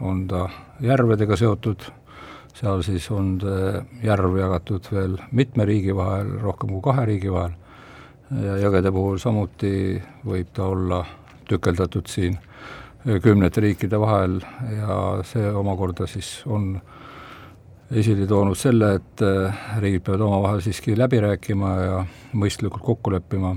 on 0.00 0.22
ta 0.30 0.46
järvedega 0.80 1.36
seotud, 1.36 1.82
seal 2.54 2.84
siis 2.86 3.10
on 3.12 3.34
järv 4.00 4.38
jagatud 4.38 4.88
veel 4.94 5.18
mitme 5.34 5.66
riigi 5.68 5.92
vahel, 5.92 6.38
rohkem 6.46 6.70
kui 6.70 6.80
kahe 6.86 7.04
riigi 7.10 7.34
vahel 7.34 7.58
ja 8.42 8.56
jõgede 8.58 8.90
puhul 8.92 9.18
samuti 9.22 10.02
võib 10.26 10.50
ta 10.54 10.66
olla 10.72 11.04
tükeldatud 11.48 12.08
siin 12.10 12.38
kümnete 13.22 13.60
riikide 13.60 14.00
vahel 14.00 14.38
ja 14.78 14.98
see 15.28 15.50
omakorda 15.52 16.06
siis 16.08 16.38
on 16.46 16.72
esile 17.92 18.26
toonud 18.26 18.58
selle, 18.58 18.94
et 18.98 19.22
äh, 19.24 19.62
riigid 19.82 20.04
peavad 20.06 20.24
omavahel 20.26 20.62
siiski 20.64 20.96
läbi 20.98 21.20
rääkima 21.22 21.72
ja 21.82 22.02
mõistlikult 22.34 22.84
kokku 22.84 23.12
leppima. 23.14 23.54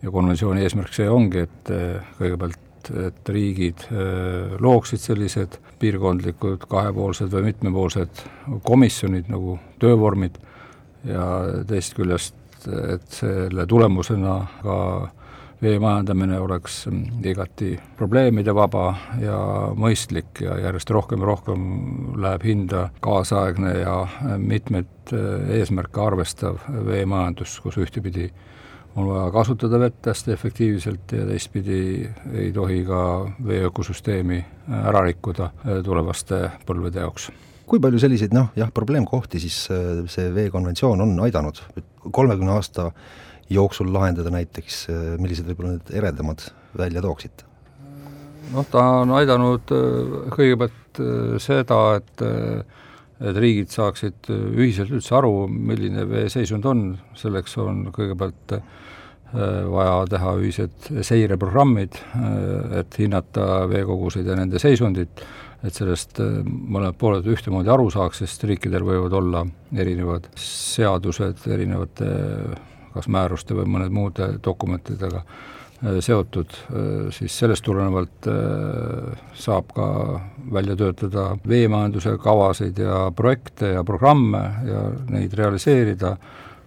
Ja 0.00 0.08
konventsiooni 0.14 0.62
eesmärk 0.64 0.94
see 0.96 1.08
ongi, 1.12 1.44
et 1.44 1.72
äh, 1.74 2.12
kõigepealt, 2.16 2.90
et 3.04 3.28
riigid 3.28 3.82
äh, 3.90 4.54
looksid 4.62 5.02
sellised 5.02 5.58
piirkondlikud 5.82 6.64
kahepoolsed 6.70 7.32
või 7.34 7.50
mitmepoolsed 7.50 8.22
komisjonid 8.64 9.28
nagu 9.32 9.58
töövormid, 9.82 10.38
ja 11.04 11.26
teisest 11.68 11.96
küljest, 11.96 12.39
et 12.68 13.08
selle 13.20 13.66
tulemusena 13.66 14.36
ka 14.62 14.76
vee 15.62 15.78
majandamine 15.78 16.38
oleks 16.40 16.86
igati 17.24 17.74
probleemidevaba 17.96 18.84
ja 19.20 19.40
mõistlik 19.76 20.40
ja 20.44 20.56
järjest 20.64 20.90
rohkem 20.90 21.20
ja 21.20 21.28
rohkem 21.28 21.66
läheb 22.20 22.46
hinda 22.48 22.86
kaasaegne 23.04 23.74
ja 23.82 23.96
mitmeid 24.38 25.12
eesmärke 25.58 26.00
arvestav 26.00 26.62
veemajandus, 26.86 27.58
kus 27.60 27.76
ühtepidi 27.82 28.30
on 28.96 29.06
vaja 29.10 29.28
kasutada 29.30 29.78
vett 29.80 30.06
hästi 30.06 30.32
efektiivselt 30.32 31.12
ja 31.12 31.26
teistpidi 31.28 32.08
ei 32.32 32.52
tohi 32.52 32.82
ka 32.88 33.02
vee 33.46 33.62
ökosüsteemi 33.68 34.40
ära 34.80 35.04
rikkuda 35.06 35.52
tulevaste 35.84 36.42
põlvede 36.66 37.04
jaoks 37.04 37.30
kui 37.70 37.82
palju 37.82 38.00
selliseid 38.02 38.34
noh, 38.34 38.48
jah, 38.58 38.72
probleemkohti 38.74 39.42
siis 39.42 39.58
see 40.10 40.30
veekonventsioon 40.34 41.04
on 41.06 41.12
aidanud, 41.26 41.60
kolmekümne 42.10 42.56
aasta 42.56 42.88
jooksul 43.50 43.92
lahendada 43.94 44.32
näiteks, 44.34 44.82
millised 45.22 45.46
võib-olla 45.46 45.76
need 45.76 45.94
eredamad 46.02 46.48
välja 46.78 47.02
tooksite? 47.04 47.50
noh, 48.54 48.66
ta 48.70 48.84
on 49.04 49.14
aidanud 49.18 49.72
äh, 49.74 50.12
kõigepealt 50.34 51.00
äh, 51.00 51.34
seda, 51.42 51.80
et 52.00 52.26
äh, 52.26 52.78
et 53.20 53.36
riigid 53.36 53.68
saaksid 53.68 54.30
ühiselt 54.32 54.94
üldse 54.96 55.12
aru, 55.18 55.44
milline 55.52 56.06
veeseisund 56.08 56.64
on, 56.64 56.78
selleks 57.20 57.52
on 57.60 57.82
kõigepealt 57.92 58.54
vaja 59.34 59.98
teha 60.08 60.32
ühised 60.40 60.88
seireprogrammid, 61.04 61.98
et 62.80 62.96
hinnata 62.96 63.66
veekoguseid 63.68 64.24
ja 64.24 64.38
nende 64.38 64.56
seisundit, 64.56 65.20
et 65.64 65.76
sellest 65.76 66.18
mõlemad 66.20 66.96
pooled 66.96 67.26
ühtemoodi 67.28 67.68
aru 67.68 67.90
saaks, 67.92 68.22
sest 68.22 68.44
riikidel 68.48 68.86
võivad 68.86 69.12
olla 69.18 69.44
erinevad 69.76 70.30
seadused 70.40 71.44
erinevate 71.52 72.08
kas 72.94 73.08
määruste 73.10 73.54
või 73.54 73.68
mõned 73.70 73.94
muude 73.94 74.26
dokumentidega 74.44 75.22
äh, 75.22 75.98
seotud, 76.04 76.52
äh, 76.52 77.08
siis 77.14 77.36
sellest 77.42 77.64
tulenevalt 77.66 78.28
äh, 78.30 79.24
saab 79.38 79.72
ka 79.76 79.88
välja 80.52 80.76
töötada 80.78 81.30
veemajanduse 81.48 82.16
kavasid 82.22 82.78
ja 82.82 83.02
projekte 83.16 83.74
ja 83.76 83.84
programme 83.86 84.42
ja 84.66 84.84
neid 85.10 85.34
realiseerida 85.38 86.16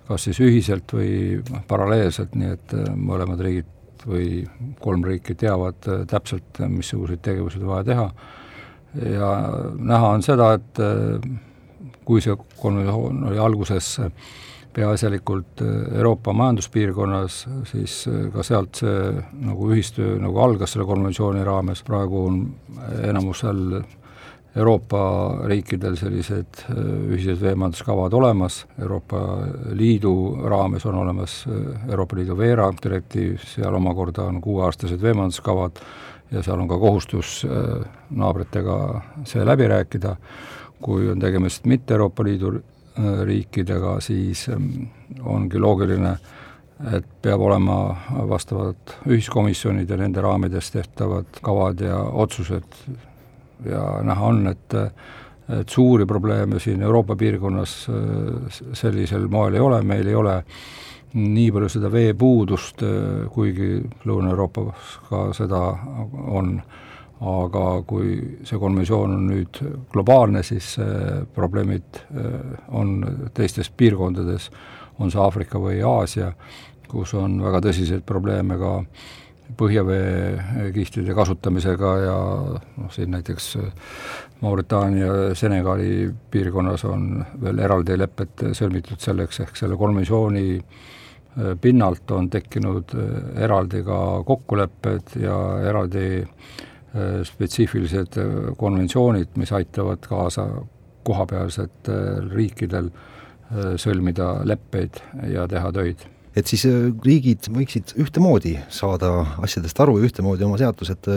kas 0.08 0.26
siis 0.28 0.40
ühiselt 0.44 0.92
või 0.92 1.40
paralleelselt, 1.68 2.34
nii 2.36 2.50
et 2.52 2.74
mõlemad 3.00 3.40
riigid 3.40 3.70
või 4.04 4.42
kolm 4.84 5.06
riiki 5.08 5.32
teavad 5.40 5.78
täpselt, 6.12 6.60
missuguseid 6.68 7.22
tegevusi 7.24 7.62
on 7.62 7.70
vaja 7.70 7.86
teha 7.88 8.08
ja 8.94 9.30
näha 9.80 10.10
on 10.14 10.22
seda, 10.26 10.54
et 10.54 10.82
kui 12.06 12.22
see 12.22 12.36
konventsioon 12.60 13.24
oli 13.30 13.40
alguses 13.42 13.96
peaasjalikult 14.74 15.62
äh, 15.62 15.98
Euroopa 15.98 16.34
majanduspiirkonnas, 16.34 17.48
siis 17.70 18.06
äh, 18.08 18.30
ka 18.34 18.44
sealt 18.44 18.82
see 18.82 19.26
nagu 19.46 19.70
ühistöö 19.74 20.18
nagu 20.22 20.40
algas 20.42 20.74
selle 20.74 20.88
konventsiooni 20.90 21.44
raames, 21.46 21.84
praegu 21.86 22.26
on 22.28 22.40
enamusel 23.04 23.84
Euroopa 24.54 25.04
riikidel 25.50 25.98
sellised 25.98 26.64
äh, 26.66 26.80
ühised 27.14 27.42
veemajanduskavad 27.42 28.14
olemas, 28.18 28.64
Euroopa 28.82 29.22
Liidu 29.78 30.16
raames 30.50 30.86
on 30.90 30.98
olemas 31.04 31.44
Euroopa 31.90 32.18
Liidu 32.18 32.38
veera 32.38 32.72
direktiiv, 32.84 33.38
seal 33.56 33.78
omakorda 33.82 34.30
on 34.30 34.42
kuueaastased 34.42 35.02
veemajanduskavad 35.02 35.84
ja 36.34 36.44
seal 36.44 36.60
on 36.60 36.68
ka 36.68 36.78
kohustus 36.82 37.44
naabritega 38.10 38.78
see 39.30 39.46
läbi 39.46 39.68
rääkida, 39.70 40.16
kui 40.82 41.08
on 41.12 41.22
tegemist 41.22 41.66
mitte 41.70 41.94
Euroopa 41.94 42.26
Liidu 42.26 42.56
riikidega, 43.26 43.98
siis 44.02 44.50
ähm, 44.50 44.70
ongi 45.26 45.60
loogiline, 45.60 46.14
et 46.94 47.06
peab 47.22 47.42
olema 47.42 47.78
vastavad 48.30 48.98
ühiskomisjonid 49.08 49.90
ja 49.90 49.98
nende 49.98 50.22
raamides 50.22 50.72
tehtavad 50.74 51.42
kavad 51.42 51.82
ja 51.82 51.98
otsused. 51.98 52.80
Ja 53.66 53.84
näha 54.04 54.26
on, 54.26 54.48
et 54.48 54.80
et 55.44 55.70
suuri 55.70 56.06
probleeme 56.06 56.60
siin 56.60 56.82
Euroopa 56.82 57.16
piirkonnas 57.20 57.74
äh, 57.90 58.62
sellisel 58.74 59.28
moel 59.28 59.58
ei 59.58 59.60
ole, 59.60 59.82
meil 59.84 60.08
ei 60.08 60.16
ole 60.16 60.38
nii 61.14 61.52
palju 61.54 61.70
seda 61.70 61.92
veepuudust, 61.94 62.82
äh, 62.86 63.28
kuigi 63.34 63.78
Lõuna-Euroopas 64.08 64.98
ka 65.10 65.28
seda 65.38 65.62
on 66.34 66.56
aga 67.24 67.66
kui 67.88 68.18
see 68.44 68.60
konventsioon 68.60 69.14
on 69.16 69.28
nüüd 69.30 69.60
globaalne, 69.94 70.42
siis 70.44 70.74
probleemid 71.36 72.00
äh, 72.04 72.40
on 72.76 72.98
teistes 73.34 73.70
piirkondades, 73.70 74.50
on 75.00 75.12
see 75.14 75.22
Aafrika 75.22 75.62
või 75.62 75.82
Aasia, 75.86 76.34
kus 76.90 77.14
on 77.18 77.40
väga 77.42 77.62
tõsiseid 77.68 78.04
probleeme 78.06 78.58
ka 78.60 78.74
põhjaveekihtide 79.58 81.14
kasutamisega 81.14 81.92
ja 82.02 82.18
noh, 82.50 82.90
siin 82.92 83.12
näiteks 83.14 83.52
Mauritaania, 84.42 85.36
Senegali 85.38 86.10
piirkonnas 86.32 86.86
on 86.90 87.22
veel 87.42 87.62
eraldi 87.62 87.98
lepped 88.00 88.48
sõlmitud 88.58 89.04
selleks, 89.04 89.44
ehk 89.46 89.60
selle 89.60 89.78
konventsiooni 89.78 90.46
äh, 90.58 90.92
pinnalt 91.62 92.12
on 92.12 92.30
tekkinud 92.30 92.94
äh, 92.96 93.44
eraldi 93.46 93.84
ka 93.86 93.98
kokkulepped 94.28 95.16
ja 95.22 95.38
eraldi 95.70 96.06
äh, 96.22 97.24
spetsiifilised 97.26 98.20
äh, 98.22 98.54
konventsioonid, 98.58 99.34
mis 99.42 99.54
aitavad 99.56 100.06
kaasa 100.08 100.48
kohapealsetel 101.04 102.30
riikidel 102.32 102.94
sõlmida 103.78 104.40
leppeid 104.48 104.96
ja 105.30 105.44
teha 105.52 105.68
töid. 105.76 106.00
et 106.34 106.48
siis 106.50 106.64
riigid 107.06 107.50
võiksid 107.54 107.92
ühtemoodi 108.02 108.56
saada 108.72 109.12
asjadest 109.44 109.82
aru 109.84 110.00
ja 110.00 110.08
ühtemoodi 110.08 110.48
oma 110.48 110.58
seadused 110.58 111.10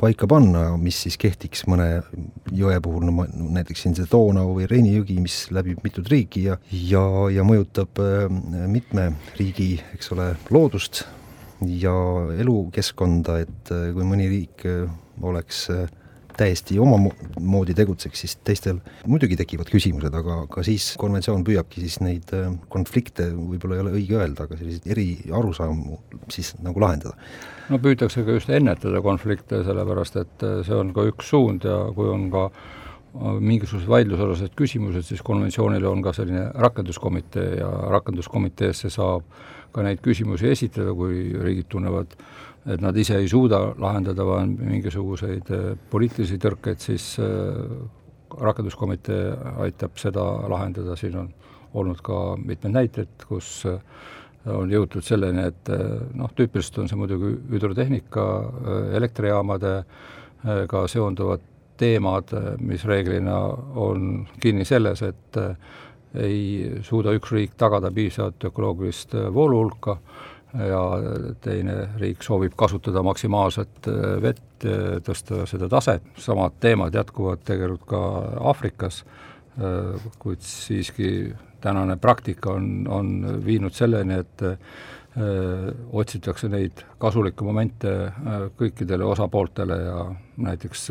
paika 0.00 0.26
panna, 0.30 0.64
mis 0.80 1.02
siis 1.04 1.18
kehtiks 1.20 1.66
mõne 1.68 2.02
jõe 2.56 2.80
puhul, 2.82 3.04
no 3.04 3.26
näiteks 3.28 3.84
siin 3.84 3.96
see 3.98 4.08
Donau 4.10 4.54
või 4.56 4.68
Reini 4.70 4.94
jõgi, 4.96 5.20
mis 5.20 5.42
läbib 5.52 5.84
mitut 5.84 6.08
riiki 6.08 6.46
ja 6.48 6.56
ja, 6.72 7.04
ja 7.34 7.44
mõjutab 7.46 8.00
mitme 8.72 9.10
riigi, 9.38 9.74
eks 9.94 10.14
ole, 10.16 10.32
loodust, 10.50 11.04
ja 11.66 11.94
elukeskkonda, 12.40 13.38
et 13.44 13.72
äh, 13.74 13.90
kui 13.94 14.06
mõni 14.06 14.28
riik 14.30 14.64
äh, 14.68 14.90
oleks 15.22 15.66
äh, 15.72 15.88
täiesti 16.40 16.78
omamoodi 16.80 17.76
tegutseks, 17.76 18.24
siis 18.24 18.36
teistel 18.46 18.80
muidugi 19.06 19.38
tekivad 19.40 19.70
küsimused, 19.72 20.14
aga 20.16 20.42
ka 20.50 20.64
siis 20.66 20.92
konventsioon 21.00 21.44
püüabki 21.46 21.84
siis 21.84 22.00
neid 22.04 22.32
konflikte, 22.72 23.30
võib-olla 23.36 23.78
ei 23.78 23.84
ole 23.84 23.94
õige 24.00 24.18
öelda, 24.18 24.48
aga 24.48 24.58
selliseid 24.58 24.90
eri 24.90 25.06
arusaamu 25.36 26.00
siis 26.32 26.54
nagu 26.64 26.82
lahendada. 26.82 27.16
no 27.70 27.78
püütakse 27.82 28.24
ka 28.26 28.38
just 28.38 28.50
ennetada 28.50 29.02
konflikte, 29.04 29.62
sellepärast 29.66 30.20
et 30.24 30.46
see 30.66 30.76
on 30.76 30.94
ka 30.96 31.06
üks 31.12 31.32
suund 31.34 31.66
ja 31.68 31.82
kui 31.96 32.08
on 32.10 32.30
ka 32.32 32.48
mingisugused 33.40 33.88
vaidlusalased 33.90 34.52
küsimused, 34.58 35.02
siis 35.08 35.22
konventsioonil 35.26 35.86
on 35.90 36.02
ka 36.02 36.12
selline 36.14 36.50
rakenduskomitee 36.54 37.56
ja 37.58 37.70
rakenduskomiteesse 37.96 38.90
saab 38.94 39.26
ka 39.74 39.82
neid 39.86 40.02
küsimusi 40.02 40.50
esitada, 40.50 40.94
kui 40.94 41.30
riigid 41.34 41.68
tunnevad, 41.70 42.14
et 42.68 42.80
nad 42.80 42.96
ise 42.96 43.16
ei 43.16 43.28
suuda 43.28 43.60
lahendada, 43.80 44.24
on 44.24 44.54
mingisuguseid 44.60 45.50
äh, 45.54 45.66
poliitilisi 45.90 46.38
tõrkeid, 46.40 46.80
siis 46.82 47.14
äh, 47.22 47.28
rakenduskomitee 48.40 49.30
aitab 49.64 49.96
seda 50.00 50.24
lahendada, 50.50 50.96
siin 50.98 51.16
on 51.22 51.30
olnud 51.80 52.02
ka 52.04 52.36
mitmeid 52.36 52.74
näiteid, 52.74 53.24
kus 53.28 53.62
äh, 53.70 53.80
on 54.50 54.72
jõutud 54.72 55.04
selleni, 55.04 55.44
et 55.50 55.68
noh, 56.16 56.30
tüüpiliselt 56.32 56.78
on 56.80 56.88
see 56.88 56.96
muidugi 56.96 57.34
hüdrotehnika, 57.50 58.22
elektrijaamadega 58.96 60.80
seonduvad 60.88 61.44
teemad, 61.76 62.32
mis 62.64 62.86
reeglina 62.88 63.36
on 63.84 64.24
kinni 64.40 64.64
selles, 64.64 65.02
et 65.04 65.36
ei 66.24 66.80
suuda 66.88 67.12
üks 67.18 67.34
riik 67.36 67.52
tagada 67.60 67.92
piisavat 67.92 68.48
ökoloogilist 68.48 69.12
vooluhulka 69.36 69.98
ja 70.54 70.82
teine 71.40 71.76
riik 72.00 72.24
soovib 72.26 72.54
kasutada 72.58 73.02
maksimaalset 73.06 73.88
äh, 73.88 74.16
vett, 74.22 74.64
äh, 74.66 74.98
tõsta 75.06 75.44
seda 75.50 75.68
taset, 75.70 76.06
samad 76.18 76.58
teemad 76.60 76.94
jätkuvad 76.94 77.44
tegelikult 77.46 77.88
ka 77.90 78.04
Aafrikas, 78.50 79.04
kuid 80.22 80.40
siiski 80.46 81.34
tänane 81.60 81.96
praktika 82.00 82.54
on, 82.54 82.86
on 82.88 83.08
viinud 83.44 83.74
selleni, 83.76 84.20
et 84.22 84.44
öö, 84.46 85.72
otsitakse 85.92 86.48
neid 86.48 86.84
kasulikke 87.02 87.44
momente 87.44 87.90
kõikidele 88.56 89.04
osapooltele 89.04 89.76
ja 89.82 89.98
näiteks 90.46 90.86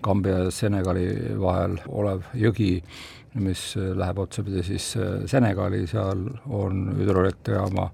Kambja 0.00 0.38
ja 0.46 0.54
Senegali 0.54 1.10
vahel 1.42 1.76
olev 1.90 2.30
jõgi 2.38 2.70
mis 3.40 3.76
äh, 3.76 3.92
läheb 3.96 4.18
otsapidi 4.18 4.62
siis 4.66 4.92
äh, 4.96 5.22
Senegali, 5.26 5.86
seal 5.90 6.26
on 6.50 6.84
hüdroelektrijaama 6.98 7.88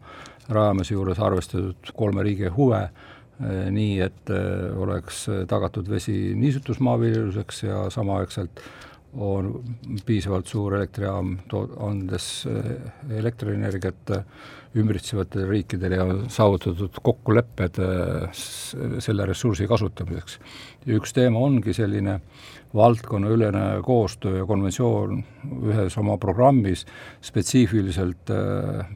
rajamise 0.48 0.94
juures 0.94 1.20
arvestatud 1.22 1.92
kolme 1.96 2.24
riigi 2.26 2.50
huve, 2.56 2.82
äh, 2.88 3.62
nii 3.74 4.00
et 4.04 4.34
oleks 4.76 5.26
tagatud 5.48 5.88
vesi 5.90 6.34
niisutusmaaviljeluseks 6.38 7.62
ja 7.68 7.86
samaaegselt 7.94 8.62
on 9.16 9.62
piisavalt 10.06 10.46
suur 10.46 10.76
elektrijaam, 10.76 11.36
andes 11.80 12.46
elektrienergiat 13.08 14.12
ümbritsevatele 14.76 15.48
riikidele 15.48 15.96
ja 15.96 16.04
on 16.04 16.26
saavutatud 16.30 17.00
kokkulepped 17.02 17.80
selle 19.00 19.26
ressursi 19.26 19.66
kasutamiseks. 19.66 20.38
üks 20.86 21.12
teema 21.16 21.40
ongi 21.40 21.72
selline 21.72 22.20
valdkonnaülene 22.74 23.80
koostöö 23.84 24.38
ja 24.38 24.46
konventsioon 24.46 25.22
ühes 25.70 25.96
oma 25.98 26.18
programmis 26.20 26.84
spetsiifiliselt 27.24 28.28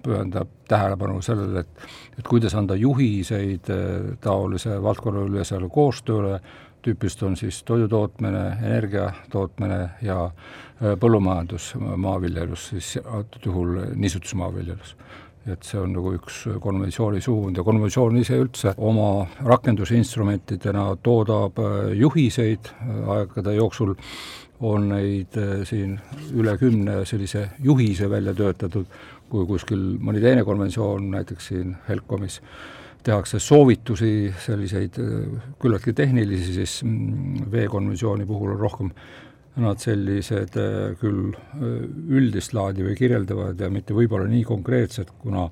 pühendab 0.04 0.48
tähelepanu 0.68 1.22
sellele, 1.22 1.60
et 1.60 2.18
et 2.18 2.28
kuidas 2.28 2.54
anda 2.54 2.76
juhiseid 2.76 3.72
taolise 4.20 4.76
valdkonnaülesele 4.82 5.68
koostööle, 5.72 6.40
tüüpiliselt 6.82 7.22
on 7.22 7.36
siis 7.36 7.62
toidutootmine, 7.68 8.44
energia 8.62 9.12
tootmine 9.30 9.80
ja 10.02 10.24
äh, 10.24 10.94
põllumajandus, 11.00 11.72
maaviljelus 11.78 12.68
siis 12.72 12.96
antud 13.04 13.46
juhul 13.46 13.76
niisutusmaaviljelus. 13.94 14.96
Et 15.52 15.66
see 15.66 15.80
on 15.80 15.90
nagu 15.90 16.12
üks 16.14 16.44
konventsiooni 16.62 17.18
suund 17.20 17.56
ja 17.58 17.64
konventsioon 17.66 18.20
ise 18.20 18.36
üldse 18.38 18.76
oma 18.78 19.24
rakendusinstrumentidena 19.42 20.84
toodab 21.02 21.58
äh, 21.58 21.96
juhiseid. 21.98 22.70
Äh, 22.82 23.02
aegade 23.16 23.56
jooksul, 23.58 23.96
on 24.62 24.84
neid 24.92 25.34
siin 25.66 25.96
üle 26.38 26.52
kümne 26.54 27.00
sellise 27.08 27.48
juhise 27.66 28.06
välja 28.10 28.30
töötatud, 28.38 28.86
kui 29.32 29.46
kuskil 29.48 29.80
mõni 29.98 30.22
teine 30.22 30.44
konventsioon, 30.46 31.08
näiteks 31.16 31.48
siin 31.50 31.72
HELCOMis, 31.88 32.38
tehakse 33.04 33.40
soovitusi, 33.42 34.32
selliseid 34.44 34.98
äh, 35.02 35.44
küllaltki 35.60 35.94
tehnilisi, 35.96 36.56
siis 36.60 36.80
mm, 36.86 37.50
veekonventsiooni 37.52 38.26
puhul 38.28 38.54
on 38.54 38.60
rohkem 38.60 38.90
nad 39.62 39.80
sellised 39.82 40.56
äh, 40.60 40.96
küll 41.00 41.32
äh, 41.34 41.70
üldist 42.16 42.54
laadi 42.56 42.86
või 42.86 42.96
kirjeldavad 42.98 43.60
ja 43.60 43.70
mitte 43.72 43.96
võib-olla 43.96 44.28
nii 44.30 44.44
konkreetsed, 44.48 45.14
kuna 45.22 45.48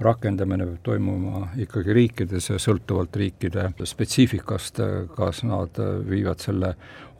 rakendamine 0.00 0.64
peab 0.64 0.84
toimuma 0.86 1.42
ikkagi 1.60 1.92
riikides 1.92 2.46
ja 2.48 2.60
sõltuvalt 2.62 3.16
riikide 3.20 3.66
spetsiifikast, 3.84 4.80
kas 5.12 5.42
nad 5.44 5.76
viivad 6.08 6.40
selle 6.40 6.70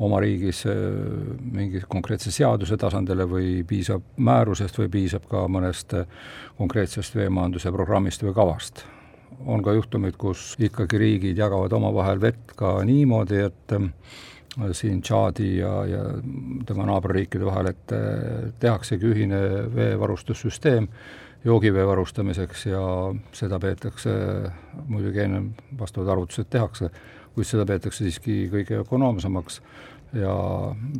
oma 0.00 0.16
riigis 0.24 0.62
mingi 0.64 1.82
konkreetse 1.84 2.32
seaduse 2.32 2.78
tasandile 2.80 3.26
või 3.28 3.50
piisab 3.68 4.16
määrusest 4.16 4.80
või 4.80 4.88
piisab 4.94 5.28
ka 5.28 5.44
mõnest 5.52 5.92
konkreetsest 6.56 7.20
veemajanduse 7.20 7.74
programmist 7.76 8.24
või 8.24 8.32
kavast 8.40 8.80
on 9.46 9.62
ka 9.62 9.72
juhtumeid, 9.72 10.16
kus 10.20 10.54
ikkagi 10.60 10.98
riigid 10.98 11.38
jagavad 11.38 11.72
omavahel 11.72 12.20
vett 12.20 12.52
ka 12.56 12.78
niimoodi, 12.84 13.40
et 13.46 13.74
äh, 13.76 13.88
siin 14.76 15.00
Tšaadi 15.02 15.50
ja, 15.58 15.72
ja 15.88 16.02
tema 16.66 16.86
naaberriikide 16.88 17.46
vahel, 17.46 17.72
et 17.72 17.94
äh, 17.96 18.50
tehaksegi 18.60 19.10
ühine 19.14 19.40
veevarustussüsteem 19.74 20.88
joogivee 21.44 21.86
varustamiseks 21.86 22.66
ja 22.66 22.82
seda 23.32 23.58
peetakse, 23.60 24.12
muidugi 24.88 25.24
enne 25.24 25.42
vastavad 25.78 26.12
arvutused 26.12 26.50
tehakse, 26.52 26.90
kuid 27.34 27.48
seda 27.48 27.64
peetakse 27.66 28.04
siiski 28.04 28.42
kõige 28.52 28.82
ökonoomsemaks 28.82 29.60
ja 30.20 30.34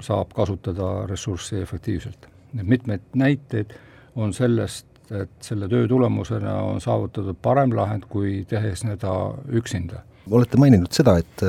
saab 0.00 0.32
kasutada 0.34 1.06
ressurssi 1.10 1.60
efektiivselt. 1.60 2.28
mitmeid 2.52 3.00
näiteid 3.14 3.74
on 4.16 4.32
sellest 4.32 4.89
et 5.10 5.44
selle 5.44 5.68
töö 5.70 5.88
tulemusena 5.90 6.54
on 6.62 6.80
saavutatud 6.82 7.38
parem 7.42 7.74
lahend, 7.76 8.06
kui 8.10 8.44
tehes 8.48 8.84
seda 8.84 9.14
üksinda. 9.48 10.04
olete 10.30 10.58
maininud 10.60 10.92
seda, 10.94 11.16
et, 11.18 11.44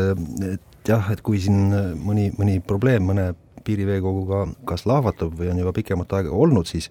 et 0.48 0.90
jah, 0.90 1.12
et 1.14 1.22
kui 1.22 1.40
siin 1.42 1.74
mõni, 2.02 2.32
mõni 2.38 2.60
probleem 2.66 3.06
mõne 3.12 3.32
piiriveekoguga 3.66 4.46
kas 4.66 4.88
lahvatub 4.90 5.36
või 5.38 5.52
on 5.52 5.62
juba 5.62 5.74
pikemat 5.78 6.14
aega 6.18 6.34
olnud, 6.34 6.66
siis 6.66 6.90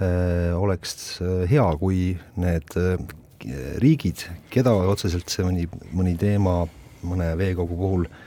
äh, 0.00 0.52
oleks 0.56 1.18
hea, 1.48 1.66
kui 1.80 2.16
need 2.36 2.76
äh, 2.76 3.00
riigid, 3.80 4.26
keda 4.52 4.74
otseselt 4.92 5.32
see 5.32 5.46
mõni, 5.46 5.68
mõni 5.96 6.16
teema 6.20 6.64
mõne 7.06 7.32
veekogu 7.38 7.76
puhul 7.78 8.08
äh, 8.08 8.25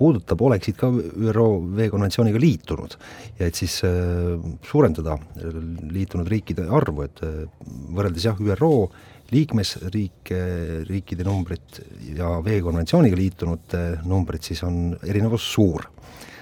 puudutab, 0.00 0.40
oleksid 0.40 0.78
ka 0.80 0.88
ÜRO 1.28 1.46
veekonventsiooniga 1.76 2.40
liitunud 2.40 2.96
ja 3.38 3.48
et 3.48 3.58
siis 3.58 3.80
äh, 3.84 4.40
suurendada 4.66 5.18
liitunud 5.92 6.28
riikide 6.30 6.64
arvu, 6.80 7.04
et 7.04 7.20
äh, 7.26 7.42
võrreldes 7.96 8.24
jah, 8.30 8.40
ÜRO 8.40 8.72
liikmesriike, 9.30 10.40
riikide 10.88 11.26
numbrit 11.26 11.82
ja 12.16 12.32
veekonventsiooniga 12.44 13.18
liitunute 13.18 13.82
numbrit, 14.08 14.48
siis 14.48 14.64
on 14.66 14.96
erinevus 15.04 15.52
suur. 15.52 15.86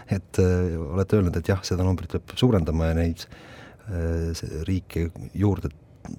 et 0.08 0.38
äh, 0.40 0.78
olete 0.78 1.18
öelnud, 1.18 1.36
et 1.36 1.50
jah, 1.50 1.60
seda 1.66 1.84
numbrit 1.84 2.14
peab 2.14 2.38
suurendama 2.38 2.92
ja 2.92 2.96
neid 3.02 3.28
riike 4.68 5.06
juurde 5.32 5.70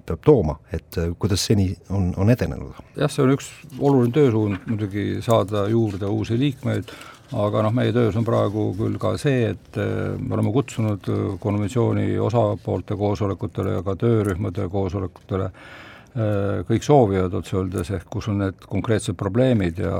peab 0.05 0.23
tooma, 0.25 0.55
et 0.73 0.97
kuidas 1.21 1.43
seni 1.45 1.67
on, 1.93 2.09
on 2.17 2.29
edenenud? 2.33 2.77
jah, 2.97 3.11
see 3.11 3.21
on 3.21 3.33
üks 3.35 3.49
oluline 3.77 4.13
töösuund 4.13 4.65
muidugi, 4.69 5.05
saada 5.25 5.67
juurde 5.69 6.09
uusi 6.09 6.37
liikmeid, 6.41 6.89
aga 7.37 7.61
noh, 7.65 7.73
meie 7.75 7.93
töös 7.93 8.15
on 8.17 8.25
praegu 8.25 8.69
küll 8.77 8.97
ka 9.01 9.13
see, 9.21 9.51
et 9.53 9.77
eh, 9.77 10.15
me 10.17 10.33
oleme 10.37 10.53
kutsunud 10.53 11.09
eh, 11.11 11.25
konventsiooni 11.41 12.17
osapoolte 12.25 12.97
koosolekutele 12.97 13.77
ja 13.77 13.85
ka 13.85 13.95
töörühmade 14.01 14.65
koosolekutele 14.73 15.49
eh, 15.49 16.61
kõik 16.69 16.85
soovijad 16.85 17.37
otse 17.41 17.59
öeldes, 17.59 17.93
ehk 17.99 18.09
kus 18.09 18.31
on 18.33 18.41
need 18.45 18.65
konkreetsed 18.69 19.17
probleemid 19.19 19.81
ja 19.83 19.95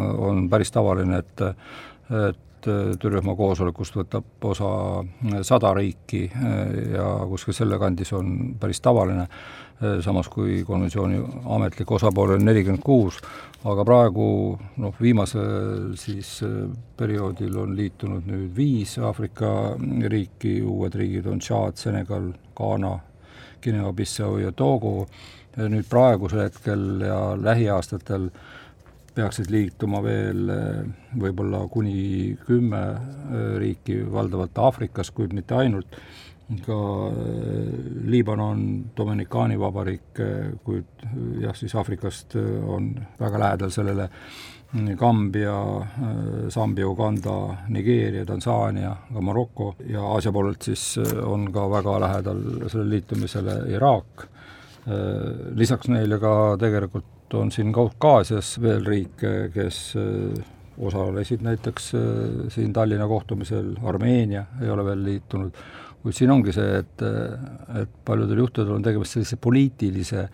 on 0.00 0.48
päris 0.50 0.74
tavaline, 0.74 1.22
et 1.22 1.46
et 2.04 2.43
töörühma 2.64 3.34
koosolekust 3.36 3.96
võtab 3.98 4.48
osa 4.50 4.70
sada 5.46 5.74
riiki 5.76 6.24
ja 6.94 7.06
kuskil 7.28 7.56
selle 7.56 7.78
kandis 7.78 8.12
on 8.16 8.54
päris 8.60 8.80
tavaline, 8.84 9.26
samas 10.04 10.28
kui 10.32 10.62
konventsiooni 10.66 11.20
ametlik 11.56 11.90
osapool 11.96 12.36
on 12.36 12.44
nelikümmend 12.46 12.82
kuus, 12.84 13.18
aga 13.64 13.84
praegu 13.86 14.26
noh, 14.80 14.96
viimasel 15.00 15.94
siis 16.00 16.36
äh, 16.44 16.66
perioodil 16.98 17.56
on 17.62 17.72
liitunud 17.76 18.26
nüüd 18.28 18.50
viis 18.56 18.98
Aafrika 19.00 19.74
riiki, 20.12 20.58
uued 20.62 20.96
riigid 20.98 21.28
on 21.30 21.40
Tšaad, 21.40 21.80
Senegal, 21.80 22.28
Ghana, 22.56 22.92
Guinea-Bissau 23.64 24.36
ja 24.42 24.52
Togo, 24.52 25.06
nüüd 25.56 25.88
praegusel 25.88 26.44
hetkel 26.44 27.06
ja 27.06 27.18
lähiaastatel 27.40 28.28
peaksid 29.14 29.50
liituma 29.52 30.02
veel 30.04 30.50
äh, 30.50 30.82
võib-olla 31.20 31.64
kuni 31.72 32.34
kümme 32.46 32.82
äh, 32.90 33.56
riiki, 33.62 34.00
valdavalt 34.12 34.58
Aafrikas, 34.58 35.12
kuid 35.14 35.34
mitte 35.36 35.56
ainult, 35.58 35.98
ka 36.64 36.78
äh, 37.10 37.68
Liibanon, 38.10 38.64
Dominikaani 38.96 39.58
vabariik, 39.60 40.22
kuid 40.66 41.06
jah, 41.42 41.54
siis 41.56 41.74
Aafrikast 41.78 42.36
on 42.38 42.92
väga 43.20 43.46
lähedal 43.46 43.72
sellele. 43.74 44.10
Kambja, 44.98 45.54
Sambia, 46.50 46.88
Uganda, 46.90 47.30
Nigeeria, 47.70 48.24
Tansaania, 48.26 48.90
ka 49.06 49.20
Maroko 49.22 49.68
ja 49.86 50.02
Aasia 50.02 50.32
poolelt 50.34 50.66
siis 50.66 50.96
on 51.22 51.44
ka 51.54 51.68
väga 51.70 51.94
lähedal 52.02 52.40
sellele 52.64 52.96
liitumisele 52.96 53.54
Iraak, 53.70 54.24
lisaks 55.54 55.92
neile 55.94 56.18
ka 56.18 56.32
tegelikult 56.58 57.13
on 57.34 57.52
siin 57.54 57.72
Kaukaasias 57.72 58.58
veel 58.62 58.84
riike, 58.84 59.32
kes 59.54 59.78
osalesid 60.78 61.44
näiteks 61.46 61.92
siin 62.52 62.72
Tallinna 62.72 63.06
kohtumisel, 63.08 63.76
Armeenia 63.86 64.44
ei 64.60 64.70
ole 64.70 64.84
veel 64.84 65.04
liitunud, 65.06 65.56
kuid 66.02 66.18
siin 66.18 66.34
ongi 66.34 66.52
see, 66.52 66.80
et, 66.82 67.04
et 67.80 67.92
paljudel 68.04 68.42
juhtudel 68.42 68.74
on 68.76 68.84
tegemist 68.84 69.16
sellise 69.16 69.38
poliitilise 69.40 70.26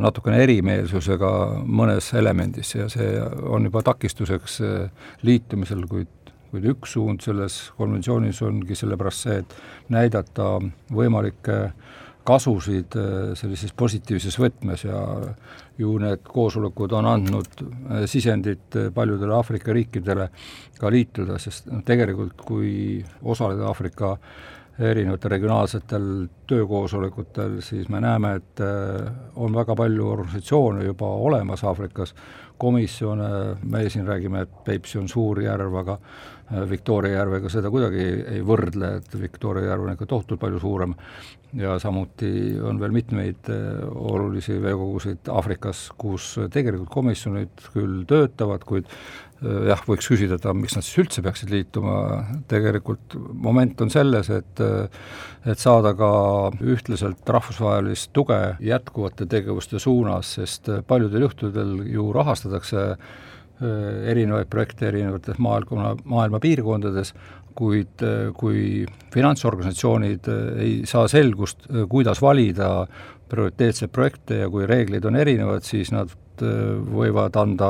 natukene 0.00 0.38
erimeelsusega 0.46 1.30
mõnes 1.66 2.12
elemendis 2.16 2.76
ja 2.78 2.88
see 2.88 3.10
on 3.50 3.66
juba 3.68 3.82
takistuseks 3.90 4.60
liitumisel, 5.26 5.84
kuid 5.90 6.20
kuid 6.54 6.68
üks 6.70 6.92
suund 6.94 7.22
selles 7.24 7.56
konventsioonis 7.74 8.38
ongi 8.46 8.76
sellepärast 8.78 9.24
see, 9.26 9.40
et 9.42 9.54
näidata 9.90 10.60
võimalikke 10.94 11.56
kasusid 12.24 12.96
sellises 13.36 13.74
positiivses 13.76 14.38
võtmes 14.40 14.84
ja 14.86 15.00
ju 15.78 15.94
need 16.00 16.24
koosolekud 16.24 16.94
on 16.96 17.08
andnud 17.10 17.62
sisendit 18.10 18.78
paljudele 18.94 19.34
Aafrika 19.36 19.74
riikidele 19.76 20.28
ka 20.78 20.90
liituda, 20.92 21.38
sest 21.42 21.68
noh, 21.70 21.82
tegelikult 21.86 22.44
kui 22.46 22.74
osaleda 23.22 23.68
Aafrika 23.68 24.14
erinevatel 24.78 25.30
regionaalsetel 25.30 26.06
töökoosolekutel, 26.50 27.60
siis 27.62 27.88
me 27.88 28.00
näeme, 28.02 28.34
et 28.40 28.62
äh, 28.64 29.12
on 29.36 29.54
väga 29.54 29.76
palju 29.78 30.08
organisatsioone 30.16 30.84
juba 30.84 31.10
olemas 31.28 31.64
Aafrikas, 31.64 32.14
komisjone, 32.58 33.28
meie 33.70 33.90
siin 33.90 34.06
räägime, 34.06 34.44
et 34.44 34.64
Peipsi 34.64 34.98
on 34.98 35.08
suur 35.10 35.40
järv, 35.42 35.74
aga 35.80 35.98
Victoria 36.70 37.18
järvega 37.18 37.48
seda 37.50 37.70
kuidagi 37.72 38.04
ei 38.36 38.42
võrdle, 38.46 38.98
et 39.00 39.16
Victoria 39.18 39.72
järv 39.72 39.86
on 39.86 39.94
ikka 39.94 40.06
tohutult 40.06 40.40
palju 40.42 40.60
suurem. 40.62 40.94
Ja 41.54 41.78
samuti 41.82 42.28
on 42.62 42.78
veel 42.82 42.94
mitmeid 42.94 43.48
olulisi 43.94 44.58
veekogusid 44.62 45.30
Aafrikas, 45.30 45.86
kus 45.98 46.34
tegelikult 46.52 46.90
komisjonid 46.94 47.68
küll 47.74 48.02
töötavad, 48.10 48.66
kuid 48.66 48.90
Äh, 49.33 49.33
jah, 49.44 49.82
võiks 49.88 50.08
küsida, 50.08 50.38
et 50.38 50.46
miks 50.56 50.76
nad 50.76 50.86
siis 50.86 51.00
üldse 51.02 51.22
peaksid 51.24 51.52
liituma, 51.52 51.98
tegelikult 52.50 53.16
moment 53.16 53.84
on 53.84 53.92
selles, 53.92 54.30
et 54.32 54.64
et 55.44 55.60
saada 55.60 55.92
ka 55.96 56.08
ühtlaselt 56.64 57.28
rahvusvahelist 57.28 58.14
tuge 58.16 58.38
jätkuvate 58.64 59.26
tegevuste 59.28 59.80
suunas, 59.82 60.34
sest 60.38 60.70
paljudel 60.88 61.26
juhtudel 61.26 61.74
ju 61.92 62.08
rahastatakse 62.16 62.84
äh, 62.94 62.98
erinevaid 64.14 64.48
projekte 64.52 64.88
erinevates 64.88 65.40
maailma, 65.42 65.94
maailma 66.04 66.40
piirkondades, 66.40 67.12
kuid 67.54 68.04
äh, 68.06 68.30
kui 68.38 68.86
finantsorganisatsioonid 69.12 70.32
ei 70.64 70.74
saa 70.88 71.04
selgust, 71.12 71.68
kuidas 71.92 72.24
valida 72.24 72.86
prioriteetseid 73.28 73.92
projekte 73.92 74.44
ja 74.44 74.50
kui 74.52 74.64
reeglid 74.68 75.04
on 75.04 75.16
erinevad, 75.20 75.64
siis 75.66 75.92
nad 75.92 76.12
Äh, 76.12 76.23
võivad 76.42 77.36
anda 77.38 77.68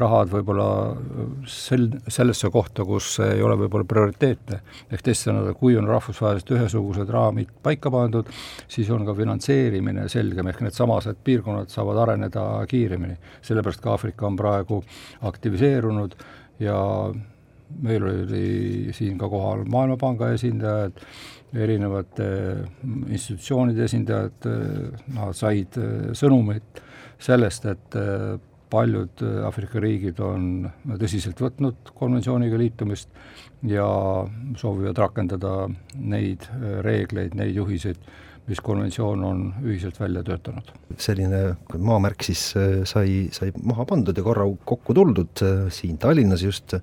rahad 0.00 0.30
võib-olla 0.32 0.68
äh, 0.90 1.30
sel, 1.50 1.88
sellesse 2.08 2.50
kohta, 2.52 2.84
kus 2.88 3.12
ei 3.24 3.42
ole 3.42 3.56
võib-olla 3.60 3.86
prioriteetne. 3.88 4.60
ehk 4.90 5.04
teisisõnu, 5.06 5.54
kui 5.58 5.76
on 5.78 5.88
rahvusvaheliselt 5.90 6.54
ühesugused 6.56 7.10
raamid 7.10 7.52
paika 7.62 7.92
pandud, 7.92 8.28
siis 8.68 8.90
on 8.90 9.06
ka 9.06 9.14
finantseerimine 9.14 10.08
selgem, 10.08 10.50
ehk 10.50 10.62
needsamased 10.66 11.22
piirkonnad 11.24 11.72
saavad 11.72 12.04
areneda 12.06 12.46
kiiremini. 12.68 13.16
sellepärast 13.42 13.80
ka 13.80 13.96
Aafrika 13.96 14.26
on 14.26 14.36
praegu 14.36 14.82
aktiviseerunud 15.22 16.14
ja 16.60 16.78
meil 17.78 18.04
oli 18.04 18.92
siin 18.92 19.18
ka 19.18 19.28
kohal 19.30 19.64
Maailmapanga 19.70 20.32
esindajad, 20.34 20.98
erinevate 21.54 22.26
institutsioonide 23.10 23.84
esindajad, 23.84 24.46
nad 25.14 25.34
said 25.38 25.78
sõnumit 26.18 26.82
sellest, 27.20 27.66
et 27.70 27.98
äh, 27.98 28.38
paljud 28.70 29.22
äh, 29.26 29.42
Aafrika 29.46 29.82
riigid 29.82 30.20
on 30.24 30.70
tõsiselt 31.00 31.40
võtnud 31.42 31.92
konventsiooniga 31.96 32.58
liitumist 32.60 33.12
ja 33.66 33.86
soovivad 34.60 34.98
rakendada 34.98 35.68
neid 35.94 36.48
äh, 36.50 36.80
reegleid, 36.86 37.36
neid 37.38 37.56
juhiseid, 37.58 38.00
mis 38.50 38.60
konventsioon 38.64 39.22
on 39.24 39.42
ühiselt 39.62 40.00
välja 40.00 40.24
töötanud. 40.26 40.72
selline 40.98 41.42
maamärk 41.78 42.24
siis 42.26 42.48
sai, 42.88 43.28
sai 43.30 43.52
maha 43.62 43.84
pandud 43.86 44.16
ja 44.16 44.24
korra 44.26 44.46
kokku 44.66 44.96
tuldud 44.96 45.42
siin 45.70 46.00
Tallinnas 46.02 46.42
just 46.42 46.74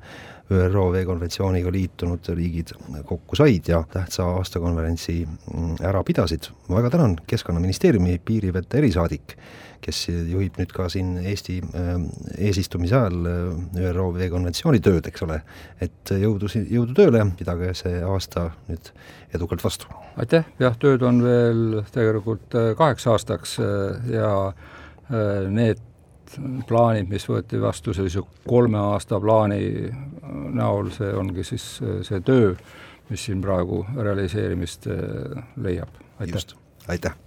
ÜRO 0.48 0.86
veekonventsiooniga 0.94 1.72
liitunud 1.72 2.30
riigid 2.38 2.72
kokku 3.06 3.36
said 3.36 3.68
ja 3.68 3.82
tähtsa 3.92 4.24
aastakonverentsi 4.38 5.18
mm, 5.26 5.74
ära 5.84 6.04
pidasid. 6.08 6.48
ma 6.70 6.78
väga 6.80 6.94
tänan 6.96 7.18
Keskkonnaministeeriumi 7.28 8.22
piirivete 8.26 8.78
erisaadik 8.78 9.36
kes 9.84 10.04
juhib 10.10 10.58
nüüd 10.60 10.72
ka 10.76 10.88
siin 10.92 11.16
Eesti 11.22 11.58
ähm, 11.78 12.08
eesistumise 12.38 12.98
ajal 12.98 13.30
äh, 13.30 13.90
ÜRO 13.90 14.10
veekonventsiooni 14.16 14.82
tööd, 14.84 15.08
eks 15.10 15.26
ole, 15.26 15.40
et 15.84 16.14
jõudu, 16.14 16.50
jõudu 16.58 16.96
tööle, 16.98 17.24
pidage 17.40 17.74
see 17.82 18.02
aasta 18.06 18.50
nüüd 18.70 18.92
edukalt 19.38 19.64
vastu! 19.66 19.92
aitäh, 20.18 20.48
jah, 20.60 20.78
tööd 20.82 21.04
on 21.06 21.22
veel 21.24 21.82
tegelikult 21.94 22.58
äh, 22.58 22.72
kaheks 22.80 23.08
aastaks 23.14 23.58
äh, 23.64 24.10
ja 24.16 24.32
need 25.08 25.80
plaanid, 26.68 27.08
mis 27.08 27.24
võeti 27.30 27.62
vastu 27.62 27.94
sellise 27.96 28.26
kolme 28.44 28.82
aasta 28.92 29.22
plaani 29.24 29.62
näol, 30.58 30.92
see 30.92 31.14
ongi 31.16 31.46
siis 31.48 31.70
see 31.80 32.20
töö, 32.28 32.50
mis 33.08 33.24
siin 33.30 33.40
praegu 33.46 33.86
realiseerimist 33.96 34.90
leiab, 35.64 35.96
aitäh! 36.20 36.52
aitäh! 36.92 37.27